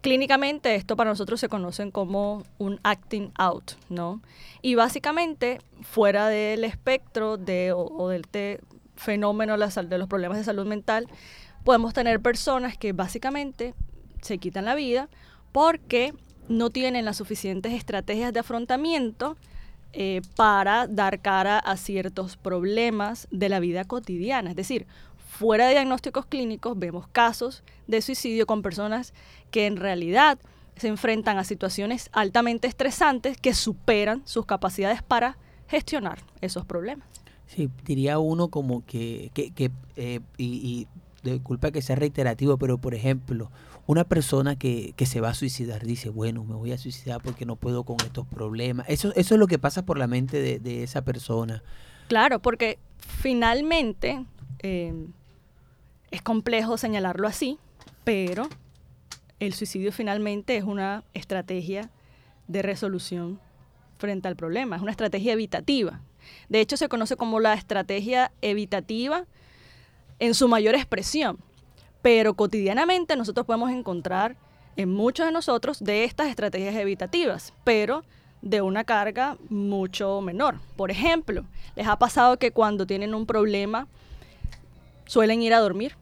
Clínicamente 0.00 0.74
esto 0.76 0.94
para 0.96 1.10
nosotros 1.10 1.40
se 1.40 1.48
conocen 1.48 1.90
como 1.90 2.44
un 2.58 2.78
acting 2.84 3.32
out, 3.36 3.72
¿no? 3.88 4.20
Y 4.62 4.76
básicamente 4.76 5.60
fuera 5.82 6.28
del 6.28 6.62
espectro 6.64 7.36
de, 7.36 7.72
o, 7.72 7.80
o 7.80 8.08
del 8.08 8.26
te- 8.26 8.60
fenómeno 8.94 9.56
de 9.58 9.98
los 9.98 10.08
problemas 10.08 10.38
de 10.38 10.44
salud 10.44 10.66
mental, 10.66 11.08
podemos 11.68 11.92
tener 11.92 12.18
personas 12.22 12.78
que 12.78 12.94
básicamente 12.94 13.74
se 14.22 14.38
quitan 14.38 14.64
la 14.64 14.74
vida 14.74 15.10
porque 15.52 16.14
no 16.48 16.70
tienen 16.70 17.04
las 17.04 17.18
suficientes 17.18 17.74
estrategias 17.74 18.32
de 18.32 18.40
afrontamiento 18.40 19.36
eh, 19.92 20.22
para 20.34 20.86
dar 20.86 21.20
cara 21.20 21.58
a 21.58 21.76
ciertos 21.76 22.38
problemas 22.38 23.28
de 23.30 23.50
la 23.50 23.60
vida 23.60 23.84
cotidiana. 23.84 24.48
Es 24.48 24.56
decir, 24.56 24.86
fuera 25.18 25.66
de 25.66 25.72
diagnósticos 25.72 26.24
clínicos 26.24 26.78
vemos 26.78 27.06
casos 27.08 27.62
de 27.86 28.00
suicidio 28.00 28.46
con 28.46 28.62
personas 28.62 29.12
que 29.50 29.66
en 29.66 29.76
realidad 29.76 30.38
se 30.76 30.88
enfrentan 30.88 31.36
a 31.36 31.44
situaciones 31.44 32.08
altamente 32.12 32.66
estresantes 32.66 33.36
que 33.36 33.52
superan 33.52 34.22
sus 34.24 34.46
capacidades 34.46 35.02
para 35.02 35.36
gestionar 35.66 36.22
esos 36.40 36.64
problemas. 36.64 37.06
Sí, 37.46 37.68
diría 37.84 38.18
uno 38.18 38.48
como 38.48 38.86
que, 38.86 39.30
que, 39.34 39.70
eh, 39.96 40.20
disculpa 41.22 41.70
que 41.70 41.82
sea 41.82 41.96
reiterativo, 41.96 42.58
pero 42.58 42.78
por 42.78 42.94
ejemplo, 42.94 43.50
una 43.86 44.04
persona 44.04 44.56
que, 44.56 44.92
que 44.96 45.06
se 45.06 45.20
va 45.20 45.30
a 45.30 45.34
suicidar 45.34 45.84
dice, 45.84 46.10
bueno, 46.10 46.44
me 46.44 46.54
voy 46.54 46.72
a 46.72 46.78
suicidar 46.78 47.20
porque 47.22 47.46
no 47.46 47.56
puedo 47.56 47.84
con 47.84 47.96
estos 48.04 48.26
problemas. 48.26 48.86
Eso, 48.88 49.12
eso 49.14 49.34
es 49.34 49.38
lo 49.38 49.46
que 49.46 49.58
pasa 49.58 49.84
por 49.84 49.98
la 49.98 50.06
mente 50.06 50.40
de, 50.40 50.58
de 50.58 50.82
esa 50.82 51.02
persona. 51.02 51.62
Claro, 52.08 52.40
porque 52.40 52.78
finalmente 52.98 54.24
eh, 54.60 54.94
es 56.10 56.22
complejo 56.22 56.76
señalarlo 56.76 57.28
así, 57.28 57.58
pero 58.04 58.48
el 59.40 59.54
suicidio 59.54 59.92
finalmente 59.92 60.56
es 60.56 60.64
una 60.64 61.04
estrategia 61.14 61.90
de 62.46 62.62
resolución 62.62 63.40
frente 63.98 64.28
al 64.28 64.36
problema, 64.36 64.76
es 64.76 64.82
una 64.82 64.90
estrategia 64.90 65.32
evitativa. 65.32 66.00
De 66.48 66.60
hecho, 66.60 66.76
se 66.76 66.88
conoce 66.88 67.16
como 67.16 67.40
la 67.40 67.54
estrategia 67.54 68.32
evitativa 68.42 69.26
en 70.18 70.34
su 70.34 70.48
mayor 70.48 70.74
expresión. 70.74 71.38
Pero 72.02 72.34
cotidianamente 72.34 73.16
nosotros 73.16 73.46
podemos 73.46 73.70
encontrar 73.70 74.36
en 74.76 74.92
muchos 74.92 75.26
de 75.26 75.32
nosotros 75.32 75.82
de 75.82 76.04
estas 76.04 76.28
estrategias 76.28 76.74
evitativas, 76.76 77.52
pero 77.64 78.04
de 78.42 78.62
una 78.62 78.84
carga 78.84 79.36
mucho 79.48 80.20
menor. 80.20 80.60
Por 80.76 80.90
ejemplo, 80.90 81.44
les 81.74 81.86
ha 81.86 81.98
pasado 81.98 82.38
que 82.38 82.52
cuando 82.52 82.86
tienen 82.86 83.14
un 83.14 83.26
problema 83.26 83.88
suelen 85.06 85.42
ir 85.42 85.54
a 85.54 85.58
dormir 85.58 85.96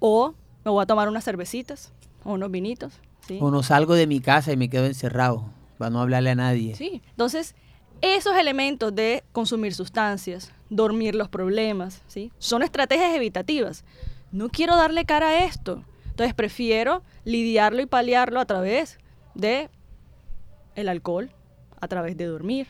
o 0.00 0.34
me 0.64 0.70
voy 0.70 0.82
a 0.82 0.86
tomar 0.86 1.08
unas 1.08 1.24
cervecitas 1.24 1.92
o 2.24 2.32
unos 2.32 2.50
vinitos. 2.50 2.94
¿sí? 3.26 3.38
O 3.40 3.50
no 3.50 3.62
salgo 3.62 3.94
de 3.94 4.08
mi 4.08 4.20
casa 4.20 4.52
y 4.52 4.56
me 4.56 4.68
quedo 4.68 4.86
encerrado 4.86 5.44
para 5.78 5.90
no 5.90 6.00
hablarle 6.00 6.30
a 6.30 6.34
nadie. 6.34 6.74
Sí, 6.74 7.02
entonces 7.10 7.54
esos 8.02 8.36
elementos 8.36 8.94
de 8.94 9.22
consumir 9.32 9.74
sustancias, 9.74 10.52
dormir 10.68 11.14
los 11.14 11.28
problemas, 11.28 12.02
¿sí? 12.08 12.32
son 12.38 12.62
estrategias 12.62 13.14
evitativas. 13.14 13.84
No 14.32 14.48
quiero 14.48 14.76
darle 14.76 15.04
cara 15.04 15.28
a 15.28 15.44
esto. 15.44 15.84
Entonces 16.10 16.34
prefiero 16.34 17.02
lidiarlo 17.24 17.80
y 17.80 17.86
paliarlo 17.86 18.40
a 18.40 18.44
través 18.44 18.98
de 19.34 19.70
el 20.74 20.88
alcohol, 20.88 21.30
a 21.80 21.88
través 21.88 22.16
de 22.16 22.26
dormir, 22.26 22.66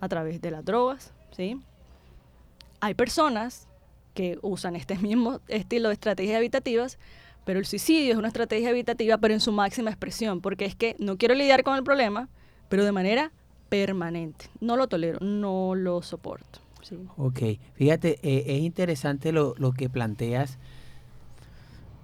a 0.00 0.08
través 0.08 0.40
de 0.40 0.50
las 0.50 0.64
drogas, 0.64 1.12
¿sí? 1.32 1.58
Hay 2.80 2.94
personas 2.94 3.66
que 4.14 4.38
usan 4.42 4.76
este 4.76 4.98
mismo 4.98 5.40
estilo 5.48 5.88
de 5.88 5.94
estrategias 5.94 6.38
evitativas, 6.38 6.98
pero 7.44 7.58
el 7.58 7.66
suicidio 7.66 8.12
es 8.12 8.18
una 8.18 8.28
estrategia 8.28 8.70
evitativa, 8.70 9.18
pero 9.18 9.32
en 9.32 9.40
su 9.40 9.52
máxima 9.52 9.90
expresión, 9.90 10.40
porque 10.40 10.64
es 10.64 10.74
que 10.74 10.96
no 10.98 11.16
quiero 11.16 11.34
lidiar 11.34 11.62
con 11.62 11.76
el 11.76 11.84
problema, 11.84 12.28
pero 12.68 12.84
de 12.84 12.92
manera 12.92 13.32
permanente. 13.68 14.46
No 14.60 14.76
lo 14.76 14.86
tolero, 14.88 15.18
no 15.20 15.74
lo 15.74 16.02
soporto. 16.02 16.60
¿sí? 16.82 16.96
Ok, 17.16 17.40
fíjate, 17.74 18.18
eh, 18.22 18.44
es 18.56 18.62
interesante 18.62 19.32
lo, 19.32 19.54
lo 19.58 19.72
que 19.72 19.88
planteas, 19.88 20.58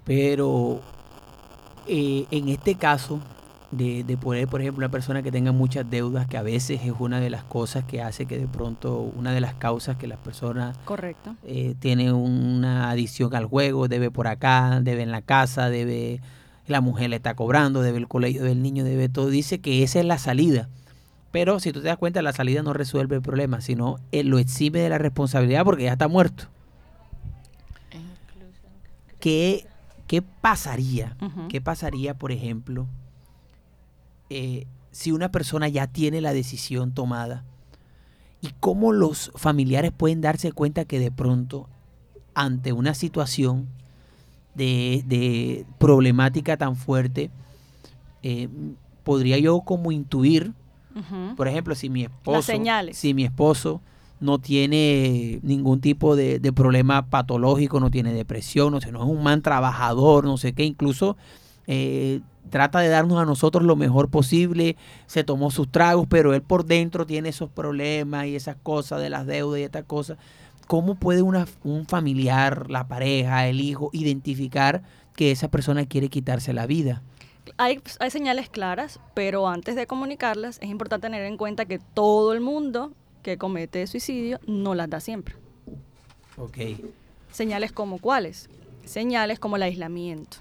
pero 0.05 0.81
eh, 1.87 2.27
en 2.31 2.49
este 2.49 2.75
caso 2.75 3.21
de, 3.71 4.05
de 4.05 4.17
poner, 4.17 4.49
por 4.49 4.61
ejemplo, 4.61 4.85
una 4.85 4.91
persona 4.91 5.23
que 5.23 5.33
tenga 5.33 5.53
muchas 5.53 5.89
deudas, 5.89 6.27
que 6.27 6.37
a 6.37 6.43
veces 6.43 6.81
es 6.85 6.93
una 6.99 7.21
de 7.21 7.31
las 7.31 7.43
cosas 7.45 7.85
que 7.85 8.03
hace 8.03 8.27
que 8.27 8.39
de 8.39 8.47
pronto, 8.47 8.99
una 9.01 9.33
de 9.33 9.41
las 9.41 9.55
causas 9.55 9.97
que 9.97 10.07
las 10.07 10.19
personas 10.19 10.77
Correcto. 10.85 11.37
eh, 11.45 11.75
tiene 11.79 12.13
una 12.13 12.91
adicción 12.91 13.35
al 13.35 13.47
juego, 13.47 13.89
debe 13.89 14.11
por 14.11 14.27
acá, 14.27 14.81
debe 14.83 15.03
en 15.03 15.11
la 15.11 15.23
casa, 15.23 15.71
debe, 15.71 16.21
la 16.67 16.81
mujer 16.81 17.11
le 17.11 17.17
está 17.17 17.35
cobrando, 17.35 17.81
debe 17.83 17.99
el 17.99 18.09
colegio 18.09 18.45
del 18.45 18.63
niño, 18.63 18.85
debe 18.85 19.09
todo. 19.09 19.29
Dice 19.29 19.61
que 19.61 19.83
esa 19.83 20.01
es 20.01 20.05
la 20.05 20.19
salida. 20.19 20.69
Pero 21.33 21.59
si 21.61 21.73
tú 21.73 21.81
te 21.81 21.89
das 21.89 21.97
cuenta, 21.97 22.23
la 22.23 22.33
salida 22.33 22.63
no 22.63 22.75
resuelve 22.75 23.17
el 23.17 23.23
problema, 23.23 23.61
sino 23.61 23.99
él 24.13 24.29
lo 24.29 24.39
exime 24.39 24.81
de 24.81 24.91
la 24.91 24.99
responsabilidad 24.99 25.65
porque 25.65 25.85
ya 25.85 25.93
está 25.93 26.07
muerto. 26.07 26.45
¿Qué, 29.19 29.67
qué 30.07 30.21
pasaría? 30.21 31.17
¿Qué 31.49 31.61
pasaría, 31.61 32.15
por 32.15 32.33
ejemplo, 32.33 32.87
eh, 34.31 34.67
si 34.91 35.11
una 35.11 35.31
persona 35.31 35.69
ya 35.69 35.87
tiene 35.87 36.21
la 36.21 36.35
decisión 36.35 36.93
tomada? 36.93 37.45
¿Y 38.43 38.51
cómo 38.61 38.93
los 38.93 39.33
familiares 39.35 39.93
pueden 39.97 40.21
darse 40.21 40.53
cuenta 40.53 40.85
que 40.85 40.99
de 40.99 41.11
pronto, 41.11 41.69
ante 42.35 42.73
una 42.73 42.93
situación 42.93 43.69
de, 44.55 45.03
de 45.07 45.65
problemática 45.79 46.57
tan 46.57 46.77
fuerte, 46.77 47.31
eh, 48.23 48.49
podría 49.05 49.39
yo 49.39 49.61
como 49.61 49.93
intuir, 49.93 50.53
Por 51.37 51.49
ejemplo, 51.49 51.75
si 51.75 51.89
mi 51.89 52.03
esposo, 52.05 52.53
si 52.93 53.15
mi 53.15 53.25
esposo 53.25 53.81
no 54.21 54.39
tiene 54.39 55.41
ningún 55.43 55.81
tipo 55.81 56.15
de, 56.15 56.39
de 56.39 56.53
problema 56.53 57.07
patológico, 57.07 57.81
no 57.81 57.91
tiene 57.91 58.13
depresión, 58.13 58.73
no, 58.73 58.81
sé, 58.81 58.93
no 58.93 59.03
es 59.03 59.09
un 59.09 59.23
man 59.23 59.43
trabajador, 59.43 60.25
no 60.25 60.37
sé 60.37 60.53
qué, 60.53 60.65
incluso 60.65 61.17
eh, 61.67 62.21
trata 62.51 62.81
de 62.81 62.89
darnos 62.89 63.19
a 63.19 63.25
nosotros 63.25 63.65
lo 63.65 63.77
mejor 63.77 64.11
posible, 64.11 64.77
se 65.07 65.25
tomó 65.25 65.51
sus 65.51 65.71
tragos, 65.71 66.07
pero 66.09 66.35
él 66.35 66.43
por 66.43 66.65
dentro 66.65 67.07
tiene 67.07 67.31
esos 67.31 67.51
problemas 67.51 68.27
y 68.27 68.37
esas 68.37 68.57
cosas 68.63 69.01
de 69.01 69.11
las 69.11 69.27
deudas 69.27 69.61
y 69.61 69.65
estas 69.65 69.85
cosas. 69.85 70.19
¿Cómo 70.67 70.95
puede 70.95 71.23
una, 71.23 71.47
un 71.65 71.87
familiar, 71.87 72.71
la 72.71 72.87
pareja, 72.87 73.49
el 73.49 73.61
hijo, 73.61 73.91
identificar 73.93 74.83
que 75.17 75.31
esa 75.31 75.49
persona 75.49 75.87
quiere 75.87 76.09
quitarse 76.09 76.53
la 76.53 76.67
vida? 76.67 77.03
Hay, 77.57 77.81
hay 77.99 78.11
señales 78.11 78.49
claras, 78.49 79.01
pero 79.15 79.49
antes 79.49 79.75
de 79.75 79.87
comunicarlas 79.87 80.59
es 80.61 80.69
importante 80.69 81.07
tener 81.07 81.25
en 81.25 81.37
cuenta 81.37 81.65
que 81.65 81.79
todo 81.79 82.33
el 82.33 82.41
mundo 82.41 82.93
que 83.23 83.39
comete 83.39 83.87
suicidio 83.87 84.41
no 84.47 84.75
las 84.75 84.91
da 84.91 85.01
siempre. 85.01 85.37
Ok. 86.37 86.59
Señales 87.31 87.73
como 87.73 87.99
cuáles? 87.99 88.49
Señales 88.85 89.39
como 89.39 89.57
el 89.57 89.63
aislamiento. 89.63 90.39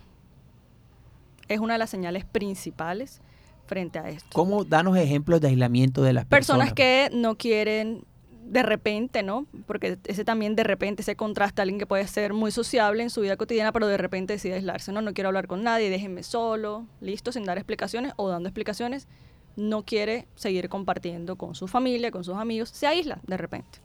Es 1.48 1.60
una 1.60 1.74
de 1.74 1.80
las 1.80 1.90
señales 1.90 2.26
principales 2.26 3.22
frente 3.66 4.00
a 4.00 4.10
esto. 4.10 4.30
¿Cómo 4.34 4.64
danos 4.64 4.98
ejemplos 4.98 5.42
de 5.42 5.50
aislamiento 5.50 6.02
de 6.02 6.14
las 6.14 6.26
Personas 6.26 6.72
personas? 6.72 6.74
que 6.74 7.16
no 7.16 7.38
quieren 7.38 8.04
de 8.52 8.64
repente, 8.64 9.24
¿no? 9.24 9.48
Porque 9.66 9.98
ese 10.04 10.26
también 10.26 10.58
de 10.58 10.66
repente 10.66 11.04
se 11.04 11.16
contrasta 11.16 11.62
alguien 11.62 11.80
que 11.80 11.86
puede 11.86 12.06
ser 12.06 12.34
muy 12.34 12.52
sociable 12.52 13.02
en 13.02 13.10
su 13.10 13.22
vida 13.22 13.38
cotidiana, 13.38 13.72
pero 13.72 13.88
de 13.88 13.96
repente 13.96 14.34
decide 14.34 14.56
aislarse, 14.56 14.92
¿no? 14.92 15.02
No 15.02 15.14
quiero 15.14 15.30
hablar 15.30 15.48
con 15.48 15.64
nadie, 15.64 15.90
déjenme 15.90 16.22
solo, 16.22 16.86
listo, 17.00 17.32
sin 17.32 17.46
dar 17.46 17.58
explicaciones 17.58 18.12
o 18.18 18.28
dando 18.28 18.50
explicaciones. 18.50 19.08
No 19.56 19.84
quiere 19.84 20.28
seguir 20.36 20.68
compartiendo 20.68 21.38
con 21.38 21.56
su 21.56 21.70
familia, 21.70 22.12
con 22.12 22.26
sus 22.26 22.36
amigos, 22.36 22.68
se 22.68 22.88
aísla 22.88 23.22
de 23.26 23.38
repente. 23.38 23.80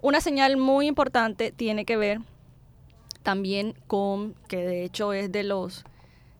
Una 0.00 0.20
señal 0.20 0.56
muy 0.56 0.86
importante 0.86 1.50
tiene 1.50 1.84
que 1.84 1.96
ver 1.96 2.20
también 3.24 3.74
con, 3.88 4.36
que 4.46 4.58
de 4.58 4.84
hecho 4.84 5.12
es 5.12 5.32
de 5.32 5.42
los 5.42 5.84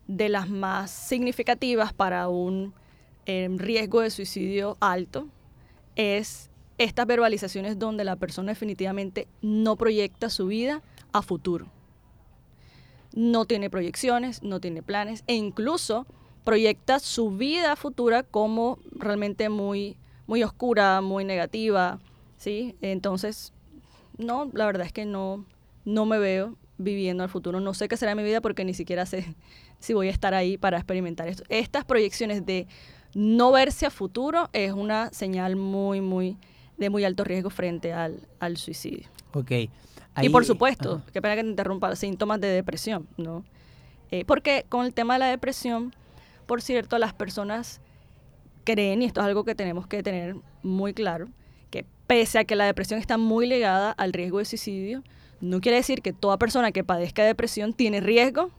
de 0.06 0.28
las 0.28 0.48
más 0.48 0.92
significativas 0.92 1.92
para 1.92 2.28
un 2.28 2.72
eh, 3.26 3.48
riesgo 3.56 4.00
de 4.00 4.10
suicidio 4.10 4.76
alto, 4.80 5.26
es 5.96 6.51
estas 6.82 7.06
verbalizaciones 7.06 7.78
donde 7.78 8.04
la 8.04 8.16
persona 8.16 8.52
definitivamente 8.52 9.28
no 9.40 9.76
proyecta 9.76 10.30
su 10.30 10.46
vida 10.46 10.82
a 11.12 11.22
futuro. 11.22 11.66
No 13.14 13.44
tiene 13.44 13.70
proyecciones, 13.70 14.42
no 14.42 14.60
tiene 14.60 14.82
planes 14.82 15.22
e 15.26 15.34
incluso 15.34 16.06
proyecta 16.44 16.98
su 16.98 17.30
vida 17.30 17.76
futura 17.76 18.22
como 18.22 18.78
realmente 18.92 19.48
muy, 19.48 19.96
muy 20.26 20.42
oscura, 20.42 21.00
muy 21.00 21.24
negativa, 21.24 22.00
¿sí? 22.36 22.74
Entonces, 22.80 23.52
no, 24.18 24.50
la 24.52 24.66
verdad 24.66 24.86
es 24.86 24.92
que 24.92 25.04
no, 25.04 25.44
no 25.84 26.06
me 26.06 26.18
veo 26.18 26.56
viviendo 26.78 27.22
al 27.22 27.28
futuro. 27.28 27.60
No 27.60 27.74
sé 27.74 27.88
qué 27.88 27.96
será 27.96 28.14
mi 28.14 28.22
vida 28.22 28.40
porque 28.40 28.64
ni 28.64 28.74
siquiera 28.74 29.06
sé 29.06 29.36
si 29.78 29.94
voy 29.94 30.08
a 30.08 30.10
estar 30.10 30.34
ahí 30.34 30.56
para 30.56 30.78
experimentar 30.78 31.28
esto. 31.28 31.44
Estas 31.48 31.84
proyecciones 31.84 32.44
de 32.44 32.66
no 33.14 33.52
verse 33.52 33.86
a 33.86 33.90
futuro 33.90 34.48
es 34.52 34.72
una 34.72 35.12
señal 35.12 35.56
muy, 35.56 36.00
muy 36.00 36.38
de 36.82 36.90
muy 36.90 37.04
alto 37.04 37.24
riesgo 37.24 37.50
frente 37.50 37.92
al, 37.92 38.20
al 38.40 38.56
suicidio. 38.56 39.08
Ok. 39.34 39.50
y 40.20 40.28
por 40.28 40.44
supuesto, 40.44 40.96
Ajá. 40.96 41.04
qué 41.12 41.22
pena 41.22 41.36
que 41.36 41.42
te 41.42 41.48
interrumpa, 41.48 41.94
síntomas 41.96 42.40
de 42.40 42.48
depresión, 42.48 43.08
¿no? 43.16 43.44
Eh, 44.10 44.24
porque 44.26 44.66
con 44.68 44.84
el 44.84 44.92
tema 44.92 45.14
de 45.14 45.20
la 45.20 45.26
depresión, 45.28 45.94
por 46.46 46.60
cierto, 46.60 46.98
las 46.98 47.14
personas 47.14 47.80
creen, 48.64 49.02
y 49.02 49.06
esto 49.06 49.20
es 49.20 49.26
algo 49.26 49.44
que 49.44 49.54
tenemos 49.54 49.86
que 49.86 50.02
tener 50.02 50.36
muy 50.62 50.92
claro, 50.92 51.28
que 51.70 51.86
pese 52.06 52.38
a 52.38 52.44
que 52.44 52.56
la 52.56 52.66
depresión 52.66 53.00
está 53.00 53.16
muy 53.16 53.46
ligada 53.46 53.90
al 53.92 54.12
riesgo 54.12 54.38
de 54.38 54.44
suicidio, 54.44 55.02
no 55.40 55.60
quiere 55.60 55.78
decir 55.78 56.02
que 56.02 56.12
toda 56.12 56.38
persona 56.38 56.72
que 56.72 56.84
padezca 56.84 57.24
depresión 57.24 57.72
tiene 57.72 58.00
riesgo 58.00 58.50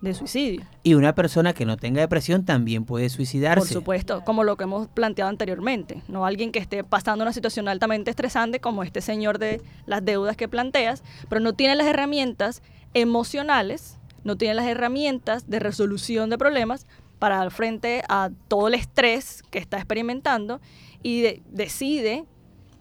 de 0.00 0.14
suicidio. 0.14 0.64
Y 0.84 0.94
una 0.94 1.14
persona 1.14 1.52
que 1.52 1.64
no 1.66 1.76
tenga 1.76 2.00
depresión 2.00 2.44
también 2.44 2.84
puede 2.84 3.08
suicidarse. 3.08 3.58
Por 3.60 3.68
supuesto, 3.68 4.22
como 4.24 4.44
lo 4.44 4.56
que 4.56 4.64
hemos 4.64 4.86
planteado 4.88 5.28
anteriormente, 5.28 6.02
no 6.08 6.24
alguien 6.24 6.52
que 6.52 6.60
esté 6.60 6.84
pasando 6.84 7.24
una 7.24 7.32
situación 7.32 7.66
altamente 7.68 8.10
estresante 8.10 8.60
como 8.60 8.84
este 8.84 9.00
señor 9.00 9.38
de 9.38 9.60
las 9.86 10.04
deudas 10.04 10.36
que 10.36 10.46
planteas, 10.48 11.02
pero 11.28 11.40
no 11.40 11.52
tiene 11.54 11.74
las 11.74 11.86
herramientas 11.88 12.62
emocionales, 12.94 13.98
no 14.22 14.36
tiene 14.36 14.54
las 14.54 14.66
herramientas 14.66 15.48
de 15.50 15.58
resolución 15.58 16.30
de 16.30 16.38
problemas 16.38 16.86
para 17.18 17.38
dar 17.38 17.50
frente 17.50 18.02
a 18.08 18.30
todo 18.46 18.68
el 18.68 18.74
estrés 18.74 19.42
que 19.50 19.58
está 19.58 19.76
experimentando 19.78 20.60
y 21.02 21.22
de- 21.22 21.42
decide 21.50 22.24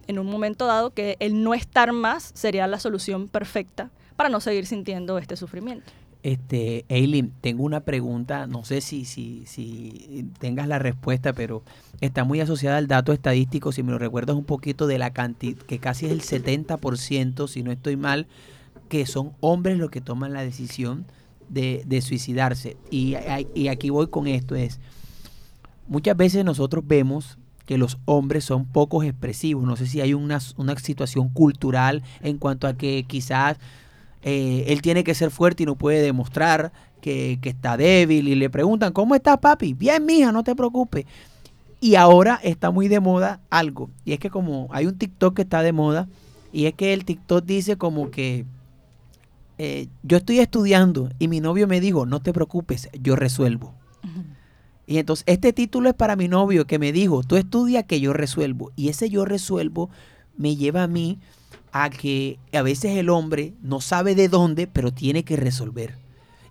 en 0.08 0.20
un 0.20 0.28
momento 0.28 0.68
dado 0.68 0.92
que 0.92 1.18
el 1.20 1.42
no 1.44 1.54
estar 1.56 1.92
más 1.92 2.32
sería 2.36 2.68
la 2.68 2.80
solución 2.80 3.28
perfecta 3.28 3.90
para 4.16 4.30
no 4.30 4.40
seguir 4.40 4.66
sintiendo 4.68 5.18
este 5.18 5.36
sufrimiento. 5.36 5.92
Este, 6.24 6.86
Eileen, 6.90 7.32
tengo 7.42 7.64
una 7.64 7.82
pregunta, 7.82 8.48
no 8.48 8.66
sé 8.66 8.82
si, 8.82 9.06
si, 9.06 9.44
si 9.46 10.26
tengas 10.40 10.68
la 10.68 10.80
respuesta, 10.80 11.34
pero 11.34 11.64
está 12.02 12.24
muy 12.24 12.42
asociada 12.42 12.78
al 12.78 12.88
dato 12.88 13.14
estadístico, 13.14 13.72
si 13.72 13.84
me 13.84 13.92
lo 13.92 14.00
recuerdas 14.00 14.36
un 14.36 14.44
poquito, 14.44 14.88
de 14.88 14.98
la 14.98 15.12
cantidad, 15.12 15.58
que 15.58 15.80
casi 15.80 16.06
es 16.08 16.12
el 16.12 16.22
70%, 16.22 17.48
si 17.48 17.64
no 17.64 17.72
estoy 17.72 17.96
mal, 17.96 18.28
que 18.90 19.06
son 19.06 19.34
hombres 19.40 19.78
los 19.78 19.90
que 19.90 20.02
toman 20.02 20.34
la 20.34 20.42
decisión 20.42 21.06
de, 21.50 21.84
de 21.86 22.02
suicidarse. 22.02 22.78
Y, 22.90 23.16
y 23.54 23.68
aquí 23.68 23.90
voy 23.90 24.08
con 24.08 24.28
esto, 24.28 24.56
es, 24.56 24.80
muchas 25.88 26.18
veces 26.18 26.44
nosotros 26.44 26.86
vemos 26.86 27.38
que 27.68 27.78
los 27.78 28.00
hombres 28.06 28.46
son 28.46 28.66
pocos 28.66 29.06
expresivos. 29.06 29.66
No 29.66 29.76
sé 29.76 29.86
si 29.86 30.02
hay 30.02 30.14
una, 30.14 30.40
una 30.56 30.76
situación 30.78 31.30
cultural 31.30 32.02
en 32.22 32.38
cuanto 32.38 32.66
a 32.66 32.76
que 32.76 33.04
quizás 33.06 33.58
eh, 34.24 34.66
él 34.68 34.82
tiene 34.82 35.04
que 35.04 35.16
ser 35.16 35.32
fuerte 35.32 35.64
y 35.64 35.66
no 35.66 35.76
puede 35.76 36.02
demostrar 36.02 36.72
que, 37.02 37.40
que 37.42 37.50
está 37.50 37.78
débil. 37.78 38.28
Y 38.28 38.36
le 38.36 38.50
preguntan, 38.50 38.94
¿cómo 38.94 39.16
estás, 39.16 39.38
papi? 39.38 39.74
Bien, 39.74 40.06
mija, 40.06 40.32
no 40.32 40.44
te 40.44 40.56
preocupes. 40.56 41.06
Y 41.80 41.96
ahora 41.96 42.40
está 42.44 42.72
muy 42.72 42.88
de 42.88 43.00
moda 43.00 43.40
algo. 43.50 43.90
Y 44.04 44.14
es 44.14 44.20
que 44.20 44.30
como 44.30 44.68
hay 44.72 44.86
un 44.86 44.98
TikTok 44.98 45.36
que 45.36 45.44
está 45.44 45.62
de 45.62 45.72
moda, 45.72 46.08
y 46.52 46.66
es 46.66 46.74
que 46.74 46.94
el 46.94 47.06
TikTok 47.06 47.46
dice 47.46 47.78
como 47.78 48.10
que 48.10 48.46
eh, 49.58 49.88
yo 50.04 50.18
estoy 50.18 50.40
estudiando 50.40 51.10
y 51.20 51.28
mi 51.28 51.40
novio 51.40 51.68
me 51.68 51.80
dijo, 51.82 52.06
no 52.06 52.20
te 52.22 52.34
preocupes, 52.34 52.90
yo 53.02 53.16
resuelvo. 53.16 53.74
Y 54.86 55.00
entonces 55.00 55.26
este 55.28 55.52
título 55.52 55.90
es 55.90 55.96
para 55.96 56.16
mi 56.16 56.30
novio 56.30 56.66
que 56.66 56.80
me 56.80 56.94
dijo, 56.94 57.22
tú 57.22 57.36
estudia 57.36 57.84
que 57.84 58.00
yo 58.00 58.14
resuelvo. 58.14 58.72
Y 58.76 58.88
ese 58.88 59.10
yo 59.10 59.26
resuelvo 59.26 59.90
me 60.38 60.56
lleva 60.56 60.84
a 60.84 60.88
mí 60.88 61.20
a 61.72 61.90
que 61.90 62.40
a 62.54 62.62
veces 62.62 62.98
el 62.98 63.10
hombre 63.10 63.54
no 63.62 63.82
sabe 63.82 64.16
de 64.16 64.30
dónde, 64.30 64.68
pero 64.68 64.92
tiene 64.92 65.24
que 65.24 65.36
resolver. 65.36 65.96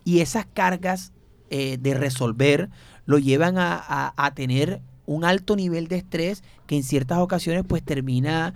Y 0.04 0.20
esas 0.20 0.46
cargas 0.46 1.12
eh, 1.50 1.78
de 1.80 1.94
resolver 1.94 2.68
lo 3.06 3.18
llevan 3.18 3.58
a, 3.58 4.12
a- 4.16 4.34
tener 4.34 4.80
un 5.06 5.24
alto 5.24 5.54
nivel 5.56 5.86
de 5.88 5.96
estrés 5.96 6.42
que 6.66 6.76
en 6.76 6.82
ciertas 6.82 7.18
ocasiones 7.18 7.64
pues 7.66 7.82
termina 7.82 8.54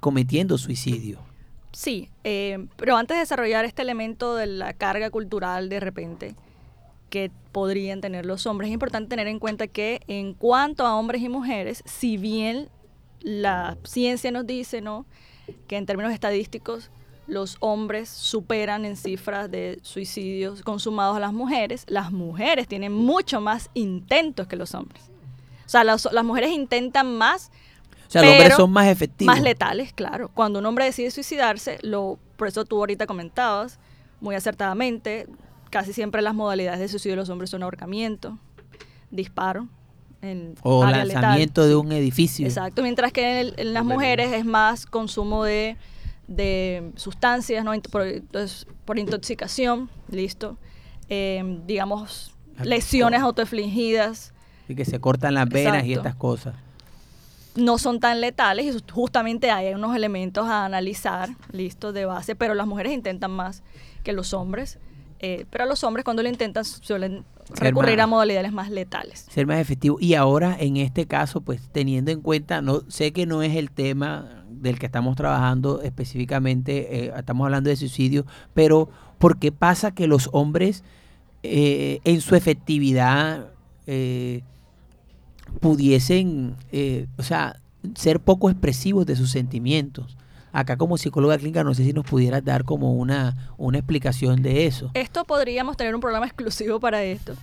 cometiendo 0.00 0.58
suicidio. 0.58 1.18
Sí, 1.72 2.08
eh, 2.24 2.66
pero 2.76 2.96
antes 2.96 3.16
de 3.16 3.20
desarrollar 3.20 3.64
este 3.64 3.82
elemento 3.82 4.34
de 4.34 4.46
la 4.46 4.72
carga 4.72 5.10
cultural 5.10 5.68
de 5.68 5.80
repente 5.80 6.34
que 7.10 7.30
podrían 7.52 8.00
tener 8.00 8.26
los 8.26 8.46
hombres, 8.46 8.68
es 8.68 8.74
importante 8.74 9.08
tener 9.08 9.26
en 9.28 9.38
cuenta 9.38 9.66
que 9.66 10.00
en 10.06 10.32
cuanto 10.34 10.86
a 10.86 10.94
hombres 10.96 11.22
y 11.22 11.28
mujeres, 11.28 11.82
si 11.84 12.16
bien 12.16 12.68
la 13.20 13.76
ciencia 13.84 14.30
nos 14.30 14.46
dice, 14.46 14.80
¿no? 14.80 15.06
Que 15.66 15.76
en 15.76 15.86
términos 15.86 16.12
estadísticos 16.12 16.90
los 17.26 17.56
hombres 17.60 18.08
superan 18.08 18.84
en 18.84 18.96
cifras 18.96 19.50
de 19.50 19.78
suicidios 19.82 20.62
consumados 20.62 21.16
a 21.16 21.20
las 21.20 21.32
mujeres, 21.32 21.84
las 21.88 22.10
mujeres 22.10 22.66
tienen 22.66 22.92
mucho 22.92 23.40
más 23.40 23.70
intentos 23.74 24.46
que 24.48 24.56
los 24.56 24.74
hombres. 24.74 25.10
O 25.64 25.68
sea, 25.68 25.84
las, 25.84 26.08
las 26.12 26.24
mujeres 26.24 26.50
intentan 26.50 27.16
más 27.16 27.52
O 28.08 28.10
sea, 28.10 28.22
los 28.22 28.30
hombres 28.32 28.48
Pero 28.48 28.56
son 28.56 28.72
más 28.72 28.88
efectivos. 28.88 29.32
más 29.32 29.42
letales, 29.42 29.92
claro. 29.92 30.30
Cuando 30.34 30.58
un 30.58 30.66
hombre 30.66 30.86
decide 30.86 31.12
suicidarse, 31.12 31.78
lo, 31.82 32.18
por 32.36 32.48
eso 32.48 32.64
tú 32.64 32.78
ahorita 32.78 33.06
comentabas 33.06 33.78
muy 34.20 34.34
acertadamente, 34.34 35.28
casi 35.70 35.92
siempre 35.92 36.22
las 36.22 36.34
modalidades 36.34 36.80
de 36.80 36.88
suicidio 36.88 37.12
de 37.12 37.22
los 37.22 37.28
hombres 37.28 37.50
son 37.50 37.62
ahorcamiento, 37.62 38.38
disparo, 39.12 39.68
en 40.22 40.54
o 40.62 40.82
área 40.82 41.04
letal. 41.04 41.22
lanzamiento 41.22 41.66
de 41.66 41.76
un 41.76 41.92
edificio. 41.92 42.46
Exacto, 42.46 42.82
mientras 42.82 43.12
que 43.12 43.22
en, 43.32 43.36
el- 43.38 43.54
en 43.56 43.74
las 43.74 43.84
mujeres 43.84 44.32
es 44.32 44.44
más 44.44 44.86
consumo 44.86 45.44
de, 45.44 45.76
de 46.28 46.90
sustancias, 46.96 47.64
¿no? 47.64 47.72
Por, 47.90 48.02
entonces, 48.06 48.66
por 48.84 48.98
intoxicación, 48.98 49.88
listo. 50.10 50.56
Eh, 51.08 51.60
digamos, 51.66 52.32
lesiones 52.62 53.20
autoinfligidas, 53.20 54.32
Y 54.68 54.74
que 54.74 54.84
se 54.84 55.00
cortan 55.00 55.34
las 55.34 55.48
venas 55.48 55.84
y 55.86 55.94
estas 55.94 56.14
cosas. 56.14 56.54
no 57.56 57.78
son 57.78 57.98
tan 57.98 58.20
letales 58.20 58.66
y 58.76 58.92
justamente 58.92 59.50
hay 59.50 59.74
unos 59.74 59.96
elementos 59.96 60.46
a 60.46 60.64
analizar, 60.66 61.30
listo, 61.50 61.92
de 61.92 62.04
base, 62.04 62.36
pero 62.36 62.54
las 62.54 62.66
mujeres 62.68 62.92
intentan 62.92 63.32
más 63.32 63.62
que 64.04 64.12
los 64.12 64.32
hombres. 64.34 64.78
Eh, 65.20 65.46
pero 65.50 65.66
los 65.66 65.84
hombres 65.84 66.04
cuando 66.04 66.22
lo 66.22 66.28
intentan 66.28 66.64
suelen 66.64 67.24
recurrir 67.56 67.96
más- 67.98 68.04
a 68.04 68.06
modalidades 68.06 68.52
más 68.52 68.70
letales. 68.70 69.26
Ser 69.30 69.46
más 69.46 69.58
efectivo. 69.58 69.98
Y 70.00 70.14
ahora, 70.14 70.56
en 70.58 70.76
este 70.76 71.06
caso, 71.06 71.40
pues 71.40 71.68
teniendo 71.72 72.10
en 72.10 72.20
cuenta, 72.20 72.62
no 72.62 72.82
sé 72.88 73.12
que 73.12 73.26
no 73.26 73.42
es 73.42 73.54
el 73.56 73.70
tema 73.70 74.44
del 74.50 74.78
que 74.78 74.86
estamos 74.86 75.16
trabajando 75.16 75.82
específicamente, 75.82 77.06
eh, 77.06 77.12
estamos 77.16 77.44
hablando 77.44 77.70
de 77.70 77.76
suicidio, 77.76 78.24
pero 78.54 78.88
¿por 79.18 79.38
qué 79.38 79.52
pasa 79.52 79.92
que 79.92 80.06
los 80.06 80.28
hombres 80.32 80.84
eh, 81.42 82.00
en 82.04 82.20
su 82.20 82.34
efectividad 82.34 83.48
eh, 83.86 84.42
pudiesen, 85.60 86.56
eh, 86.72 87.06
o 87.18 87.22
sea, 87.22 87.60
ser 87.94 88.20
poco 88.20 88.50
expresivos 88.50 89.06
de 89.06 89.16
sus 89.16 89.30
sentimientos? 89.30 90.16
Acá 90.52 90.76
como 90.76 90.98
psicóloga 90.98 91.38
clínica 91.38 91.64
no 91.64 91.74
sé 91.74 91.84
si 91.84 91.92
nos 91.92 92.04
pudieras 92.04 92.44
dar 92.44 92.64
como 92.64 92.94
una, 92.94 93.54
una 93.56 93.78
explicación 93.78 94.42
de 94.42 94.66
eso. 94.66 94.90
Esto 94.94 95.24
podríamos 95.24 95.76
tener 95.76 95.94
un 95.94 96.00
programa 96.00 96.26
exclusivo 96.26 96.80
para 96.80 97.02
esto. 97.02 97.34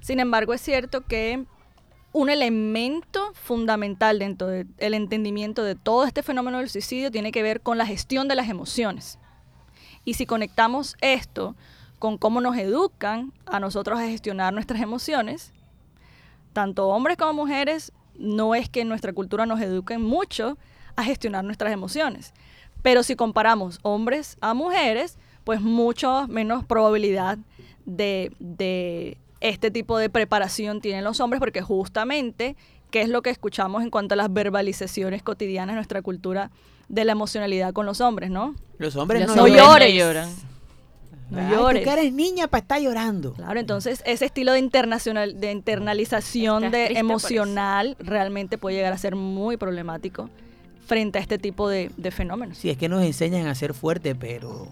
Sin 0.00 0.20
embargo, 0.20 0.52
es 0.54 0.60
cierto 0.60 1.02
que 1.02 1.44
un 2.12 2.30
elemento 2.30 3.32
fundamental 3.34 4.18
dentro 4.18 4.46
del 4.46 4.94
entendimiento 4.94 5.62
de 5.62 5.74
todo 5.74 6.04
este 6.04 6.22
fenómeno 6.22 6.58
del 6.58 6.70
suicidio 6.70 7.10
tiene 7.10 7.30
que 7.30 7.42
ver 7.42 7.60
con 7.60 7.76
la 7.76 7.86
gestión 7.86 8.26
de 8.26 8.34
las 8.34 8.48
emociones. 8.48 9.18
Y 10.04 10.14
si 10.14 10.24
conectamos 10.24 10.96
esto 11.02 11.56
con 11.98 12.16
cómo 12.16 12.40
nos 12.40 12.56
educan 12.56 13.32
a 13.44 13.60
nosotros 13.60 13.98
a 13.98 14.06
gestionar 14.06 14.54
nuestras 14.54 14.80
emociones, 14.80 15.52
tanto 16.52 16.88
hombres 16.88 17.16
como 17.16 17.34
mujeres, 17.34 17.92
no 18.18 18.54
es 18.54 18.70
que 18.70 18.84
nuestra 18.84 19.12
cultura 19.12 19.44
nos 19.44 19.60
eduquen 19.60 20.00
mucho 20.00 20.56
a 20.96 21.04
gestionar 21.04 21.44
nuestras 21.44 21.72
emociones. 21.72 22.32
Pero 22.86 23.02
si 23.02 23.16
comparamos 23.16 23.80
hombres 23.82 24.38
a 24.40 24.54
mujeres, 24.54 25.18
pues 25.42 25.60
mucho 25.60 26.28
menos 26.28 26.64
probabilidad 26.64 27.36
de, 27.84 28.30
de 28.38 29.18
este 29.40 29.72
tipo 29.72 29.98
de 29.98 30.08
preparación 30.08 30.80
tienen 30.80 31.02
los 31.02 31.18
hombres, 31.18 31.40
porque 31.40 31.62
justamente, 31.62 32.54
¿qué 32.92 33.02
es 33.02 33.08
lo 33.08 33.22
que 33.22 33.30
escuchamos 33.30 33.82
en 33.82 33.90
cuanto 33.90 34.14
a 34.14 34.16
las 34.16 34.32
verbalizaciones 34.32 35.24
cotidianas 35.24 35.72
de 35.72 35.78
nuestra 35.78 36.00
cultura 36.00 36.52
de 36.88 37.04
la 37.04 37.10
emocionalidad 37.10 37.72
con 37.72 37.86
los 37.86 38.00
hombres, 38.00 38.30
¿no? 38.30 38.54
Los 38.78 38.94
hombres 38.94 39.26
no, 39.26 39.34
No 39.34 39.48
llores. 39.48 39.92
lloran. 39.92 40.30
No 41.30 41.40
Ay, 41.40 41.50
llores. 41.56 41.82
Tú 41.82 41.90
que 41.90 41.92
eres 41.92 42.12
niña 42.12 42.46
para 42.46 42.60
estar 42.60 42.80
llorando. 42.80 43.32
Claro, 43.32 43.58
entonces 43.58 44.00
ese 44.06 44.26
estilo 44.26 44.52
de 44.52 44.60
internacional, 44.60 45.40
de 45.40 45.50
internalización 45.50 46.66
Estás 46.66 46.90
de 46.90 46.98
emocional 47.00 47.96
realmente 47.98 48.58
puede 48.58 48.76
llegar 48.76 48.92
a 48.92 48.98
ser 48.98 49.16
muy 49.16 49.56
problemático 49.56 50.30
frente 50.86 51.18
a 51.18 51.20
este 51.20 51.38
tipo 51.38 51.68
de, 51.68 51.90
de 51.96 52.10
fenómenos. 52.10 52.56
Sí, 52.58 52.70
es 52.70 52.78
que 52.78 52.88
nos 52.88 53.02
enseñan 53.04 53.46
a 53.48 53.54
ser 53.54 53.74
fuerte, 53.74 54.14
pero 54.14 54.68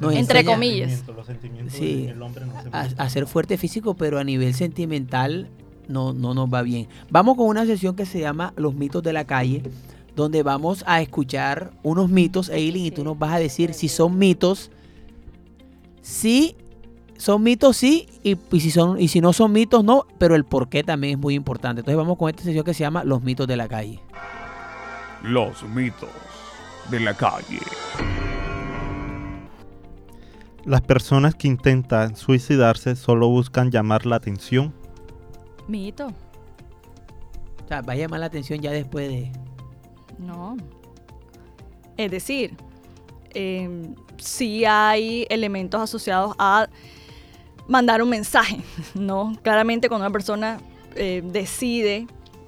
Nos 0.00 0.14
Entre 0.14 0.44
comillas. 0.44 1.02
Los 1.08 1.26
sentimientos 1.26 1.74
Sí. 1.74 2.06
del 2.06 2.20
hombre 2.22 2.44
no 2.46 2.62
se 2.62 2.94
a, 2.96 3.08
ser 3.08 3.26
fuerte 3.26 3.56
físico, 3.56 3.94
pero 3.94 4.18
a 4.18 4.24
nivel 4.24 4.52
sentimental 4.54 5.48
no, 5.88 6.12
no 6.12 6.34
nos 6.34 6.52
va 6.52 6.62
bien. 6.62 6.88
Vamos 7.10 7.36
con 7.36 7.46
una 7.46 7.64
sesión 7.64 7.96
que 7.96 8.04
se 8.04 8.20
llama 8.20 8.52
Los 8.56 8.74
mitos 8.74 9.02
de 9.02 9.12
la 9.14 9.24
calle, 9.24 9.62
donde 10.14 10.42
vamos 10.42 10.84
a 10.86 11.00
escuchar 11.00 11.72
unos 11.82 12.10
mitos, 12.10 12.48
Eileen, 12.50 12.86
y 12.86 12.90
tú 12.90 13.02
nos 13.04 13.18
vas 13.18 13.32
a 13.32 13.38
decir 13.38 13.72
si 13.74 13.88
son 13.88 14.18
mitos, 14.18 14.70
si 16.02 16.56
son 17.16 17.42
mitos, 17.42 17.76
sí, 17.76 18.06
y, 18.22 18.36
y 18.52 18.60
si 18.60 18.70
son, 18.70 19.00
y 19.00 19.08
si 19.08 19.20
no 19.20 19.32
son 19.32 19.52
mitos, 19.52 19.82
no, 19.84 20.04
pero 20.18 20.34
el 20.34 20.44
por 20.44 20.68
qué 20.68 20.82
también 20.84 21.14
es 21.14 21.18
muy 21.18 21.34
importante. 21.34 21.80
Entonces 21.80 21.96
vamos 21.96 22.18
con 22.18 22.28
esta 22.28 22.42
sesión 22.42 22.64
que 22.64 22.74
se 22.74 22.80
llama 22.80 23.04
Los 23.04 23.22
mitos 23.22 23.46
de 23.46 23.56
la 23.56 23.68
calle. 23.68 24.00
Los 25.22 25.62
mitos 25.64 26.10
de 26.90 27.00
la 27.00 27.14
calle. 27.14 27.60
Las 30.64 30.80
personas 30.80 31.34
que 31.34 31.48
intentan 31.48 32.16
suicidarse 32.16 32.96
solo 32.96 33.28
buscan 33.28 33.70
llamar 33.70 34.04
la 34.06 34.16
atención. 34.16 34.74
Mito, 35.68 36.08
O 37.64 37.68
sea, 37.68 37.82
va 37.82 37.92
a 37.92 37.96
llamar 37.96 38.20
la 38.20 38.26
atención 38.26 38.60
ya 38.60 38.70
después 38.70 39.08
de... 39.08 39.32
no. 40.18 40.56
Es 41.96 42.10
decir, 42.10 42.54
eh, 43.32 43.94
sí 44.18 44.64
hay 44.64 45.26
elementos 45.30 45.80
asociados 45.80 46.34
a 46.38 46.68
mandar 47.68 48.02
un 48.02 48.10
mensaje, 48.10 48.60
¿no? 48.94 49.32
Claramente 49.42 49.88
cuando 49.88 50.06
una 50.06 50.12
persona 50.12 50.58
eh, 50.94 51.22
decide 51.24 52.06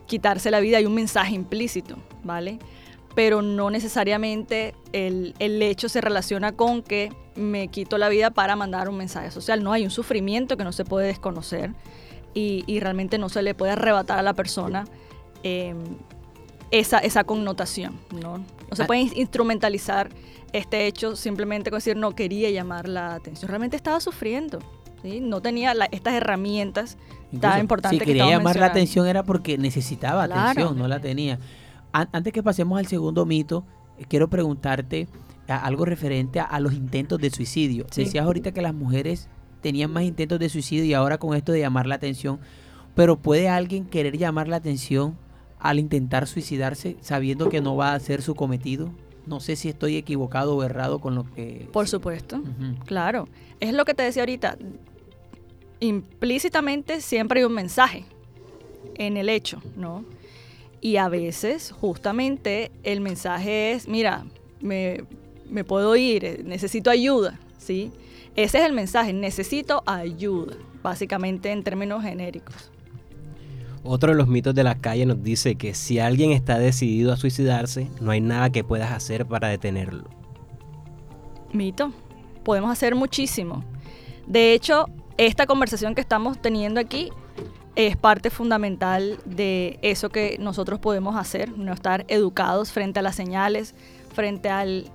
quitarse 0.09 0.51
la 0.51 0.59
vida 0.59 0.79
hay 0.79 0.87
un 0.87 0.95
mensaje 0.95 1.35
implícito, 1.35 1.97
¿vale? 2.25 2.59
Pero 3.15 3.41
no 3.43 3.71
necesariamente 3.71 4.75
el, 4.93 5.35
el 5.39 5.63
hecho 5.63 5.89
se 5.89 6.01
relaciona 6.01 6.53
con 6.53 6.83
que 6.83 7.13
me 7.37 7.69
quito 7.69 7.99
la 7.99 8.09
vida 8.09 8.31
para 8.31 8.57
mandar 8.57 8.89
un 8.89 8.97
mensaje 8.97 9.31
social. 9.31 9.63
No 9.63 9.73
hay 9.73 9.85
un 9.85 9.91
sufrimiento 9.91 10.57
que 10.57 10.65
no 10.65 10.73
se 10.73 10.85
puede 10.85 11.07
desconocer 11.07 11.73
y, 12.35 12.65
y 12.67 12.81
realmente 12.81 13.19
no 13.19 13.29
se 13.29 13.43
le 13.43 13.55
puede 13.55 13.73
arrebatar 13.73 14.19
a 14.19 14.23
la 14.23 14.35
persona 14.35 14.85
eh, 15.45 15.75
esa, 16.71 16.99
esa 16.99 17.25
connotación, 17.25 17.99
¿no? 18.13 18.39
No 18.39 18.77
se 18.77 18.83
Ah. 18.83 18.87
puede 18.87 19.01
in- 19.01 19.13
instrumentalizar 19.17 20.11
este 20.53 20.87
hecho 20.87 21.17
simplemente 21.17 21.71
con 21.71 21.79
decir 21.79 21.97
no 21.97 22.15
quería 22.15 22.51
llamar 22.51 22.89
la 22.89 23.15
atención. 23.15 23.49
Realmente 23.49 23.77
estaba 23.77 24.01
sufriendo, 24.01 24.59
¿sí? 25.03 25.21
No 25.21 25.41
tenía 25.41 25.75
la- 25.75 25.89
estas 25.91 26.15
herramientas 26.15 26.99
Incluso, 27.33 27.59
importantes 27.59 27.99
Si 27.99 27.99
que 27.99 28.05
quería 28.07 28.27
llamar 28.31 28.57
la 28.57 28.67
atención 28.67 29.07
era 29.07 29.23
porque 29.23 29.59
necesitaba 29.59 30.27
Claro. 30.27 30.43
atención, 30.51 30.79
no 30.79 30.89
la 30.89 31.01
tenía. 31.01 31.39
An- 31.93 32.09
antes 32.13 32.33
que 32.33 32.43
pasemos 32.43 32.79
al 32.79 32.87
segundo 32.87 33.27
mito, 33.27 33.65
eh, 33.99 34.05
quiero 34.09 34.29
preguntarte 34.29 35.09
algo 35.47 35.85
referente 35.85 36.41
a, 36.41 36.45
a 36.45 36.61
los 36.61 36.73
intentos 36.75 37.19
de 37.19 37.31
suicidio. 37.31 37.87
Sí. 37.91 38.05
Decías 38.05 38.25
ahorita 38.25 38.53
que 38.53 38.63
las 38.63 38.75
mujeres 38.75 39.29
tenían 39.61 39.91
más 39.93 40.05
intentos 40.05 40.39
de 40.39 40.49
suicidio 40.49 40.85
y 40.85 40.95
ahora 40.95 41.19
con 41.19 41.35
esto 41.37 41.53
de 41.53 41.61
llamar 41.61 41.87
la 41.87 41.95
atención, 41.97 42.39
pero 42.95 43.17
¿puede 43.17 43.49
alguien 43.49 43.85
querer 43.87 44.17
llamar 44.19 44.49
la 44.49 44.57
atención 44.57 45.17
al 45.59 45.79
intentar 45.79 46.27
suicidarse 46.27 46.97
sabiendo 47.01 47.49
que 47.49 47.61
no 47.61 47.77
va 47.77 47.93
a 47.93 47.95
hacer 47.95 48.23
su 48.23 48.35
cometido? 48.35 48.91
No 49.27 49.41
sé 49.41 49.57
si 49.57 49.69
estoy 49.69 49.97
equivocado 49.97 50.57
o 50.57 50.63
errado 50.63 51.01
con 51.01 51.15
lo 51.15 51.25
que... 51.31 51.69
Por 51.73 51.89
supuesto, 51.89 52.41
claro. 52.87 53.29
Es 53.61 53.75
lo 53.75 53.85
que 53.85 53.93
te 53.95 54.03
decía 54.03 54.23
ahorita. 54.23 54.57
Implícitamente 55.81 57.01
siempre 57.01 57.41
hay 57.41 57.45
un 57.45 57.55
mensaje 57.55 58.05
en 58.97 59.17
el 59.17 59.29
hecho, 59.29 59.63
¿no? 59.77 60.05
Y 60.81 60.97
a 60.97 61.09
veces, 61.09 61.73
justamente, 61.73 62.71
el 62.83 63.01
mensaje 63.01 63.73
es, 63.73 63.89
mira, 63.89 64.25
me, 64.61 65.05
me 65.51 65.65
puedo 65.65 65.97
ir, 65.97 66.25
eh, 66.25 66.41
necesito 66.45 66.91
ayuda, 66.91 67.39
¿sí? 67.59 67.91
Ese 68.37 68.59
es 68.59 68.67
el 68.67 68.73
mensaje, 68.73 69.13
necesito 69.13 69.83
ayuda, 69.87 70.57
básicamente 70.83 71.51
en 71.51 71.65
términos 71.65 72.03
genéricos. 72.03 72.71
Otro 73.83 74.13
de 74.13 74.19
los 74.19 74.29
mitos 74.29 74.55
de 74.55 74.65
la 74.65 74.77
calle 74.77 75.07
nos 75.07 75.23
dice 75.23 75.55
que 75.55 75.75
si 75.75 75.99
alguien 75.99 76.33
está 76.33 76.59
decidido 76.59 77.13
a 77.13 77.17
suicidarse, 77.17 77.89
no 78.01 78.11
hay 78.11 78.21
nada 78.21 78.51
que 78.51 78.65
puedas 78.65 78.93
hacer 78.93 79.27
para 79.27 79.49
detenerlo. 79.49 80.05
Mito, 81.53 81.93
podemos 82.45 82.71
hacer 82.71 82.95
muchísimo. 82.95 83.65
De 84.27 84.53
hecho, 84.53 84.87
esta 85.19 85.47
conversación 85.47 85.95
que 85.95 86.01
estamos 86.01 86.41
teniendo 86.41 86.81
aquí 86.81 87.11
es 87.75 87.97
parte 87.97 88.31
fundamental 88.31 89.19
de 89.25 89.79
eso 89.83 90.09
que 90.09 90.37
nosotros 90.41 90.81
podemos 90.81 91.17
hacer, 91.17 91.57
no 91.59 91.73
estar 91.73 92.05
educados 92.09 92.73
frente 92.73 93.01
a 93.01 93.03
las 93.03 93.17
señales, 93.17 93.75
frente 94.15 94.49
al... 94.49 94.91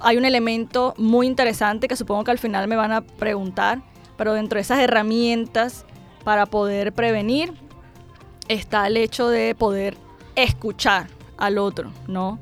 Hay 0.00 0.16
un 0.16 0.24
elemento 0.24 0.94
muy 0.98 1.26
interesante 1.26 1.88
que 1.88 1.96
supongo 1.96 2.24
que 2.24 2.30
al 2.32 2.38
final 2.38 2.68
me 2.68 2.76
van 2.76 2.92
a 2.92 3.00
preguntar, 3.00 3.80
pero 4.16 4.34
dentro 4.34 4.56
de 4.56 4.62
esas 4.62 4.78
herramientas 4.80 5.84
para 6.24 6.46
poder 6.46 6.92
prevenir 6.92 7.52
está 8.48 8.86
el 8.86 8.96
hecho 8.96 9.28
de 9.28 9.54
poder 9.54 9.96
escuchar 10.34 11.08
al 11.36 11.58
otro, 11.58 11.92
¿no? 12.06 12.38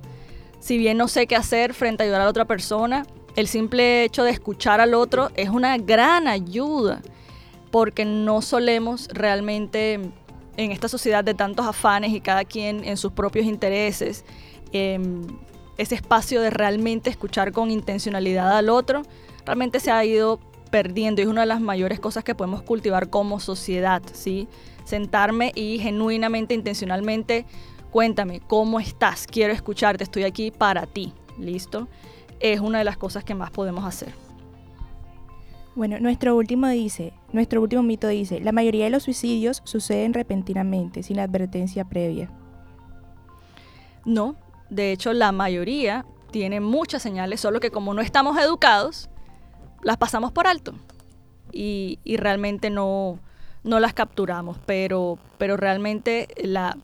Si 0.59 0.79
bien 0.79 0.97
no 0.97 1.09
sé 1.09 1.27
qué 1.27 1.37
hacer 1.37 1.75
frente 1.75 2.03
a 2.03 2.05
ayudar 2.05 2.23
a 2.23 2.29
otra 2.29 2.45
persona, 2.45 3.07
el 3.35 3.47
simple 3.47 4.05
hecho 4.05 4.25
de 4.25 4.31
escuchar 4.31 4.81
al 4.81 4.95
otro 4.95 5.31
es 5.37 5.51
una 5.51 5.77
gran 5.79 6.29
ayuda, 6.29 7.01
porque 7.77 8.07
no 8.07 8.41
solemos 8.41 9.07
realmente 9.13 10.01
en 10.57 10.73
esta 10.73 10.89
sociedad 10.89 11.23
de 11.23 11.35
tantos 11.35 11.67
afanes 11.67 12.15
y 12.15 12.23
cada 12.23 12.47
quien 12.47 12.83
en 12.85 12.97
sus 12.97 13.13
propios 13.13 13.45
intereses, 13.45 14.25
em, 14.73 15.27
ese 15.77 15.95
espacio 15.95 16.41
de 16.41 16.49
realmente 16.49 17.11
escuchar 17.11 17.53
con 17.53 17.71
intencionalidad 17.71 18.57
al 18.57 18.71
otro, 18.71 19.03
realmente 19.45 19.79
se 19.79 19.91
ha 19.91 20.03
ido 20.07 20.41
perdiendo 20.71 21.21
y 21.21 21.25
es 21.25 21.29
una 21.29 21.43
de 21.43 21.49
las 21.49 21.61
mayores 21.61 22.01
cosas 22.01 22.25
que 22.25 22.35
podemos 22.35 22.63
cultivar 22.63 23.11
como 23.11 23.41
sociedad, 23.41 24.01
¿sí? 24.15 24.49
Sentarme 24.87 25.53
y 25.55 25.79
genuinamente, 25.79 26.55
intencionalmente, 26.55 27.45
cuéntame, 27.91 28.41
¿cómo 28.41 28.81
estás? 28.81 29.27
Quiero 29.27 29.53
escucharte, 29.53 30.03
estoy 30.03 30.23
aquí 30.23 30.51
para 30.51 30.87
ti, 30.87 31.13
¿listo? 31.39 31.89
Es 32.41 32.61
una 32.61 32.79
de 32.79 32.85
las 32.85 32.97
cosas 32.97 33.23
que 33.23 33.35
más 33.35 33.51
podemos 33.51 33.85
hacer. 33.85 34.26
Bueno, 35.77 36.01
nuestro 36.01 36.35
último 36.35 36.69
dice, 36.69 37.13
nuestro 37.33 37.61
último 37.61 37.83
mito 37.83 38.09
dice, 38.09 38.41
la 38.41 38.51
mayoría 38.51 38.85
de 38.85 38.91
los 38.91 39.03
suicidios 39.03 39.61
suceden 39.65 40.15
repentinamente, 40.15 41.03
sin 41.03 41.21
advertencia 41.21 41.85
previa. 41.85 42.31
No, 44.07 44.37
de 44.71 44.93
hecho 44.93 45.13
la 45.13 45.33
mayoría 45.33 46.07
tiene 46.31 46.61
muchas 46.61 47.03
señales, 47.03 47.41
solo 47.43 47.61
que 47.61 47.71
como 47.71 47.93
no 47.93 48.01
estamos 48.01 48.39
educados, 48.39 49.11
las 49.83 49.99
pasamos 49.99 50.33
por 50.33 50.47
alto 50.47 50.73
y, 51.53 51.99
y 52.05 52.17
realmente 52.17 52.71
no, 52.71 53.21
no 53.63 53.79
las 53.79 53.93
capturamos, 53.93 54.57
pero, 54.65 55.19
pero 55.37 55.59
realmente 55.59 56.29
la, 56.43 56.79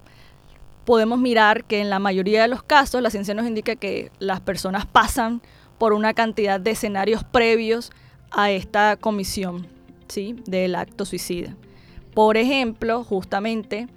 podemos 0.84 1.18
mirar 1.18 1.64
que 1.64 1.80
en 1.80 1.88
la 1.88 1.98
mayoría 1.98 2.42
de 2.42 2.48
los 2.48 2.62
casos 2.62 3.00
la 3.00 3.08
ciencia 3.08 3.32
nos 3.32 3.46
indica 3.46 3.74
que 3.74 4.12
las 4.18 4.40
personas 4.40 4.84
pasan 4.84 5.40
por 5.78 5.94
una 5.94 6.12
cantidad 6.12 6.60
de 6.60 6.72
escenarios 6.72 7.24
previos 7.24 7.90
a 8.32 8.50
esta 8.50 8.96
comisión 8.96 9.66
¿sí? 10.08 10.36
del 10.46 10.74
acto 10.74 11.04
suicida. 11.04 11.56
Por 12.14 12.36
ejemplo, 12.36 13.04
justamente 13.04 13.88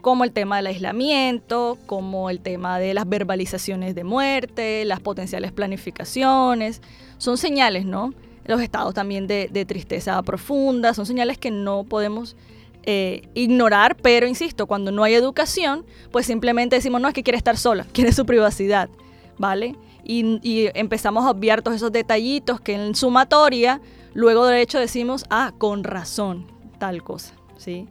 como 0.00 0.24
el 0.24 0.32
tema 0.32 0.56
del 0.56 0.68
aislamiento, 0.68 1.78
como 1.86 2.30
el 2.30 2.40
tema 2.40 2.78
de 2.78 2.94
las 2.94 3.08
verbalizaciones 3.08 3.94
de 3.94 4.04
muerte, 4.04 4.84
las 4.84 5.00
potenciales 5.00 5.52
planificaciones, 5.52 6.82
son 7.18 7.36
señales, 7.36 7.84
¿no? 7.84 8.14
Los 8.44 8.60
estados 8.62 8.94
también 8.94 9.26
de, 9.26 9.64
tristeza 9.66 10.22
profunda, 10.22 10.94
son 10.94 11.04
señales 11.04 11.36
que 11.36 11.50
no 11.50 11.84
podemos 11.84 12.36
eh, 12.84 13.28
ignorar, 13.34 13.96
pero 13.96 14.26
insisto, 14.26 14.66
cuando 14.66 14.92
no 14.92 15.04
hay 15.04 15.14
educación, 15.14 15.84
pues 16.10 16.26
simplemente 16.26 16.76
decimos, 16.76 17.00
no, 17.00 17.08
es 17.08 17.14
que 17.14 17.22
quiere 17.22 17.36
estar 17.36 17.56
sola, 17.56 17.86
quiere 17.92 18.12
su 18.12 18.24
privacidad, 18.24 18.88
¿vale? 19.36 19.74
Y, 20.10 20.70
empezamos 20.74 21.26
a 21.26 21.30
obviar 21.30 21.60
todos 21.60 21.76
esos 21.76 21.92
detallitos 21.92 22.62
que 22.62 22.72
en 22.72 22.94
sumatoria, 22.94 23.82
luego 24.14 24.46
de 24.46 24.62
hecho 24.62 24.78
decimos, 24.78 25.26
ah, 25.28 25.52
con 25.58 25.84
razón, 25.84 26.46
tal 26.78 27.04
cosa, 27.04 27.34
¿sí? 27.58 27.86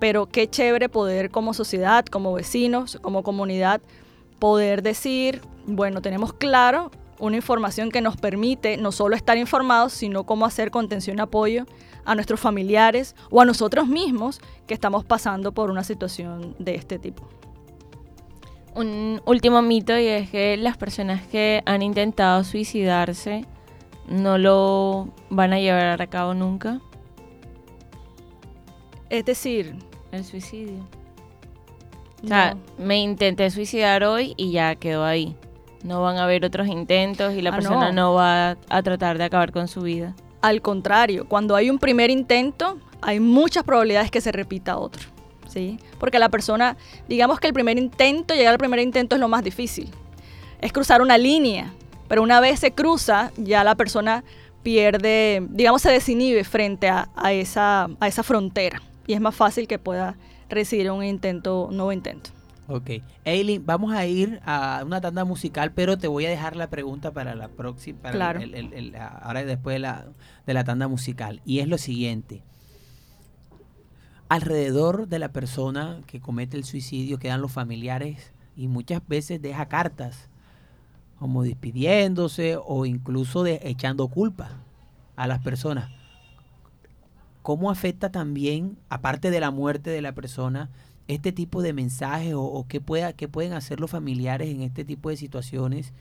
Pero 0.00 0.26
qué 0.26 0.48
chévere 0.48 0.88
poder 0.88 1.30
como 1.30 1.52
sociedad, 1.52 2.06
como 2.06 2.32
vecinos, 2.32 2.98
como 3.02 3.22
comunidad, 3.22 3.82
poder 4.38 4.82
decir, 4.82 5.42
bueno, 5.66 6.00
tenemos 6.00 6.32
claro 6.32 6.90
una 7.18 7.36
información 7.36 7.90
que 7.90 8.00
nos 8.00 8.16
permite 8.16 8.78
no 8.78 8.90
solo 8.90 9.14
estar 9.14 9.36
informados, 9.36 9.92
sino 9.92 10.24
cómo 10.24 10.46
hacer 10.46 10.70
contención 10.70 11.18
y 11.18 11.20
apoyo 11.20 11.66
a 12.06 12.14
nuestros 12.14 12.40
familiares 12.40 13.14
o 13.30 13.42
a 13.42 13.44
nosotros 13.44 13.86
mismos 13.86 14.40
que 14.66 14.72
estamos 14.72 15.04
pasando 15.04 15.52
por 15.52 15.70
una 15.70 15.84
situación 15.84 16.56
de 16.58 16.76
este 16.76 16.98
tipo. 16.98 17.28
Un 18.74 19.20
último 19.26 19.60
mito 19.62 19.98
y 19.98 20.06
es 20.06 20.30
que 20.30 20.56
las 20.56 20.76
personas 20.78 21.22
que 21.26 21.62
han 21.66 21.82
intentado 21.82 22.42
suicidarse 22.44 23.44
no 24.08 24.38
lo 24.38 25.08
van 25.30 25.52
a 25.52 25.58
llevar 25.60 26.00
a 26.00 26.06
cabo 26.06 26.32
nunca. 26.34 26.80
Es 29.10 29.24
decir, 29.24 29.76
El 30.10 30.24
suicidio. 30.24 30.86
O 32.24 32.28
sea, 32.28 32.54
no. 32.54 32.84
me 32.84 32.98
intenté 33.00 33.50
suicidar 33.50 34.04
hoy 34.04 34.34
y 34.36 34.52
ya 34.52 34.74
quedó 34.76 35.04
ahí. 35.04 35.36
No 35.82 36.00
van 36.02 36.16
a 36.18 36.24
haber 36.24 36.44
otros 36.44 36.68
intentos 36.68 37.34
y 37.34 37.42
la 37.42 37.50
Ah, 37.50 37.54
persona 37.54 37.92
no. 37.92 38.10
no. 38.10 38.14
va 38.14 38.56
a 38.68 38.82
tratar 38.82 39.18
de 39.18 39.24
acabar 39.24 39.50
con 39.52 39.66
su 39.68 39.82
vida. 39.82 40.14
Al 40.40 40.62
contrario, 40.62 41.26
cuando 41.28 41.56
hay 41.56 41.68
un 41.70 41.78
primer 41.78 42.10
intento, 42.10 42.78
hay 43.00 43.20
muchas 43.20 43.64
probabilidades 43.64 44.10
que 44.10 44.20
se 44.20 44.30
repita 44.32 44.78
otro, 44.78 45.02
¿sí? 45.52 45.78
Porque 45.98 46.18
la 46.18 46.28
persona, 46.28 46.76
digamos 47.08 47.40
que 47.40 47.46
el 47.48 47.52
primer 47.52 47.78
intento, 47.78 48.34
llegar 48.34 48.52
al 48.52 48.58
primer 48.58 48.80
intento 48.80 49.16
es 49.16 49.20
lo 49.20 49.28
más 49.28 49.44
difícil. 49.44 49.90
Es 50.60 50.72
cruzar 50.72 51.02
una 51.02 51.18
línea, 51.18 51.72
pero 52.08 52.22
una 52.22 52.40
vez 52.40 52.60
se 52.60 52.72
cruza, 52.72 53.32
ya 53.36 53.64
la 53.64 53.74
persona 53.74 54.24
pierde, 54.62 55.44
digamos, 55.50 55.82
se 55.82 55.90
desinhibe 55.90 56.44
frente 56.44 56.88
a, 56.88 57.08
a 57.16 57.32
esa, 57.32 57.88
a 58.00 58.08
esa 58.08 58.22
frontera 58.22 58.80
y 59.06 59.12
es 59.14 59.20
más 59.20 59.34
fácil 59.34 59.66
que 59.66 59.78
pueda 59.78 60.16
recibir 60.48 60.90
un 60.90 61.02
intento, 61.04 61.66
un 61.66 61.76
nuevo 61.76 61.92
intento. 61.92 62.30
Ok. 62.68 62.90
Eileen, 63.24 63.66
vamos 63.66 63.92
a 63.92 64.06
ir 64.06 64.40
a 64.46 64.82
una 64.86 65.00
tanda 65.00 65.24
musical, 65.24 65.72
pero 65.72 65.98
te 65.98 66.06
voy 66.06 66.26
a 66.26 66.30
dejar 66.30 66.54
la 66.54 66.68
pregunta 66.70 67.10
para 67.10 67.34
la 67.34 67.48
próxima, 67.48 67.98
para 68.00 68.14
Claro. 68.14 68.40
el- 68.40 68.54
el- 68.54 68.72
el- 68.72 68.96
ahora 68.96 69.44
después 69.44 69.74
de 69.74 69.80
la, 69.80 70.06
de 70.46 70.54
la 70.54 70.62
tanda 70.64 70.86
musical. 70.88 71.40
Y 71.44 71.58
es 71.58 71.66
lo 71.66 71.76
siguiente. 71.76 72.42
Alrededor 74.32 75.08
de 75.08 75.18
la 75.18 75.28
persona 75.28 76.00
que 76.06 76.18
comete 76.18 76.56
el 76.56 76.64
suicidio 76.64 77.18
quedan 77.18 77.42
los 77.42 77.52
familiares 77.52 78.32
y 78.56 78.66
muchas 78.66 79.06
veces 79.06 79.42
deja 79.42 79.68
cartas, 79.68 80.30
como 81.18 81.42
despidiéndose 81.42 82.56
o 82.56 82.86
incluso 82.86 83.44
echando 83.44 84.08
culpa 84.08 84.62
a 85.16 85.26
las 85.26 85.40
personas. 85.40 85.90
¿Cómo 87.42 87.70
afecta 87.70 88.10
también, 88.10 88.78
aparte 88.88 89.30
de 89.30 89.38
la 89.38 89.50
muerte 89.50 89.90
de 89.90 90.00
la 90.00 90.14
persona, 90.14 90.70
este 91.08 91.32
tipo 91.32 91.60
de 91.60 91.74
mensajes 91.74 92.32
o, 92.32 92.42
o 92.42 92.66
qué, 92.66 92.80
pueda, 92.80 93.12
qué 93.12 93.28
pueden 93.28 93.52
hacer 93.52 93.80
los 93.80 93.90
familiares 93.90 94.48
en 94.48 94.62
este 94.62 94.86
tipo 94.86 95.10
de 95.10 95.18
situaciones 95.18 95.92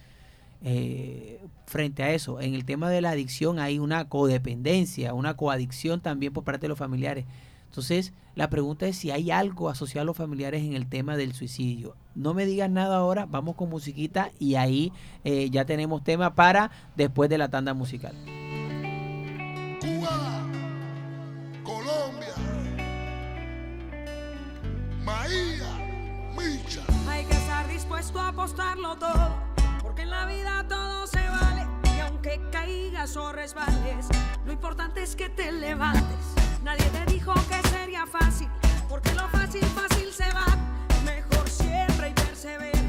eh, 0.63 1.43
frente 1.65 2.01
a 2.01 2.13
eso? 2.13 2.39
En 2.39 2.53
el 2.53 2.63
tema 2.63 2.89
de 2.89 3.01
la 3.01 3.09
adicción 3.09 3.59
hay 3.59 3.77
una 3.77 4.07
codependencia, 4.07 5.13
una 5.13 5.35
coadicción 5.35 5.99
también 5.99 6.31
por 6.31 6.45
parte 6.45 6.61
de 6.61 6.69
los 6.69 6.79
familiares. 6.79 7.25
Entonces, 7.71 8.11
la 8.35 8.49
pregunta 8.49 8.85
es 8.85 8.97
si 8.97 9.11
hay 9.11 9.31
algo 9.31 9.69
asociado 9.69 10.03
a 10.03 10.05
los 10.07 10.17
familiares 10.17 10.61
en 10.61 10.73
el 10.73 10.89
tema 10.89 11.15
del 11.15 11.33
suicidio. 11.33 11.95
No 12.15 12.33
me 12.33 12.45
digan 12.45 12.73
nada 12.73 12.97
ahora, 12.97 13.25
vamos 13.25 13.55
con 13.55 13.69
musiquita 13.69 14.29
y 14.39 14.55
ahí 14.55 14.91
eh, 15.23 15.49
ya 15.49 15.63
tenemos 15.63 16.03
tema 16.03 16.35
para 16.35 16.69
después 16.97 17.29
de 17.29 17.37
la 17.37 17.47
tanda 17.47 17.73
musical. 17.73 18.13
Cuba, 19.79 20.45
Colombia, 21.63 22.35
Maía, 25.01 26.29
Micha. 26.35 26.81
Hay 27.07 27.23
que 27.23 27.33
estar 27.33 27.69
dispuesto 27.69 28.19
a 28.19 28.27
apostarlo 28.27 28.97
todo, 28.97 29.33
porque 29.81 30.01
en 30.01 30.09
la 30.09 30.25
vida 30.25 30.65
todo 30.67 31.07
se 31.07 31.25
vale. 31.25 31.65
Y 31.95 32.01
aunque 32.01 32.41
caigas 32.51 33.15
o 33.15 33.31
resbales, 33.31 34.09
lo 34.45 34.51
importante 34.51 35.01
es 35.01 35.15
que 35.15 35.29
te 35.29 35.53
levantes. 35.53 36.40
Nadie 36.63 36.85
te 36.91 37.11
dijo 37.11 37.33
que 37.49 37.67
sería 37.69 38.05
fácil, 38.05 38.47
porque 38.87 39.11
lo 39.13 39.27
fácil, 39.29 39.65
fácil 39.65 40.11
se 40.11 40.31
va. 40.31 40.45
Mejor 41.03 41.49
siempre 41.49 42.09
y 42.09 42.13
persevera. 42.13 42.80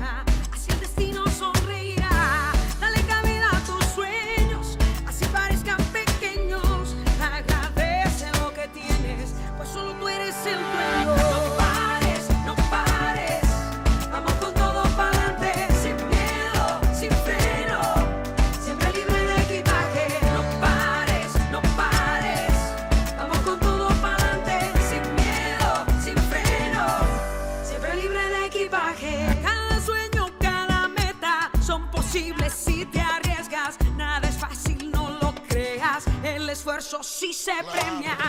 Se 37.53 37.65
premia. 37.65 38.22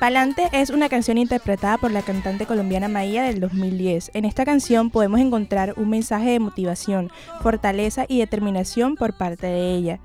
Palante 0.00 0.50
es 0.52 0.68
una 0.68 0.90
canción 0.90 1.16
interpretada 1.16 1.78
por 1.78 1.90
la 1.90 2.02
cantante 2.02 2.44
colombiana 2.44 2.86
Maía 2.86 3.22
del 3.22 3.40
2010. 3.40 4.10
En 4.12 4.26
esta 4.26 4.44
canción 4.44 4.90
podemos 4.90 5.20
encontrar 5.20 5.72
un 5.78 5.88
mensaje 5.88 6.28
de 6.32 6.38
motivación, 6.38 7.10
fortaleza 7.40 8.04
y 8.06 8.18
determinación 8.18 8.96
por 8.96 9.16
parte 9.16 9.46
de 9.46 9.74
ella, 9.74 9.98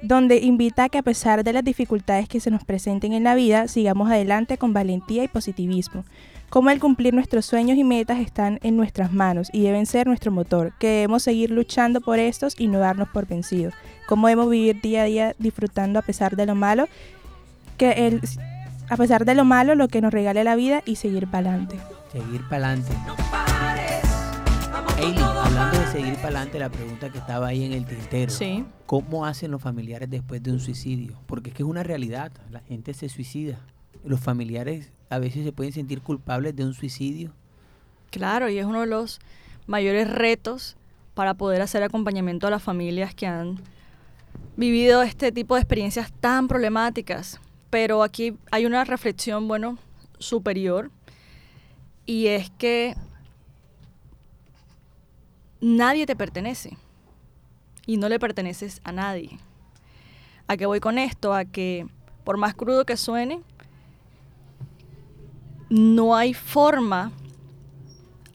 donde 0.00 0.38
invita 0.38 0.84
a 0.84 0.88
que 0.88 0.98
a 0.98 1.02
pesar 1.02 1.42
de 1.42 1.52
las 1.52 1.64
dificultades 1.64 2.28
que 2.28 2.38
se 2.38 2.52
nos 2.52 2.62
presenten 2.62 3.14
en 3.14 3.24
la 3.24 3.34
vida, 3.34 3.66
sigamos 3.66 4.08
adelante 4.08 4.58
con 4.58 4.72
valentía 4.72 5.24
y 5.24 5.28
positivismo. 5.28 6.04
Como 6.48 6.70
el 6.70 6.78
cumplir 6.78 7.12
nuestros 7.12 7.44
sueños 7.44 7.76
y 7.76 7.82
metas 7.82 8.20
están 8.20 8.60
en 8.62 8.76
nuestras 8.76 9.12
manos 9.12 9.50
y 9.52 9.62
deben 9.62 9.86
ser 9.86 10.06
nuestro 10.06 10.30
motor, 10.30 10.72
que 10.78 10.86
debemos 10.86 11.24
seguir 11.24 11.50
luchando 11.50 12.00
por 12.00 12.20
estos 12.20 12.54
y 12.60 12.68
no 12.68 12.78
darnos 12.78 13.08
por 13.08 13.26
vencidos. 13.26 13.74
Cómo 14.06 14.28
debemos 14.28 14.50
vivir 14.50 14.80
día 14.80 15.02
a 15.02 15.06
día 15.06 15.34
disfrutando 15.40 15.98
a 15.98 16.02
pesar 16.02 16.36
de 16.36 16.46
lo 16.46 16.54
malo, 16.54 16.86
que 17.76 18.06
el, 18.06 18.20
a 18.92 18.96
pesar 18.98 19.24
de 19.24 19.34
lo 19.34 19.46
malo, 19.46 19.74
lo 19.74 19.88
que 19.88 20.02
nos 20.02 20.12
regale 20.12 20.44
la 20.44 20.54
vida 20.54 20.82
y 20.84 20.96
seguir 20.96 21.26
para 21.26 21.48
adelante. 21.48 21.78
Seguir 22.12 22.46
para 22.46 22.66
adelante. 22.66 22.92
No 23.06 23.16
pares. 23.30 24.02
Vamos 24.70 24.92
con 24.92 25.02
Eileen, 25.02 25.24
hablando 25.24 25.78
de 25.78 25.86
seguir 25.86 26.14
para 26.16 26.28
adelante, 26.28 26.58
la 26.58 26.68
pregunta 26.68 27.08
que 27.08 27.16
estaba 27.16 27.46
ahí 27.46 27.64
en 27.64 27.72
el 27.72 27.86
tintero. 27.86 28.30
Sí. 28.30 28.66
¿Cómo 28.84 29.24
hacen 29.24 29.50
los 29.50 29.62
familiares 29.62 30.10
después 30.10 30.42
de 30.42 30.52
un 30.52 30.60
suicidio? 30.60 31.18
Porque 31.26 31.48
es 31.48 31.56
que 31.56 31.62
es 31.62 31.68
una 31.70 31.82
realidad, 31.82 32.32
la 32.50 32.60
gente 32.60 32.92
se 32.92 33.08
suicida. 33.08 33.60
Los 34.04 34.20
familiares 34.20 34.92
a 35.08 35.18
veces 35.18 35.42
se 35.42 35.52
pueden 35.52 35.72
sentir 35.72 36.02
culpables 36.02 36.54
de 36.54 36.66
un 36.66 36.74
suicidio. 36.74 37.32
Claro, 38.10 38.50
y 38.50 38.58
es 38.58 38.66
uno 38.66 38.82
de 38.82 38.88
los 38.88 39.20
mayores 39.66 40.10
retos 40.10 40.76
para 41.14 41.32
poder 41.32 41.62
hacer 41.62 41.82
acompañamiento 41.82 42.46
a 42.46 42.50
las 42.50 42.62
familias 42.62 43.14
que 43.14 43.26
han 43.26 43.58
vivido 44.58 45.02
este 45.02 45.32
tipo 45.32 45.54
de 45.54 45.62
experiencias 45.62 46.12
tan 46.20 46.46
problemáticas. 46.46 47.40
Pero 47.72 48.02
aquí 48.02 48.36
hay 48.50 48.66
una 48.66 48.84
reflexión, 48.84 49.48
bueno, 49.48 49.78
superior, 50.18 50.90
y 52.04 52.26
es 52.26 52.50
que 52.50 52.94
nadie 55.62 56.04
te 56.04 56.14
pertenece 56.14 56.76
y 57.86 57.96
no 57.96 58.10
le 58.10 58.18
perteneces 58.18 58.82
a 58.84 58.92
nadie. 58.92 59.38
¿A 60.48 60.58
qué 60.58 60.66
voy 60.66 60.80
con 60.80 60.98
esto? 60.98 61.32
A 61.32 61.46
que, 61.46 61.86
por 62.24 62.36
más 62.36 62.54
crudo 62.54 62.84
que 62.84 62.98
suene, 62.98 63.40
no 65.70 66.14
hay 66.14 66.34
forma 66.34 67.10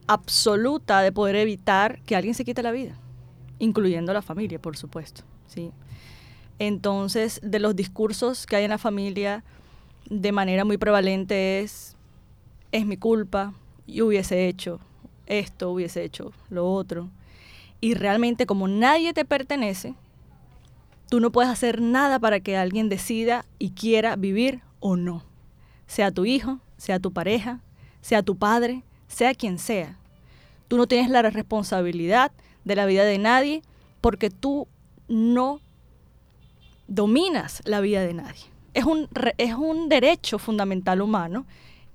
absoluta 0.08 1.02
de 1.02 1.12
poder 1.12 1.36
evitar 1.36 2.02
que 2.08 2.16
alguien 2.16 2.34
se 2.34 2.44
quite 2.44 2.64
la 2.64 2.72
vida, 2.72 2.98
incluyendo 3.60 4.14
la 4.14 4.24
familia, 4.24 4.60
por 4.60 4.78
supuesto. 4.78 5.22
¿sí? 5.46 5.72
Entonces, 6.60 7.40
de 7.44 7.60
los 7.60 7.76
discursos 7.76 8.46
que 8.46 8.56
hay 8.56 8.64
en 8.64 8.72
la 8.72 8.78
familia, 8.78 9.44
de 10.10 10.32
manera 10.32 10.66
muy 10.66 10.78
prevalente 10.78 11.60
es, 11.60 11.96
es 12.72 12.86
mi 12.86 12.98
culpa, 12.98 13.54
yo 13.86 14.08
hubiese 14.08 14.48
hecho 14.48 14.80
esto, 15.28 15.72
hubiese 15.72 16.04
hecho 16.04 16.32
lo 16.50 16.72
otro. 16.72 17.10
Y 17.80 17.94
realmente 17.94 18.46
como 18.46 18.68
nadie 18.68 19.14
te 19.14 19.26
pertenece, 19.26 19.94
tú 21.10 21.20
no 21.20 21.32
puedes 21.32 21.52
hacer 21.52 21.82
nada 21.82 22.20
para 22.20 22.40
que 22.40 22.58
alguien 22.58 22.90
decida 22.90 23.46
y 23.60 23.72
quiera 23.72 24.16
vivir 24.16 24.62
o 24.80 24.96
no. 24.96 25.24
Sea 25.86 26.12
tu 26.12 26.26
hijo, 26.26 26.60
sea 26.78 27.00
tu 27.00 27.14
pareja, 27.14 27.62
sea 28.02 28.24
tu 28.24 28.36
padre, 28.36 28.84
sea 29.08 29.36
quien 29.36 29.60
sea. 29.60 29.98
Tú 30.68 30.78
no 30.78 30.88
tienes 30.88 31.10
la 31.10 31.22
responsabilidad 31.22 32.32
de 32.66 32.76
la 32.76 32.86
vida 32.86 33.04
de 33.04 33.18
nadie 33.18 33.62
porque 34.02 34.30
tú 34.30 34.68
no 35.08 35.62
dominas 36.88 37.62
la 37.66 37.82
vida 37.82 38.02
de 38.02 38.14
nadie. 38.14 38.44
Es 38.74 38.86
un, 38.86 39.08
es 39.38 39.54
un 39.54 39.90
derecho 39.90 40.40
fundamental 40.40 41.02
humano 41.02 41.46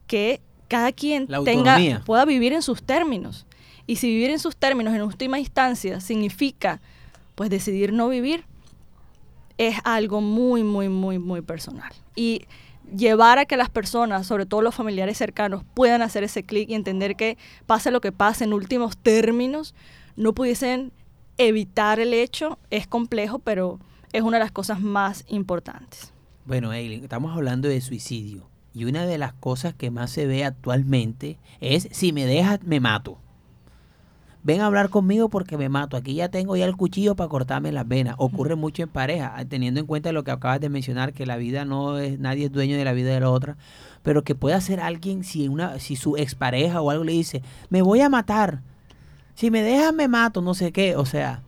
que 0.06 0.40
cada 0.68 0.92
quien 0.92 1.28
tenga, 1.44 2.02
pueda 2.04 2.24
vivir 2.24 2.52
en 2.52 2.62
sus 2.62 2.82
términos. 2.82 3.46
Y 3.86 3.96
si 3.96 4.08
vivir 4.08 4.30
en 4.30 4.38
sus 4.38 4.56
términos 4.56 4.94
en 4.94 5.02
última 5.02 5.38
instancia 5.38 6.00
significa 6.00 6.80
pues 7.34 7.50
decidir 7.50 7.92
no 7.92 8.08
vivir, 8.08 8.44
es 9.58 9.76
algo 9.84 10.20
muy, 10.20 10.62
muy, 10.62 10.88
muy, 10.88 11.18
muy 11.18 11.42
personal. 11.42 11.92
Y 12.14 12.46
llevar 12.96 13.38
a 13.38 13.46
que 13.46 13.56
las 13.56 13.70
personas, 13.70 14.26
sobre 14.26 14.46
todo 14.46 14.62
los 14.62 14.74
familiares 14.74 15.18
cercanos, 15.18 15.64
puedan 15.74 16.02
hacer 16.02 16.24
ese 16.24 16.42
clic 16.42 16.70
y 16.70 16.74
entender 16.74 17.16
que 17.16 17.36
pase 17.66 17.90
lo 17.90 18.00
que 18.00 18.12
pase 18.12 18.44
en 18.44 18.52
últimos 18.52 18.96
términos, 18.96 19.74
no 20.16 20.34
pudiesen 20.34 20.92
evitar 21.38 22.00
el 22.00 22.12
hecho, 22.12 22.58
es 22.70 22.86
complejo, 22.86 23.38
pero 23.38 23.78
es 24.12 24.22
una 24.22 24.38
de 24.38 24.44
las 24.44 24.52
cosas 24.52 24.80
más 24.80 25.24
importantes. 25.28 26.12
Bueno, 26.44 26.72
Eileen, 26.72 27.02
estamos 27.02 27.34
hablando 27.34 27.68
de 27.68 27.80
suicidio. 27.80 28.48
Y 28.74 28.84
una 28.86 29.06
de 29.06 29.18
las 29.18 29.34
cosas 29.34 29.74
que 29.74 29.90
más 29.90 30.10
se 30.10 30.26
ve 30.26 30.44
actualmente 30.44 31.38
es 31.60 31.88
si 31.92 32.12
me 32.12 32.26
dejas, 32.26 32.62
me 32.64 32.80
mato. 32.80 33.18
Ven 34.44 34.60
a 34.60 34.66
hablar 34.66 34.88
conmigo 34.88 35.28
porque 35.28 35.56
me 35.56 35.68
mato. 35.68 35.96
Aquí 35.96 36.14
ya 36.14 36.28
tengo 36.28 36.56
ya 36.56 36.64
el 36.64 36.76
cuchillo 36.76 37.14
para 37.14 37.28
cortarme 37.28 37.70
las 37.70 37.86
venas. 37.86 38.16
Ocurre 38.18 38.56
mucho 38.56 38.82
en 38.82 38.88
pareja, 38.88 39.36
teniendo 39.48 39.78
en 39.78 39.86
cuenta 39.86 40.10
lo 40.10 40.24
que 40.24 40.32
acabas 40.32 40.60
de 40.60 40.68
mencionar, 40.68 41.12
que 41.12 41.26
la 41.26 41.36
vida 41.36 41.64
no 41.64 41.98
es, 41.98 42.18
nadie 42.18 42.46
es 42.46 42.52
dueño 42.52 42.76
de 42.76 42.84
la 42.84 42.92
vida 42.92 43.12
de 43.12 43.20
la 43.20 43.30
otra. 43.30 43.56
Pero 44.02 44.24
que 44.24 44.34
pueda 44.34 44.60
ser 44.60 44.80
alguien, 44.80 45.22
si 45.22 45.46
una, 45.46 45.78
si 45.78 45.94
su 45.94 46.16
expareja 46.16 46.80
o 46.80 46.90
algo 46.90 47.04
le 47.04 47.12
dice, 47.12 47.42
me 47.70 47.82
voy 47.82 48.00
a 48.00 48.08
matar. 48.08 48.62
Si 49.34 49.50
me 49.50 49.62
dejas, 49.62 49.94
me 49.94 50.08
mato, 50.08 50.42
no 50.42 50.54
sé 50.54 50.72
qué. 50.72 50.96
O 50.96 51.06
sea, 51.06 51.42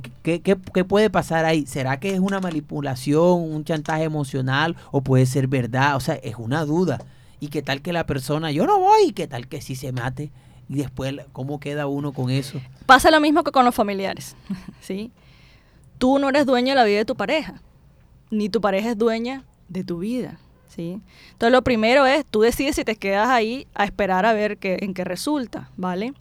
qué- 0.22 0.40
qué- 0.40 0.56
qué 0.72 0.84
puede 0.84 1.10
pasar 1.10 1.44
ahí? 1.44 1.66
¿Será 1.66 2.00
que 2.00 2.14
es 2.14 2.18
una 2.20 2.40
manipulación, 2.40 3.42
un 3.42 3.62
chantaje 3.64 4.04
emocional 4.04 4.74
o 4.90 5.02
puede 5.02 5.26
ser 5.26 5.48
verdad? 5.48 5.96
O 5.96 6.00
sea, 6.00 6.14
es 6.14 6.36
una 6.38 6.64
duda. 6.64 6.98
¿Y 7.40 7.48
qué 7.48 7.60
tal 7.60 7.82
que 7.82 7.92
la 7.92 8.06
persona, 8.06 8.50
yo 8.52 8.64
no 8.66 8.78
voy, 8.80 9.08
y 9.08 9.12
qué 9.12 9.26
tal 9.26 9.48
que 9.48 9.60
sí 9.60 9.74
se 9.74 9.92
mate? 9.92 10.30
Y 10.68 10.76
después, 10.76 11.14
¿cómo 11.32 11.60
queda 11.60 11.86
uno 11.86 12.12
con 12.12 12.30
eso? 12.30 12.58
Pasa 12.86 13.10
lo 13.10 13.20
mismo 13.20 13.44
que 13.44 13.50
con 13.52 13.66
los 13.66 13.74
familiares, 13.74 14.34
¿sí? 14.80 15.10
Tú 15.98 16.18
no 16.18 16.30
eres 16.30 16.46
dueño 16.46 16.70
de 16.70 16.76
la 16.76 16.84
vida 16.84 16.98
de 16.98 17.04
tu 17.04 17.14
pareja, 17.16 17.60
ni 18.30 18.48
tu 18.48 18.60
pareja 18.62 18.90
es 18.92 18.96
dueña 18.98 19.44
de 19.68 19.84
tu 19.84 19.98
vida, 19.98 20.38
¿sí? 20.68 21.00
Entonces 21.32 21.52
lo 21.52 21.62
primero 21.62 22.06
es, 22.06 22.24
tú 22.24 22.40
decides 22.40 22.76
si 22.76 22.84
te 22.84 22.96
quedas 22.96 23.28
ahí 23.28 23.66
a 23.74 23.84
esperar 23.84 24.24
a 24.24 24.32
ver 24.32 24.56
qué, 24.56 24.78
en 24.80 24.94
qué 24.94 25.04
resulta, 25.04 25.68
¿vale? 25.76 26.14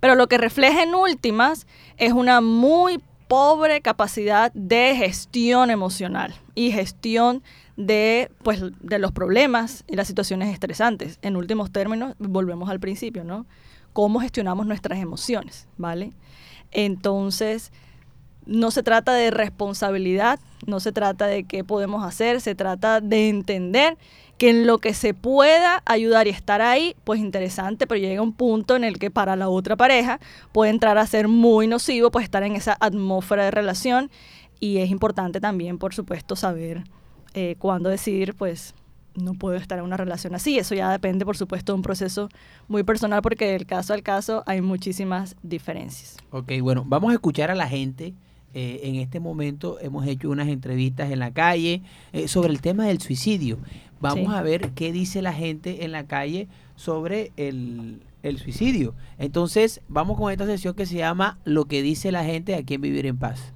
Pero 0.00 0.14
lo 0.14 0.28
que 0.28 0.38
refleja 0.38 0.82
en 0.82 0.94
últimas 0.94 1.66
es 1.96 2.12
una 2.12 2.40
muy 2.40 3.02
pobre 3.28 3.80
capacidad 3.80 4.52
de 4.52 4.94
gestión 4.96 5.70
emocional 5.70 6.34
y 6.54 6.72
gestión 6.72 7.42
de, 7.76 8.30
pues, 8.42 8.62
de 8.80 8.98
los 8.98 9.12
problemas 9.12 9.84
y 9.88 9.96
las 9.96 10.06
situaciones 10.06 10.52
estresantes. 10.52 11.18
En 11.22 11.36
últimos 11.36 11.72
términos, 11.72 12.14
volvemos 12.18 12.68
al 12.68 12.80
principio, 12.80 13.24
¿no? 13.24 13.46
Cómo 13.92 14.20
gestionamos 14.20 14.66
nuestras 14.66 14.98
emociones, 14.98 15.68
¿vale? 15.76 16.12
Entonces, 16.70 17.72
no 18.46 18.70
se 18.70 18.82
trata 18.82 19.14
de 19.14 19.30
responsabilidad, 19.30 20.38
no 20.66 20.80
se 20.80 20.92
trata 20.92 21.26
de 21.26 21.44
qué 21.44 21.64
podemos 21.64 22.04
hacer, 22.04 22.40
se 22.40 22.54
trata 22.54 23.00
de 23.00 23.28
entender 23.28 23.96
que 24.38 24.50
en 24.50 24.66
lo 24.66 24.78
que 24.78 24.94
se 24.94 25.14
pueda 25.14 25.82
ayudar 25.86 26.26
y 26.26 26.30
estar 26.30 26.60
ahí, 26.60 26.96
pues 27.04 27.20
interesante, 27.20 27.86
pero 27.86 28.00
llega 28.00 28.22
un 28.22 28.32
punto 28.32 28.76
en 28.76 28.84
el 28.84 28.98
que 28.98 29.10
para 29.10 29.36
la 29.36 29.48
otra 29.48 29.76
pareja 29.76 30.20
puede 30.52 30.70
entrar 30.70 30.98
a 30.98 31.06
ser 31.06 31.28
muy 31.28 31.66
nocivo, 31.66 32.10
pues 32.10 32.24
estar 32.24 32.42
en 32.42 32.56
esa 32.56 32.76
atmósfera 32.80 33.44
de 33.44 33.50
relación 33.50 34.10
y 34.60 34.78
es 34.78 34.90
importante 34.90 35.40
también, 35.40 35.78
por 35.78 35.94
supuesto, 35.94 36.36
saber 36.36 36.84
eh, 37.34 37.56
cuándo 37.58 37.90
decidir, 37.90 38.34
pues 38.34 38.74
no 39.14 39.34
puedo 39.34 39.56
estar 39.56 39.78
en 39.78 39.84
una 39.84 39.96
relación 39.96 40.34
así. 40.34 40.58
Eso 40.58 40.74
ya 40.74 40.90
depende, 40.90 41.24
por 41.24 41.36
supuesto, 41.36 41.72
de 41.72 41.76
un 41.76 41.82
proceso 41.82 42.28
muy 42.68 42.82
personal 42.82 43.22
porque 43.22 43.46
del 43.46 43.66
caso 43.66 43.92
al 43.92 44.02
caso 44.02 44.42
hay 44.46 44.60
muchísimas 44.60 45.36
diferencias. 45.42 46.16
Ok, 46.30 46.52
bueno, 46.60 46.84
vamos 46.86 47.10
a 47.10 47.14
escuchar 47.14 47.50
a 47.50 47.54
la 47.54 47.68
gente. 47.68 48.14
Eh, 48.56 48.80
en 48.84 48.94
este 48.96 49.18
momento 49.18 49.80
hemos 49.80 50.06
hecho 50.06 50.30
unas 50.30 50.46
entrevistas 50.46 51.10
en 51.10 51.18
la 51.18 51.32
calle 51.32 51.82
eh, 52.12 52.28
sobre 52.28 52.50
el 52.50 52.60
tema 52.60 52.86
del 52.86 53.00
suicidio. 53.00 53.58
Vamos 54.04 54.30
Sí. 54.30 54.34
a 54.36 54.42
ver 54.42 54.70
qué 54.72 54.92
dice 54.92 55.22
la 55.22 55.32
gente 55.32 55.84
en 55.84 55.92
la 55.92 56.06
calle 56.06 56.48
sobre 56.76 57.32
el, 57.36 58.02
el 58.22 58.38
suicidio. 58.38 58.94
Entonces, 59.18 59.80
vamos 59.88 60.18
con 60.18 60.30
esta 60.30 60.46
sesión 60.46 60.74
que 60.74 60.86
se 60.86 60.96
llama 60.96 61.38
Lo 61.44 61.64
que 61.64 61.82
dice 61.82 62.12
la 62.12 62.24
gente 62.24 62.54
aquí 62.54 62.74
en 62.74 62.80
Vivir 62.82 63.06
en 63.06 63.18
Paz. 63.18 63.52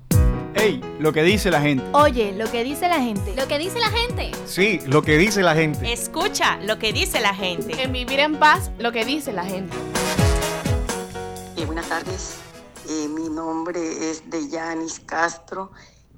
Ey, 0.55 0.81
lo 0.99 1.13
que 1.13 1.23
dice 1.23 1.51
la 1.51 1.61
gente. 1.61 1.85
Oye, 1.93 2.33
lo 2.37 2.51
que 2.51 2.65
dice 2.65 2.89
la 2.89 3.01
gente. 3.01 3.35
Lo 3.37 3.47
que 3.47 3.59
dice 3.59 3.79
la 3.79 3.91
gente. 3.91 4.31
Sí, 4.47 4.81
lo 4.87 5.03
que 5.03 5.17
dice 5.19 5.43
la 5.43 5.55
gente. 5.55 5.93
Escucha 5.93 6.59
lo 6.65 6.79
que 6.79 6.93
dice 6.93 7.21
la 7.21 7.35
gente. 7.35 7.81
En 7.83 7.93
Vivir 7.93 8.19
en 8.19 8.37
Paz, 8.39 8.73
lo 8.79 8.91
que 8.91 9.05
dice 9.05 9.33
la 9.33 9.45
gente. 9.45 9.77
Eh, 11.57 11.65
buenas 11.67 11.89
tardes, 11.89 12.39
Eh, 12.91 13.07
mi 13.09 13.29
nombre 13.29 14.11
es 14.11 14.23
Deyanis 14.31 15.01
Castro. 15.01 15.71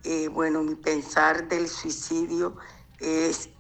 Eh, 0.05 0.29
bueno, 0.29 0.63
mi 0.63 0.77
pensar 0.77 1.49
del 1.49 1.67
suicidio 1.69 2.55
es 3.01 3.51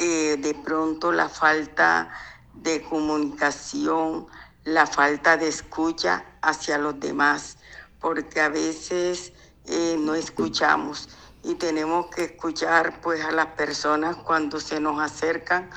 eh, 0.00 0.36
de 0.38 0.54
pronto 0.54 1.10
la 1.10 1.28
falta 1.28 2.08
de 2.54 2.82
comunicación, 2.84 4.28
la 4.62 4.86
falta 4.86 5.36
de 5.36 5.48
escucha 5.48 6.24
hacia 6.40 6.78
los 6.78 7.00
demás, 7.00 7.58
porque 8.00 8.40
a 8.40 8.48
veces 8.48 9.32
eh, 9.64 9.96
no 9.98 10.14
escuchamos 10.14 11.08
y 11.42 11.56
tenemos 11.56 12.06
que 12.14 12.24
escuchar 12.24 13.00
pues 13.00 13.24
a 13.24 13.32
las 13.32 13.46
personas 13.46 14.16
cuando 14.18 14.60
se 14.60 14.78
nos 14.78 15.00
acercan 15.00 15.68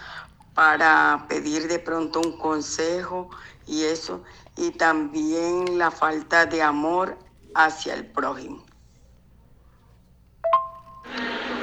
para 0.54 1.26
pedir 1.28 1.68
de 1.68 1.80
pronto 1.80 2.20
un 2.20 2.38
consejo 2.38 3.28
y 3.66 3.86
eso, 3.86 4.24
y 4.56 4.70
también 4.70 5.80
la 5.80 5.90
falta 5.90 6.46
de 6.46 6.62
amor 6.62 7.18
hacia 7.56 7.96
el 7.96 8.06
prójimo. 8.06 8.71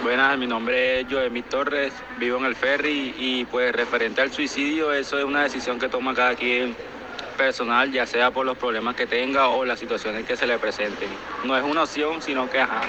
Buenas, 0.09 0.39
mi 0.39 0.47
nombre 0.47 1.01
es 1.01 1.07
Joemí 1.11 1.43
Torres, 1.43 1.93
vivo 2.19 2.39
en 2.39 2.47
el 2.47 2.55
ferry 2.55 3.15
y 3.19 3.45
pues 3.45 3.75
referente 3.75 4.23
al 4.23 4.33
suicidio, 4.33 4.91
eso 4.91 5.19
es 5.19 5.25
una 5.27 5.43
decisión 5.43 5.79
que 5.79 5.91
toma 5.91 6.15
cada 6.15 6.35
quien 6.35 6.75
personal, 7.37 7.93
ya 7.93 8.07
sea 8.07 8.31
por 8.31 8.47
los 8.47 8.57
problemas 8.57 8.97
que 8.97 9.07
tenga 9.07 9.49
o 9.49 9.67
las 9.67 9.79
situaciones 9.79 10.25
que 10.25 10.35
se 10.35 10.47
le 10.47 10.59
presenten. 10.59 11.11
No 11.45 11.55
es 11.59 11.63
una 11.63 11.83
opción, 11.83 12.23
sino 12.23 12.49
que 12.49 12.59
ajá. 12.59 12.81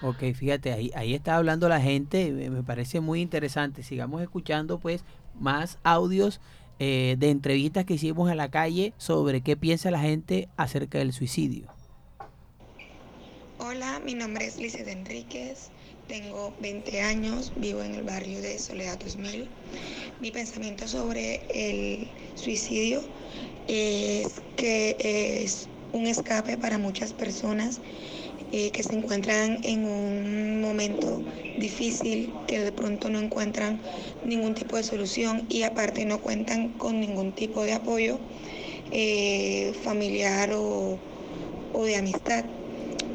Ok, 0.00 0.18
fíjate, 0.32 0.74
ahí, 0.74 0.92
ahí 0.94 1.12
está 1.12 1.34
hablando 1.34 1.68
la 1.68 1.80
gente, 1.80 2.30
me 2.30 2.62
parece 2.62 3.00
muy 3.00 3.20
interesante. 3.22 3.82
Sigamos 3.82 4.22
escuchando 4.22 4.78
pues 4.78 5.04
más 5.40 5.80
audios 5.82 6.40
eh, 6.78 7.16
de 7.18 7.30
entrevistas 7.30 7.84
que 7.84 7.94
hicimos 7.94 8.30
en 8.30 8.36
la 8.36 8.48
calle 8.48 8.94
sobre 8.96 9.40
qué 9.40 9.56
piensa 9.56 9.90
la 9.90 9.98
gente 9.98 10.48
acerca 10.56 10.98
del 10.98 11.12
suicidio. 11.12 11.79
Hola, 13.62 14.00
mi 14.02 14.14
nombre 14.14 14.46
es 14.46 14.56
Lizeth 14.56 14.88
Enríquez, 14.88 15.68
tengo 16.08 16.54
20 16.60 17.02
años, 17.02 17.52
vivo 17.56 17.82
en 17.82 17.94
el 17.94 18.02
barrio 18.04 18.40
de 18.40 18.58
Soledad 18.58 18.98
2000. 18.98 19.50
Mi 20.18 20.30
pensamiento 20.30 20.88
sobre 20.88 21.42
el 21.52 22.08
suicidio 22.36 23.02
es 23.68 24.40
que 24.56 24.96
es 25.44 25.68
un 25.92 26.06
escape 26.06 26.56
para 26.56 26.78
muchas 26.78 27.12
personas 27.12 27.80
eh, 28.50 28.70
que 28.70 28.82
se 28.82 28.94
encuentran 28.94 29.58
en 29.62 29.84
un 29.84 30.62
momento 30.62 31.22
difícil, 31.58 32.32
que 32.46 32.60
de 32.60 32.72
pronto 32.72 33.10
no 33.10 33.20
encuentran 33.20 33.78
ningún 34.24 34.54
tipo 34.54 34.76
de 34.76 34.84
solución 34.84 35.44
y 35.50 35.64
aparte 35.64 36.06
no 36.06 36.18
cuentan 36.22 36.70
con 36.78 36.98
ningún 36.98 37.32
tipo 37.32 37.62
de 37.62 37.74
apoyo 37.74 38.20
eh, 38.90 39.74
familiar 39.84 40.50
o, 40.54 40.98
o 41.74 41.84
de 41.84 41.96
amistad 41.96 42.46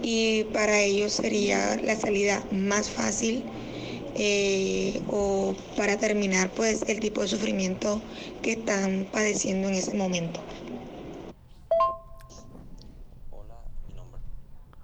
y 0.03 0.43
para 0.45 0.81
ellos 0.81 1.13
sería 1.13 1.77
la 1.77 1.95
salida 1.95 2.43
más 2.51 2.89
fácil 2.89 3.43
eh, 4.15 5.01
o 5.07 5.55
para 5.75 5.97
terminar 5.97 6.49
pues 6.51 6.83
el 6.87 6.99
tipo 6.99 7.21
de 7.21 7.27
sufrimiento 7.27 8.01
que 8.41 8.53
están 8.53 9.07
padeciendo 9.11 9.67
en 9.67 9.75
ese 9.75 9.93
momento. 9.95 10.39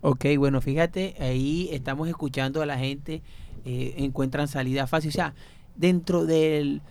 Ok, 0.01 0.25
bueno, 0.37 0.61
fíjate, 0.61 1.15
ahí 1.19 1.69
estamos 1.71 2.09
escuchando 2.09 2.61
a 2.61 2.65
la 2.65 2.77
gente, 2.77 3.21
eh, 3.65 3.93
encuentran 3.97 4.47
salida 4.47 4.87
fácil. 4.87 5.09
O 5.09 5.13
sea, 5.13 5.35
dentro 5.75 6.25
del, 6.25 6.81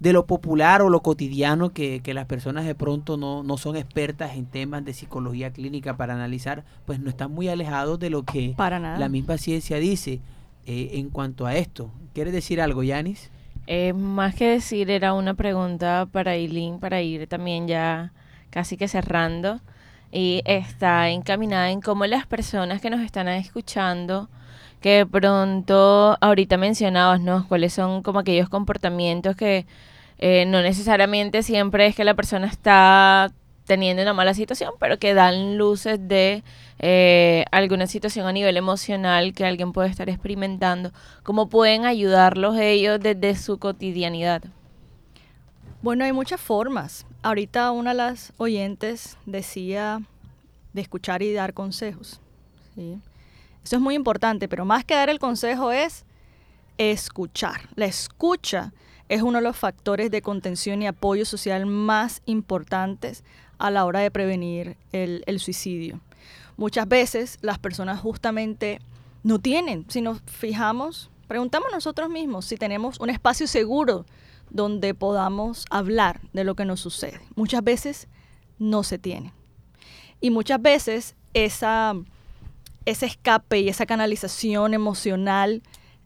de 0.00 0.12
lo 0.12 0.26
popular 0.26 0.82
o 0.82 0.88
lo 0.88 1.00
cotidiano 1.02 1.70
que, 1.72 2.00
que 2.00 2.14
las 2.14 2.26
personas 2.26 2.64
de 2.64 2.74
pronto 2.74 3.16
no, 3.16 3.42
no 3.42 3.58
son 3.58 3.76
expertas 3.76 4.34
en 4.34 4.46
temas 4.46 4.84
de 4.84 4.94
psicología 4.94 5.52
clínica 5.52 5.96
para 5.96 6.14
analizar, 6.14 6.64
pues 6.86 6.98
no 7.00 7.10
están 7.10 7.32
muy 7.32 7.48
alejados 7.48 7.98
de 8.00 8.10
lo 8.10 8.22
que 8.24 8.54
Para 8.56 8.78
nada. 8.78 8.98
la 8.98 9.08
misma 9.10 9.36
ciencia 9.36 9.76
dice 9.76 10.20
eh, 10.66 10.90
en 10.94 11.10
cuanto 11.10 11.46
a 11.46 11.54
esto. 11.54 11.90
¿Quieres 12.14 12.32
decir 12.32 12.60
algo, 12.60 12.82
Yanis? 12.82 13.30
Eh, 13.66 13.92
más 13.92 14.34
que 14.34 14.48
decir, 14.48 14.90
era 14.90 15.12
una 15.12 15.34
pregunta 15.34 16.08
para 16.10 16.34
Eileen, 16.34 16.80
para 16.80 17.02
ir 17.02 17.26
también 17.28 17.68
ya 17.68 18.12
casi 18.48 18.76
que 18.76 18.88
cerrando. 18.88 19.60
Y 20.12 20.42
está 20.44 21.10
encaminada 21.10 21.70
en 21.70 21.80
cómo 21.80 22.04
las 22.06 22.26
personas 22.26 22.80
que 22.80 22.90
nos 22.90 23.00
están 23.00 23.28
escuchando, 23.28 24.28
que 24.80 24.96
de 24.96 25.06
pronto 25.06 26.16
ahorita 26.20 26.56
mencionabas, 26.56 27.20
¿no? 27.20 27.46
Cuáles 27.46 27.74
son 27.74 28.02
como 28.02 28.18
aquellos 28.18 28.48
comportamientos 28.48 29.36
que 29.36 29.66
eh, 30.22 30.44
no 30.44 30.60
necesariamente 30.60 31.42
siempre 31.42 31.86
es 31.86 31.96
que 31.96 32.04
la 32.04 32.12
persona 32.12 32.46
está 32.46 33.32
teniendo 33.64 34.02
una 34.02 34.12
mala 34.12 34.34
situación, 34.34 34.74
pero 34.78 34.98
que 34.98 35.14
dan 35.14 35.56
luces 35.56 35.98
de 36.08 36.44
eh, 36.78 37.46
alguna 37.50 37.86
situación 37.86 38.26
a 38.26 38.32
nivel 38.32 38.58
emocional 38.58 39.32
que 39.32 39.46
alguien 39.46 39.72
puede 39.72 39.88
estar 39.88 40.10
experimentando, 40.10 40.92
cómo 41.22 41.48
pueden 41.48 41.86
ayudarlos 41.86 42.58
ellos 42.58 43.00
desde 43.00 43.34
su 43.34 43.58
cotidianidad. 43.58 44.42
Bueno, 45.80 46.04
hay 46.04 46.12
muchas 46.12 46.38
formas. 46.38 47.06
Ahorita 47.22 47.70
una 47.70 47.92
de 47.92 47.96
las 47.96 48.34
oyentes 48.36 49.16
decía 49.24 50.02
de 50.74 50.82
escuchar 50.82 51.22
y 51.22 51.32
dar 51.32 51.54
consejos. 51.54 52.20
¿sí? 52.74 52.98
Eso 53.64 53.76
es 53.76 53.80
muy 53.80 53.94
importante, 53.94 54.48
pero 54.48 54.66
más 54.66 54.84
que 54.84 54.94
dar 54.94 55.08
el 55.08 55.18
consejo 55.18 55.72
es 55.72 56.04
escuchar. 56.76 57.70
La 57.74 57.86
escucha 57.86 58.74
es 59.10 59.22
uno 59.22 59.38
de 59.38 59.44
los 59.44 59.56
factores 59.56 60.12
de 60.12 60.22
contención 60.22 60.80
y 60.80 60.86
apoyo 60.86 61.26
social 61.26 61.66
más 61.66 62.22
importantes 62.26 63.24
a 63.58 63.72
la 63.72 63.84
hora 63.84 63.98
de 63.98 64.10
prevenir 64.12 64.76
el, 64.92 65.40
suicidio. 65.40 66.00
Muchas 66.56 66.86
veces 66.86 67.36
las 67.42 67.58
personas 67.58 67.98
justamente 67.98 68.78
no 69.24 69.40
tienen, 69.40 69.84
si 69.88 70.00
nos 70.00 70.22
fijamos, 70.26 71.10
preguntamos 71.26 71.70
nosotros 71.72 72.08
mismos 72.08 72.46
si 72.46 72.56
tenemos 72.56 73.00
un 73.00 73.10
espacio 73.10 73.48
seguro 73.48 74.06
donde 74.48 74.94
podamos 74.94 75.64
hablar 75.70 76.20
de 76.32 76.44
lo 76.44 76.54
que 76.54 76.64
nos 76.64 76.78
sucede. 76.78 77.20
Muchas 77.34 77.64
veces 77.64 78.06
no 78.60 78.84
se 78.84 78.98
tiene. 78.98 79.32
Y 80.20 80.30
muchas 80.30 80.62
veces 80.62 81.16
esa, 81.34 81.94
ese 82.84 83.06
escape 83.06 83.58
y 83.58 83.68
esa 83.70 83.86
canalización 83.86 84.72
emocional 84.72 85.64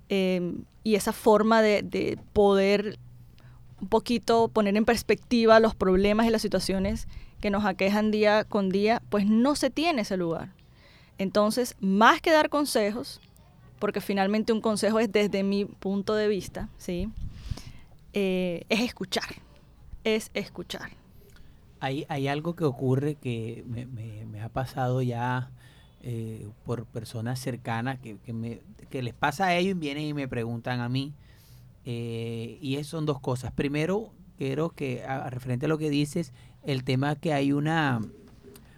eh, 0.08 0.54
y 0.84 0.94
esa 0.94 1.12
forma 1.12 1.62
de, 1.62 1.82
de 1.82 2.18
poder 2.32 2.98
un 3.80 3.88
poquito 3.88 4.48
poner 4.48 4.76
en 4.76 4.84
perspectiva 4.84 5.58
los 5.58 5.74
problemas 5.74 6.26
y 6.26 6.30
las 6.30 6.42
situaciones 6.42 7.08
que 7.40 7.50
nos 7.50 7.64
aquejan 7.64 8.10
día 8.10 8.44
con 8.44 8.70
día, 8.70 9.02
pues 9.10 9.26
no 9.26 9.56
se 9.56 9.68
tiene 9.70 10.02
ese 10.02 10.16
lugar. 10.16 10.54
Entonces, 11.18 11.76
más 11.80 12.20
que 12.20 12.30
dar 12.30 12.48
consejos, 12.48 13.20
porque 13.78 14.00
finalmente 14.00 14.52
un 14.52 14.60
consejo 14.60 14.98
es 14.98 15.12
desde 15.12 15.42
mi 15.42 15.66
punto 15.66 16.14
de 16.14 16.28
vista, 16.28 16.68
¿sí? 16.78 17.10
Eh, 18.14 18.64
es 18.68 18.80
escuchar, 18.80 19.28
es 20.04 20.30
escuchar. 20.32 20.90
Hay, 21.80 22.06
hay 22.08 22.28
algo 22.28 22.56
que 22.56 22.64
ocurre 22.64 23.16
que 23.16 23.64
me, 23.66 24.40
ha 24.40 24.48
pasado 24.48 25.02
ya 25.02 25.50
eh, 26.06 26.46
por 26.66 26.84
personas 26.84 27.40
cercanas 27.40 27.98
que, 27.98 28.18
que 28.18 28.34
me, 28.34 28.60
que 28.90 29.02
les 29.02 29.14
pasa 29.14 29.46
a 29.46 29.54
ellos 29.56 29.70
y 29.70 29.80
vienen 29.80 30.04
y 30.04 30.12
me 30.12 30.28
preguntan 30.28 30.80
a 30.80 30.90
mí. 30.90 31.14
Eh, 31.86 32.58
y 32.60 32.76
eso 32.76 32.98
son 32.98 33.06
dos 33.06 33.20
cosas. 33.20 33.52
Primero, 33.52 34.12
quiero 34.36 34.68
que, 34.68 35.02
a, 35.04 35.30
referente 35.30 35.64
a 35.64 35.68
lo 35.70 35.78
que 35.78 35.88
dices, 35.88 36.34
el 36.62 36.84
tema 36.84 37.16
que 37.16 37.32
hay 37.32 37.52
una, 37.52 38.02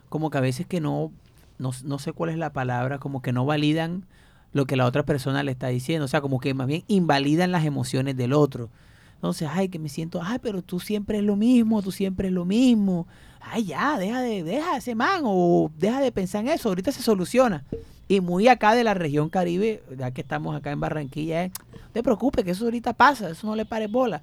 como 0.08 0.30
que 0.30 0.38
a 0.38 0.40
veces 0.40 0.68
que 0.68 0.80
no, 0.80 1.10
no, 1.58 1.72
no 1.82 1.98
sé 1.98 2.12
cuál 2.12 2.30
es 2.30 2.38
la 2.38 2.52
palabra, 2.52 2.98
como 2.98 3.22
que 3.22 3.32
no 3.32 3.44
validan 3.44 4.04
lo 4.52 4.66
que 4.66 4.76
la 4.76 4.86
otra 4.86 5.04
persona 5.04 5.42
le 5.42 5.50
está 5.50 5.66
diciendo. 5.66 6.04
O 6.04 6.08
sea, 6.08 6.20
como 6.20 6.38
que 6.38 6.54
más 6.54 6.68
bien 6.68 6.84
invalidan 6.86 7.50
las 7.50 7.64
emociones 7.64 8.16
del 8.16 8.34
otro. 8.34 8.70
Entonces, 9.16 9.48
ay, 9.50 9.68
que 9.68 9.78
me 9.78 9.88
siento, 9.88 10.20
ay, 10.22 10.38
pero 10.40 10.62
tú 10.62 10.78
siempre 10.78 11.18
es 11.18 11.24
lo 11.24 11.36
mismo, 11.36 11.82
tú 11.82 11.90
siempre 11.90 12.28
es 12.28 12.34
lo 12.34 12.44
mismo. 12.44 13.06
Ay, 13.40 13.64
ya, 13.64 13.98
deja 13.98 14.20
de, 14.20 14.42
deja 14.42 14.76
ese 14.76 14.94
man 14.94 15.22
o 15.24 15.70
deja 15.76 16.00
de 16.00 16.12
pensar 16.12 16.44
en 16.44 16.52
eso, 16.52 16.68
ahorita 16.68 16.92
se 16.92 17.02
soluciona. 17.02 17.64
Y 18.08 18.20
muy 18.20 18.46
acá 18.46 18.74
de 18.74 18.84
la 18.84 18.94
región 18.94 19.28
Caribe, 19.30 19.82
ya 19.96 20.10
que 20.12 20.20
estamos 20.20 20.54
acá 20.54 20.70
en 20.70 20.80
Barranquilla, 20.80 21.44
es, 21.44 21.52
no 21.72 21.90
te 21.92 22.02
preocupes, 22.02 22.44
que 22.44 22.52
eso 22.52 22.64
ahorita 22.64 22.92
pasa, 22.92 23.30
eso 23.30 23.46
no 23.46 23.56
le 23.56 23.64
pare 23.64 23.88
bola. 23.88 24.22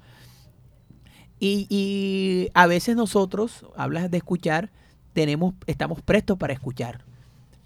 Y, 1.38 1.66
y 1.68 2.48
a 2.54 2.66
veces 2.66 2.96
nosotros, 2.96 3.66
hablas 3.76 4.10
de 4.10 4.18
escuchar, 4.18 4.70
tenemos, 5.12 5.54
estamos 5.66 6.00
prestos 6.00 6.38
para 6.38 6.52
escuchar 6.52 7.04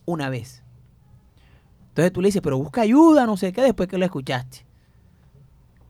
una 0.06 0.30
vez. 0.30 0.62
Entonces 1.90 2.12
tú 2.12 2.22
le 2.22 2.28
dices, 2.28 2.42
pero 2.42 2.58
busca 2.58 2.80
ayuda, 2.80 3.26
no 3.26 3.36
sé 3.36 3.52
qué, 3.52 3.60
después 3.60 3.88
que 3.88 3.98
lo 3.98 4.04
escuchaste. 4.04 4.64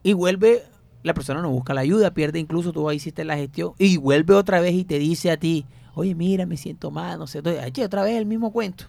Y 0.03 0.15
vuelve, 0.15 0.63
la 1.03 1.15
persona 1.15 1.43
no 1.43 1.51
busca 1.51 1.75
la 1.75 1.83
ayuda, 1.83 2.13
pierde 2.13 2.39
incluso, 2.39 2.73
tú 2.73 2.89
ahí 2.89 2.97
hiciste 2.97 3.25
la 3.25 3.37
gestión, 3.37 3.73
y 3.79 3.97
vuelve 3.97 4.35
otra 4.35 4.61
vez 4.61 4.75
y 4.75 4.85
te 4.85 4.99
dice 4.99 5.31
a 5.31 5.37
ti, 5.37 5.67
oye, 5.95 6.15
mira, 6.15 6.47
me 6.47 6.57
siento 6.57 6.91
mal, 6.91 7.19
no 7.19 7.27
sé, 7.27 7.39
entonces, 7.39 7.65
eche 7.65 7.85
otra 7.85 8.03
vez 8.03 8.17
el 8.17 8.27
mismo 8.27 8.53
cuento. 8.53 8.85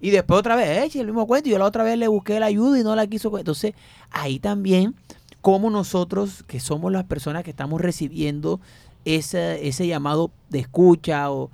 Y 0.00 0.10
después 0.10 0.40
otra 0.40 0.56
vez, 0.56 0.82
eche 0.84 1.00
el 1.00 1.06
mismo 1.06 1.26
cuento, 1.26 1.48
y 1.48 1.52
yo 1.52 1.58
la 1.58 1.66
otra 1.66 1.84
vez 1.84 1.98
le 1.98 2.08
busqué 2.08 2.40
la 2.40 2.46
ayuda 2.46 2.80
y 2.80 2.82
no 2.82 2.96
la 2.96 3.06
quiso. 3.06 3.36
Entonces, 3.36 3.74
ahí 4.10 4.38
también, 4.38 4.94
como 5.42 5.70
nosotros, 5.70 6.42
que 6.46 6.58
somos 6.58 6.90
las 6.90 7.04
personas 7.04 7.44
que 7.44 7.50
estamos 7.50 7.80
recibiendo 7.80 8.60
ese, 9.04 9.66
ese 9.68 9.86
llamado 9.86 10.30
de 10.48 10.60
escucha 10.60 11.30
o 11.30 11.50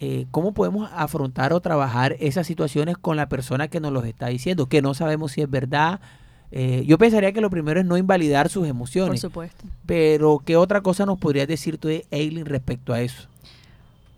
eh, 0.00 0.26
cómo 0.30 0.52
podemos 0.52 0.88
afrontar 0.94 1.52
o 1.52 1.60
trabajar 1.60 2.16
esas 2.20 2.46
situaciones 2.46 2.96
con 2.96 3.16
la 3.16 3.28
persona 3.28 3.68
que 3.68 3.80
nos 3.80 3.92
los 3.92 4.04
está 4.04 4.28
diciendo, 4.28 4.66
que 4.66 4.82
no 4.82 4.94
sabemos 4.94 5.32
si 5.32 5.42
es 5.42 5.50
verdad. 5.50 6.00
Eh, 6.50 6.84
yo 6.86 6.96
pensaría 6.98 7.32
que 7.32 7.40
lo 7.40 7.50
primero 7.50 7.80
es 7.80 7.86
no 7.86 7.96
invalidar 7.96 8.48
sus 8.48 8.66
emociones. 8.66 9.20
Por 9.20 9.30
supuesto. 9.30 9.64
Pero, 9.86 10.40
¿qué 10.44 10.56
otra 10.56 10.80
cosa 10.80 11.04
nos 11.04 11.18
podrías 11.18 11.46
decir 11.46 11.78
tú, 11.78 11.88
Eileen, 12.10 12.46
respecto 12.46 12.92
a 12.92 13.00
eso? 13.00 13.28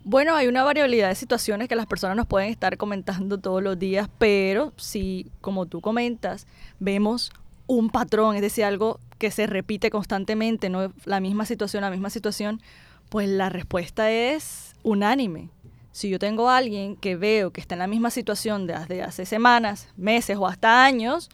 Bueno, 0.03 0.35
hay 0.35 0.47
una 0.47 0.63
variabilidad 0.63 1.09
de 1.09 1.15
situaciones 1.15 1.67
que 1.67 1.75
las 1.75 1.85
personas 1.85 2.17
nos 2.17 2.25
pueden 2.25 2.49
estar 2.49 2.77
comentando 2.77 3.37
todos 3.37 3.61
los 3.61 3.77
días, 3.77 4.09
pero 4.17 4.73
si, 4.77 5.27
como 5.41 5.67
tú 5.67 5.79
comentas, 5.79 6.47
vemos 6.79 7.31
un 7.67 7.89
patrón, 7.89 8.35
es 8.35 8.41
decir, 8.41 8.65
algo 8.65 8.99
que 9.19 9.29
se 9.29 9.45
repite 9.45 9.91
constantemente, 9.91 10.69
no 10.69 10.91
la 11.05 11.19
misma 11.19 11.45
situación, 11.45 11.81
la 11.81 11.91
misma 11.91 12.09
situación, 12.09 12.61
pues 13.09 13.29
la 13.29 13.49
respuesta 13.49 14.09
es 14.09 14.73
unánime. 14.81 15.49
Si 15.91 16.09
yo 16.09 16.17
tengo 16.17 16.49
a 16.49 16.57
alguien 16.57 16.95
que 16.95 17.15
veo 17.15 17.51
que 17.51 17.61
está 17.61 17.75
en 17.75 17.79
la 17.79 17.87
misma 17.87 18.09
situación 18.09 18.65
desde 18.65 19.03
hace 19.03 19.25
semanas, 19.25 19.89
meses 19.97 20.37
o 20.37 20.47
hasta 20.47 20.83
años, 20.83 21.29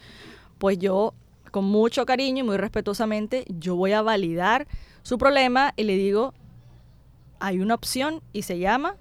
pues 0.58 0.78
yo 0.78 1.14
con 1.52 1.66
mucho 1.66 2.06
cariño 2.06 2.44
y 2.44 2.48
muy 2.48 2.58
respetuosamente, 2.58 3.46
yo 3.48 3.76
voy 3.76 3.94
a 3.94 4.02
validar 4.02 4.68
su 5.02 5.18
problema 5.18 5.74
y 5.76 5.84
le 5.84 5.96
digo, 5.96 6.34
hay 7.40 7.60
una 7.60 7.76
opción 7.76 8.22
y 8.34 8.44
se 8.44 8.60
llama 8.60 8.96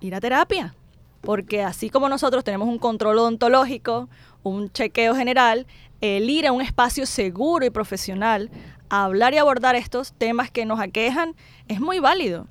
ir 0.00 0.14
a 0.14 0.20
terapia. 0.20 0.74
Porque 1.20 1.62
así 1.62 1.88
como 1.88 2.08
nosotros 2.08 2.44
tenemos 2.44 2.68
un 2.68 2.78
control 2.78 3.18
odontológico, 3.18 4.08
un 4.42 4.70
chequeo 4.70 5.14
general, 5.14 5.66
el 6.00 6.28
ir 6.28 6.46
a 6.46 6.52
un 6.52 6.60
espacio 6.60 7.06
seguro 7.06 7.64
y 7.64 7.70
profesional 7.70 8.50
a 8.90 9.04
hablar 9.04 9.32
y 9.32 9.38
abordar 9.38 9.74
estos 9.74 10.12
temas 10.12 10.50
que 10.50 10.66
nos 10.66 10.80
aquejan 10.80 11.34
es 11.68 11.80
muy 11.80 11.98
válido. 11.98 12.46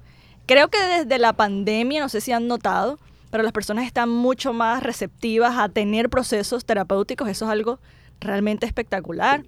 Creo 0.48 0.70
que 0.70 0.80
desde 0.84 1.20
la 1.20 1.34
pandemia, 1.34 2.02
no 2.02 2.10
sé 2.10 2.20
si 2.20 2.32
han 2.32 2.48
notado, 2.48 2.98
pero 3.30 3.44
las 3.44 3.54
personas 3.54 3.86
están 3.86 4.10
mucho 4.10 4.54
más 4.54 4.84
receptivas 4.84 5.58
a 5.58 5.70
tener 5.70 6.10
procesos 6.10 6.66
terapéuticos. 6.66 7.30
Eso 7.30 7.46
es 7.46 7.52
algo 7.52 7.80
realmente 8.24 8.66
espectacular 8.66 9.44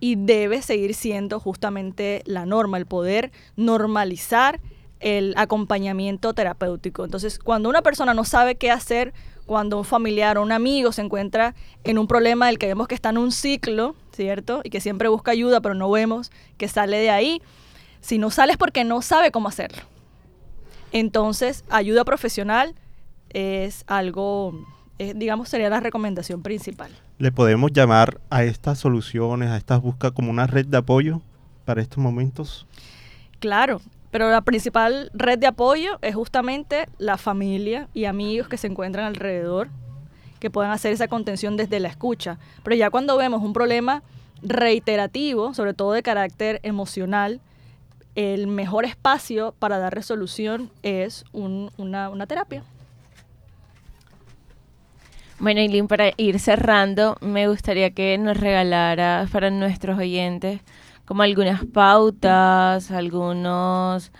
y 0.00 0.16
debe 0.16 0.62
seguir 0.62 0.94
siendo 0.94 1.40
justamente 1.40 2.22
la 2.26 2.46
norma, 2.46 2.78
el 2.78 2.86
poder 2.86 3.32
normalizar 3.56 4.60
el 5.00 5.34
acompañamiento 5.36 6.34
terapéutico. 6.34 7.04
Entonces, 7.04 7.38
cuando 7.38 7.68
una 7.68 7.82
persona 7.82 8.14
no 8.14 8.24
sabe 8.24 8.56
qué 8.56 8.70
hacer, 8.70 9.12
cuando 9.46 9.78
un 9.78 9.84
familiar 9.84 10.38
o 10.38 10.42
un 10.42 10.52
amigo 10.52 10.92
se 10.92 11.02
encuentra 11.02 11.54
en 11.84 11.98
un 11.98 12.06
problema 12.06 12.46
del 12.46 12.58
que 12.58 12.66
vemos 12.66 12.88
que 12.88 12.94
está 12.94 13.10
en 13.10 13.18
un 13.18 13.32
ciclo, 13.32 13.94
¿cierto? 14.12 14.60
Y 14.64 14.70
que 14.70 14.80
siempre 14.80 15.08
busca 15.08 15.30
ayuda, 15.30 15.60
pero 15.60 15.74
no 15.74 15.90
vemos 15.90 16.30
que 16.58 16.68
sale 16.68 16.98
de 16.98 17.10
ahí, 17.10 17.40
si 18.00 18.18
no 18.18 18.30
sale 18.30 18.52
es 18.52 18.58
porque 18.58 18.84
no 18.84 19.00
sabe 19.02 19.30
cómo 19.30 19.48
hacerlo. 19.48 19.82
Entonces, 20.92 21.64
ayuda 21.70 22.04
profesional 22.04 22.74
es 23.30 23.84
algo, 23.86 24.66
eh, 24.98 25.12
digamos, 25.14 25.48
sería 25.48 25.70
la 25.70 25.80
recomendación 25.80 26.42
principal. 26.42 26.90
¿Le 27.18 27.32
podemos 27.32 27.72
llamar 27.72 28.20
a 28.30 28.44
estas 28.44 28.78
soluciones, 28.78 29.50
a 29.50 29.56
estas 29.56 29.80
búsquedas 29.80 30.12
como 30.12 30.30
una 30.30 30.46
red 30.46 30.66
de 30.66 30.76
apoyo 30.76 31.20
para 31.64 31.80
estos 31.82 31.98
momentos? 31.98 32.66
Claro, 33.40 33.80
pero 34.10 34.30
la 34.30 34.40
principal 34.40 35.10
red 35.14 35.38
de 35.38 35.46
apoyo 35.46 35.98
es 36.02 36.14
justamente 36.14 36.88
la 36.98 37.16
familia 37.18 37.88
y 37.94 38.06
amigos 38.06 38.48
que 38.48 38.56
se 38.56 38.66
encuentran 38.66 39.06
alrededor, 39.06 39.68
que 40.40 40.50
puedan 40.50 40.70
hacer 40.72 40.92
esa 40.92 41.08
contención 41.08 41.56
desde 41.56 41.78
la 41.80 41.88
escucha. 41.88 42.38
Pero 42.62 42.74
ya 42.76 42.90
cuando 42.90 43.16
vemos 43.16 43.42
un 43.42 43.52
problema 43.52 44.02
reiterativo, 44.42 45.54
sobre 45.54 45.74
todo 45.74 45.92
de 45.92 46.02
carácter 46.02 46.60
emocional, 46.62 47.40
el 48.14 48.46
mejor 48.46 48.84
espacio 48.84 49.54
para 49.58 49.78
dar 49.78 49.94
resolución 49.94 50.70
es 50.82 51.24
un- 51.32 51.70
una, 51.76 52.08
una 52.10 52.26
terapia. 52.26 52.62
Bueno, 55.40 55.60
Eileen, 55.60 55.86
para 55.86 56.10
ir 56.16 56.40
cerrando, 56.40 57.16
me 57.20 57.46
gustaría 57.48 57.90
que 57.90 58.18
nos 58.18 58.36
regalaras 58.36 59.30
para 59.30 59.50
nuestros 59.50 59.96
oyentes 59.98 60.60
como 61.04 61.22
algunas 61.22 61.64
pautas, 61.64 62.90
algunas 62.90 64.10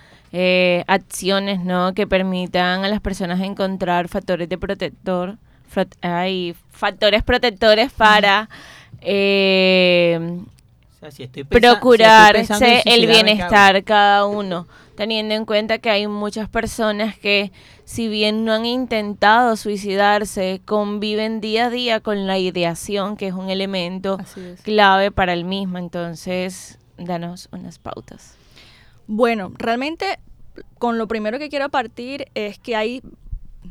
acciones, 0.86 1.60
¿no? 1.60 1.92
Que 1.94 2.06
permitan 2.06 2.84
a 2.84 2.88
las 2.88 3.00
personas 3.00 3.40
encontrar 3.40 4.08
factores 4.08 4.48
de 4.48 4.58
protector, 4.58 5.36
frot- 5.74 5.96
ay, 6.02 6.54
factores 6.70 7.22
protectores 7.24 7.92
para 7.92 8.48
eh, 9.00 10.18
O 10.96 11.00
sea, 11.00 11.10
si 11.10 11.24
estoy 11.24 11.44
pensa- 11.44 11.50
si 11.74 12.02
estoy 12.02 12.44
procurarse 12.44 12.82
el 12.94 13.00
bienestar 13.06 13.84
cada 13.84 14.26
uno, 14.26 14.66
teniendo 14.98 15.36
en 15.36 15.44
cuenta 15.44 15.78
que 15.78 15.90
hay 15.90 16.08
muchas 16.08 16.48
personas 16.48 17.16
que 17.16 17.52
si 17.84 18.08
bien 18.08 18.44
no 18.44 18.52
han 18.52 18.66
intentado 18.66 19.54
suicidarse, 19.54 20.60
conviven 20.64 21.40
día 21.40 21.66
a 21.66 21.70
día 21.70 22.00
con 22.00 22.26
la 22.26 22.36
ideación, 22.36 23.16
que 23.16 23.28
es 23.28 23.32
un 23.32 23.48
elemento 23.48 24.18
clave 24.64 25.12
para 25.12 25.34
el 25.34 25.44
mismo. 25.44 25.78
Entonces, 25.78 26.80
danos 26.96 27.48
unas 27.52 27.78
pautas. 27.78 28.34
Bueno, 29.06 29.52
realmente 29.56 30.18
con 30.80 30.98
lo 30.98 31.06
primero 31.06 31.38
que 31.38 31.48
quiero 31.48 31.68
partir 31.68 32.26
es 32.34 32.58
que 32.58 32.74
hay 32.74 33.00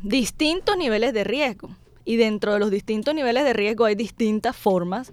distintos 0.02 0.78
niveles 0.78 1.12
de 1.12 1.24
riesgo 1.24 1.68
y 2.06 2.16
dentro 2.16 2.54
de 2.54 2.58
los 2.58 2.70
distintos 2.70 3.14
niveles 3.14 3.44
de 3.44 3.52
riesgo 3.52 3.84
hay 3.84 3.96
distintas 3.96 4.56
formas 4.56 5.12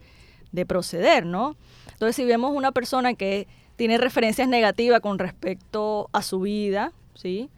de 0.54 0.66
proceder, 0.66 1.26
¿no? 1.26 1.58
Entonces, 1.92 2.16
si 2.16 2.24
vemos 2.24 2.54
una 2.56 2.72
persona 2.72 3.16
que 3.16 3.50
tiene 3.76 3.98
referencias 3.98 4.48
negativas 4.48 5.02
con 5.02 5.20
respecto 5.20 6.10
a 6.14 6.22
su 6.22 6.42
vida, 6.42 6.92
¿sí? 7.14 7.50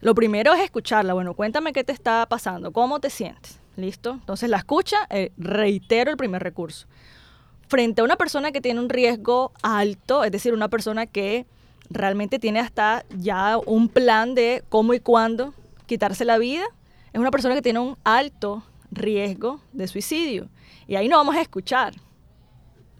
Lo 0.00 0.14
primero 0.14 0.52
es 0.52 0.60
escucharla. 0.62 1.14
Bueno, 1.14 1.34
cuéntame 1.34 1.72
qué 1.72 1.84
te 1.84 1.92
está 1.92 2.26
pasando, 2.26 2.72
cómo 2.72 3.00
te 3.00 3.08
sientes, 3.08 3.60
¿listo? 3.76 4.12
Entonces, 4.12 4.50
la 4.50 4.58
escucha, 4.58 4.96
eh, 5.10 5.30
reitero 5.38 6.10
el 6.10 6.16
primer 6.16 6.42
recurso. 6.42 6.86
Frente 7.68 8.00
a 8.00 8.04
una 8.04 8.16
persona 8.16 8.52
que 8.52 8.60
tiene 8.60 8.80
un 8.80 8.88
riesgo 8.88 9.52
alto, 9.62 10.24
es 10.24 10.32
decir, 10.32 10.52
una 10.52 10.68
persona 10.68 11.06
que 11.06 11.46
realmente 11.88 12.38
tiene 12.38 12.60
hasta 12.60 13.04
ya 13.16 13.58
un 13.64 13.88
plan 13.88 14.34
de 14.34 14.62
cómo 14.68 14.92
y 14.92 15.00
cuándo 15.00 15.54
quitarse 15.86 16.24
la 16.24 16.38
vida, 16.38 16.64
es 17.12 17.20
una 17.20 17.30
persona 17.30 17.54
que 17.54 17.62
tiene 17.62 17.78
un 17.78 17.96
alto 18.04 18.62
riesgo 18.90 19.60
de 19.72 19.86
suicidio. 19.86 20.48
Y 20.88 20.96
ahí 20.96 21.08
no 21.08 21.16
vamos 21.16 21.36
a 21.36 21.40
escuchar 21.40 21.94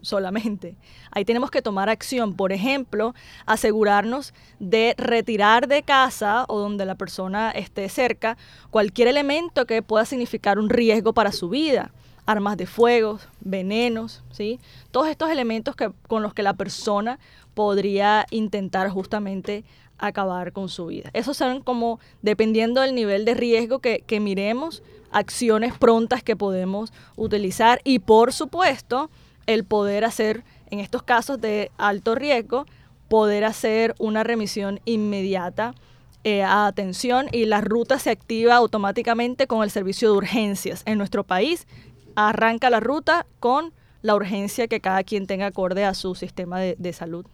solamente. 0.03 0.75
Ahí 1.11 1.25
tenemos 1.25 1.49
que 1.49 1.63
tomar 1.63 1.89
acción. 1.89 2.35
Por 2.35 2.51
ejemplo, 2.51 3.15
asegurarnos 3.47 4.33
de 4.59 4.93
retirar 4.97 5.67
de 5.67 5.81
casa 5.81 6.45
o 6.47 6.59
donde 6.59 6.85
la 6.85 6.95
persona 6.95 7.49
esté 7.51 7.89
cerca 7.89 8.37
cualquier 8.69 9.07
elemento 9.07 9.65
que 9.65 9.81
pueda 9.81 10.05
significar 10.05 10.59
un 10.59 10.69
riesgo 10.69 11.13
para 11.13 11.31
su 11.31 11.49
vida. 11.49 11.91
armas 12.25 12.55
de 12.55 12.65
fuego, 12.67 13.19
venenos, 13.41 14.23
¿sí? 14.31 14.57
Todos 14.91 15.09
estos 15.09 15.29
elementos 15.29 15.75
que, 15.75 15.91
con 16.07 16.23
los 16.23 16.33
que 16.33 16.41
la 16.41 16.53
persona 16.53 17.19
podría 17.53 18.25
intentar 18.31 18.89
justamente 18.89 19.65
acabar 19.97 20.53
con 20.53 20.69
su 20.69 20.85
vida. 20.85 21.09
Esos 21.11 21.35
son 21.35 21.61
como, 21.61 21.99
dependiendo 22.21 22.79
del 22.79 22.95
nivel 22.95 23.25
de 23.25 23.33
riesgo 23.33 23.79
que, 23.79 24.05
que 24.07 24.21
miremos, 24.21 24.83
acciones 25.13 25.77
prontas 25.77 26.23
que 26.23 26.35
podemos 26.35 26.91
utilizar 27.15 27.79
y 27.83 27.99
por 27.99 28.33
supuesto 28.33 29.09
el 29.47 29.63
poder 29.63 30.05
hacer, 30.05 30.43
en 30.69 30.79
estos 30.79 31.03
casos 31.03 31.39
de 31.39 31.71
alto 31.77 32.15
riesgo, 32.15 32.65
poder 33.07 33.43
hacer 33.43 33.95
una 33.99 34.23
remisión 34.23 34.79
inmediata 34.85 35.75
eh, 36.23 36.41
a 36.41 36.67
atención 36.67 37.27
y 37.31 37.45
la 37.45 37.61
ruta 37.61 37.99
se 37.99 38.09
activa 38.09 38.55
automáticamente 38.55 39.45
con 39.45 39.63
el 39.63 39.69
servicio 39.69 40.11
de 40.11 40.17
urgencias. 40.17 40.83
En 40.85 40.97
nuestro 40.97 41.23
país 41.23 41.67
arranca 42.15 42.69
la 42.69 42.79
ruta 42.79 43.25
con 43.39 43.73
la 44.01 44.15
urgencia 44.15 44.67
que 44.67 44.79
cada 44.79 45.03
quien 45.03 45.27
tenga 45.27 45.47
acorde 45.47 45.83
a 45.85 45.93
su 45.93 46.15
sistema 46.15 46.59
de, 46.59 46.93
salud. 46.93 47.25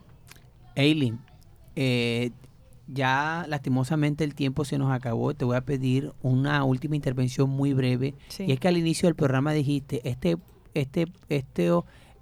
Eileen, 0.75 1.19
eh, 1.75 2.31
ya 2.87 3.45
lastimosamente 3.47 4.23
el 4.23 4.33
tiempo 4.33 4.65
se 4.65 4.77
nos 4.77 4.91
acabó. 4.91 5.33
Te 5.33 5.45
voy 5.45 5.55
a 5.55 5.61
pedir 5.61 6.11
una 6.21 6.63
última 6.63 6.95
intervención 6.95 7.49
muy 7.49 7.73
breve. 7.73 8.15
Y 8.39 8.51
es 8.51 8.59
que 8.59 8.67
al 8.67 8.77
inicio 8.77 9.07
del 9.07 9.15
programa 9.15 9.53
dijiste, 9.53 10.01
este, 10.03 10.37
este, 10.73 11.05
este, 11.29 11.71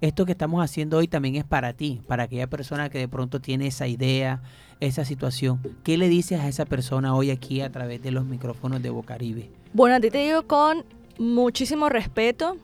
esto 0.00 0.26
que 0.26 0.32
estamos 0.32 0.62
haciendo 0.62 0.98
hoy 0.98 1.08
también 1.08 1.36
es 1.36 1.44
para 1.44 1.72
ti, 1.72 2.00
para 2.06 2.24
aquella 2.24 2.46
persona 2.46 2.88
que 2.88 2.98
de 2.98 3.08
pronto 3.08 3.40
tiene 3.40 3.66
esa 3.66 3.88
idea, 3.88 4.42
esa 4.80 5.04
situación. 5.04 5.60
¿Qué 5.82 5.96
le 5.96 6.08
dices 6.08 6.40
a 6.40 6.48
esa 6.48 6.64
persona 6.64 7.14
hoy 7.14 7.30
aquí 7.30 7.60
a 7.60 7.70
través 7.70 8.02
de 8.02 8.12
los 8.12 8.24
micrófonos 8.24 8.82
de 8.82 8.90
Bocaribe? 8.90 9.50
Bueno, 9.72 9.96
a 9.96 10.00
ti 10.00 10.10
te 10.10 10.18
digo 10.18 10.42
con 10.46 10.84
muchísimo 11.18 11.88
respeto 11.88 12.56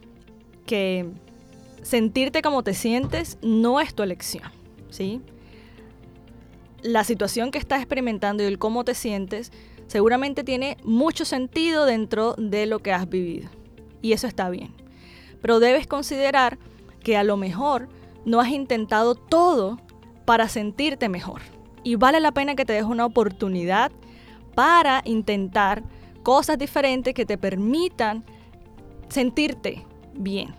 que 0.65 1.09
sentirte 1.83 2.41
como 2.41 2.63
te 2.63 2.73
sientes 2.73 3.37
no 3.41 3.79
es 3.81 3.93
tu 3.93 4.03
elección, 4.03 4.49
¿sí? 4.89 5.21
La 6.81 7.03
situación 7.03 7.51
que 7.51 7.57
estás 7.57 7.79
experimentando 7.79 8.43
y 8.43 8.45
el 8.45 8.59
cómo 8.59 8.85
te 8.85 8.95
sientes 8.95 9.51
seguramente 9.87 10.43
tiene 10.43 10.77
mucho 10.83 11.25
sentido 11.25 11.85
dentro 11.85 12.33
de 12.37 12.65
lo 12.65 12.79
que 12.79 12.93
has 12.93 13.09
vivido. 13.09 13.49
Y 14.01 14.13
eso 14.13 14.27
está 14.27 14.49
bien. 14.49 14.71
Pero 15.41 15.59
debes 15.59 15.87
considerar 15.87 16.57
que 17.05 17.15
a 17.15 17.23
lo 17.23 17.37
mejor 17.37 17.87
no 18.25 18.41
has 18.41 18.49
intentado 18.49 19.13
todo 19.13 19.77
para 20.25 20.49
sentirte 20.49 21.07
mejor 21.07 21.41
y 21.83 21.97
vale 21.97 22.19
la 22.19 22.31
pena 22.31 22.55
que 22.55 22.65
te 22.65 22.73
des 22.73 22.83
una 22.83 23.05
oportunidad 23.05 23.91
para 24.55 25.03
intentar 25.05 25.83
cosas 26.23 26.57
diferentes 26.57 27.13
que 27.13 27.27
te 27.27 27.37
permitan 27.37 28.25
sentirte 29.07 29.85
bien. 30.15 30.55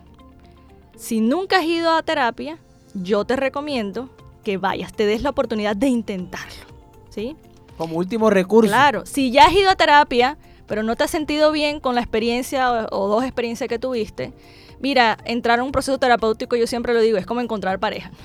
Si 0.95 1.21
nunca 1.21 1.59
has 1.59 1.65
ido 1.65 1.93
a 1.93 2.03
terapia, 2.05 2.59
yo 2.95 3.25
te 3.25 3.35
recomiendo 3.35 4.09
que 4.45 4.57
vayas, 4.57 4.93
te 4.93 5.05
des 5.05 5.23
la 5.23 5.31
oportunidad 5.31 5.75
de 5.75 5.89
intentarlo, 5.89 6.63
¿sí? 7.11 7.37
Como 7.77 7.97
último 7.97 8.31
recurso. 8.31 8.71
Claro, 8.71 9.05
si 9.05 9.33
ya 9.33 9.47
has 9.47 9.53
ido 9.53 9.69
a 9.69 9.75
terapia, 9.75 10.39
pero 10.69 10.85
no 10.85 10.95
te 10.95 11.03
has 11.03 11.11
sentido 11.11 11.51
bien 11.51 11.81
con 11.81 11.97
la 11.97 12.03
experiencia 12.03 12.71
o, 12.71 13.05
o 13.05 13.09
dos 13.09 13.25
experiencias 13.25 13.69
que 13.69 13.81
tuviste, 13.81 14.33
mira, 14.81 15.19
entrar 15.25 15.61
a 15.61 15.63
un 15.63 15.73
proceso 15.73 15.99
terapéutico, 15.99 16.57
yo 16.57 16.67
siempre 16.67 16.95
lo 16.95 17.01
digo, 17.01 17.19
es 17.19 17.27
como 17.27 17.41
encontrar 17.41 17.79
pareja. 17.79 18.11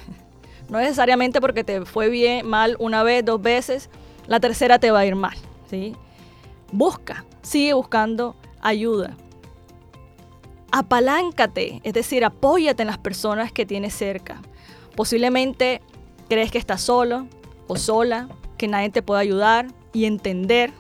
No 0.70 0.80
necesariamente 0.80 1.42
porque 1.42 1.66
te 1.66 1.84
fue 1.84 2.08
bien, 2.08 2.48
mal 2.48 2.78
una 2.80 3.04
vez, 3.04 3.26
dos 3.26 3.42
veces, 3.42 3.90
la 4.26 4.40
tercera 4.40 4.80
te 4.80 4.90
va 4.90 5.00
a 5.00 5.06
ir 5.06 5.16
mal. 5.16 5.36
¿sí? 5.70 5.98
Busca, 6.72 7.26
sigue 7.42 7.74
buscando 7.74 8.38
ayuda. 8.62 9.18
Apaláncate, 10.72 11.82
es 11.84 11.94
decir, 11.94 12.24
apóyate 12.24 12.84
en 12.84 12.88
las 12.88 12.98
personas 12.98 13.52
que 13.52 13.66
tienes 13.66 13.94
cerca. 13.94 14.42
Posiblemente 14.96 15.82
crees 16.30 16.52
que 16.52 16.58
estás 16.58 16.82
solo 16.82 17.28
o 17.68 17.76
sola, 17.76 18.30
que 18.58 18.70
nadie 18.70 18.90
te 18.90 19.02
puede 19.02 19.20
ayudar 19.20 19.68
y 19.92 20.06
entender, 20.06 20.72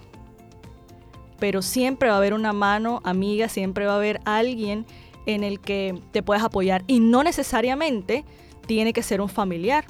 pero 1.39 1.61
siempre 1.61 2.07
va 2.07 2.15
a 2.15 2.17
haber 2.17 2.33
una 2.33 2.53
mano 2.53 3.01
amiga, 3.03 3.49
siempre 3.49 3.85
va 3.85 3.93
a 3.93 3.97
haber 3.97 4.21
alguien 4.23 4.85
en 5.25 5.43
el 5.43 5.59
que 5.59 5.99
te 6.11 6.23
puedas 6.23 6.43
apoyar 6.43 6.83
y 6.87 6.99
no 6.99 7.23
necesariamente 7.23 8.25
tiene 8.65 8.93
que 8.93 9.03
ser 9.03 9.21
un 9.21 9.29
familiar. 9.29 9.85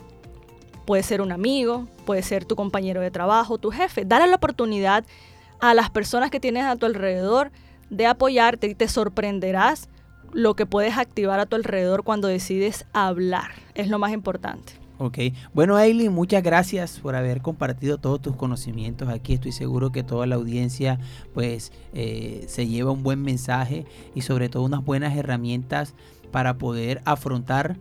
Puede 0.86 1.04
ser 1.04 1.22
un 1.22 1.32
amigo, 1.32 1.88
puede 2.06 2.24
ser 2.24 2.46
tu 2.46 2.56
compañero 2.56 3.02
de 3.02 3.12
trabajo, 3.12 3.58
tu 3.58 3.72
jefe. 3.72 4.04
Dale 4.06 4.28
la 4.28 4.36
oportunidad 4.36 5.06
a 5.60 5.74
las 5.74 5.90
personas 5.90 6.32
que 6.32 6.40
tienes 6.40 6.66
a 6.66 6.76
tu 6.76 6.86
alrededor 6.86 7.52
de 7.90 8.08
apoyarte 8.08 8.68
y 8.68 8.76
te 8.76 8.88
sorprenderás 8.88 9.90
lo 10.34 10.56
que 10.56 10.66
puedes 10.66 10.98
activar 10.98 11.40
a 11.40 11.46
tu 11.46 11.56
alrededor 11.56 12.04
cuando 12.04 12.28
decides 12.28 12.86
hablar. 12.94 13.52
Es 13.76 13.90
lo 13.90 14.00
más 14.00 14.12
importante. 14.12 14.81
Ok. 15.04 15.18
Bueno, 15.52 15.78
Aileen, 15.78 16.14
muchas 16.14 16.44
gracias 16.44 17.00
por 17.00 17.16
haber 17.16 17.42
compartido 17.42 17.98
todos 17.98 18.22
tus 18.22 18.36
conocimientos 18.36 19.10
aquí. 19.10 19.34
Estoy 19.34 19.52
seguro 19.52 19.92
que 19.92 20.04
toda 20.04 20.28
la 20.28 20.36
audiencia 20.36 21.00
pues 21.34 21.72
eh, 21.96 22.46
se 22.48 22.68
lleva 22.68 22.92
un 22.92 23.02
buen 23.02 23.20
mensaje 23.24 23.88
y 24.14 24.22
sobre 24.22 24.48
todo 24.48 24.62
unas 24.62 24.86
buenas 24.86 25.18
herramientas 25.18 25.96
para 26.32 26.60
poder 26.60 27.02
afrontar 27.04 27.78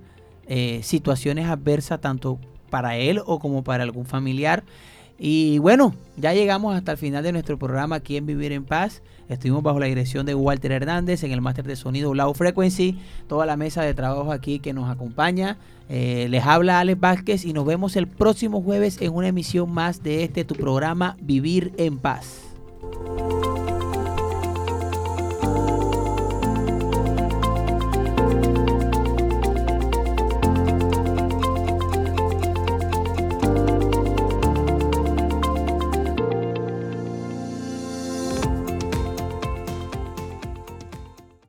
eh, 0.46 0.80
situaciones 0.82 1.46
adversas 1.46 2.00
tanto 2.00 2.38
para 2.70 2.96
él 2.96 3.20
o 3.26 3.38
como 3.38 3.62
para 3.64 3.82
algún 3.82 4.06
familiar. 4.06 4.64
Y 5.18 5.58
bueno, 5.58 5.94
ya 6.16 6.32
llegamos 6.32 6.74
hasta 6.74 6.92
el 6.92 6.98
final 6.98 7.22
de 7.22 7.32
nuestro 7.32 7.58
programa 7.58 7.96
aquí 7.96 8.16
en 8.16 8.24
Vivir 8.24 8.52
en 8.52 8.64
Paz. 8.64 9.02
Estuvimos 9.31 9.62
bajo 9.62 9.78
la 9.78 9.87
dirección 9.87 10.26
de 10.26 10.35
Walter 10.35 10.72
Hernández 10.72 11.22
en 11.22 11.31
el 11.31 11.41
máster 11.41 11.64
de 11.64 11.76
sonido 11.76 12.12
Low 12.14 12.35
Frequency, 12.35 12.99
toda 13.28 13.47
la 13.47 13.57
mesa 13.57 13.83
de 13.83 13.95
trabajo 13.95 14.33
aquí 14.33 14.59
que 14.59 14.72
nos 14.72 14.91
acompaña. 14.91 15.57
Eh, 15.89 16.26
les 16.28 16.45
habla 16.45 16.81
Alex 16.81 17.01
Vázquez 17.01 17.45
y 17.45 17.53
nos 17.53 17.64
vemos 17.64 17.95
el 17.95 18.09
próximo 18.09 18.61
jueves 18.61 19.01
en 19.01 19.14
una 19.14 19.28
emisión 19.28 19.70
más 19.70 20.03
de 20.03 20.24
este 20.24 20.45
tu 20.45 20.57
programa 20.57 21.16
Vivir 21.20 21.72
en 21.76 21.99
Paz. 21.99 22.41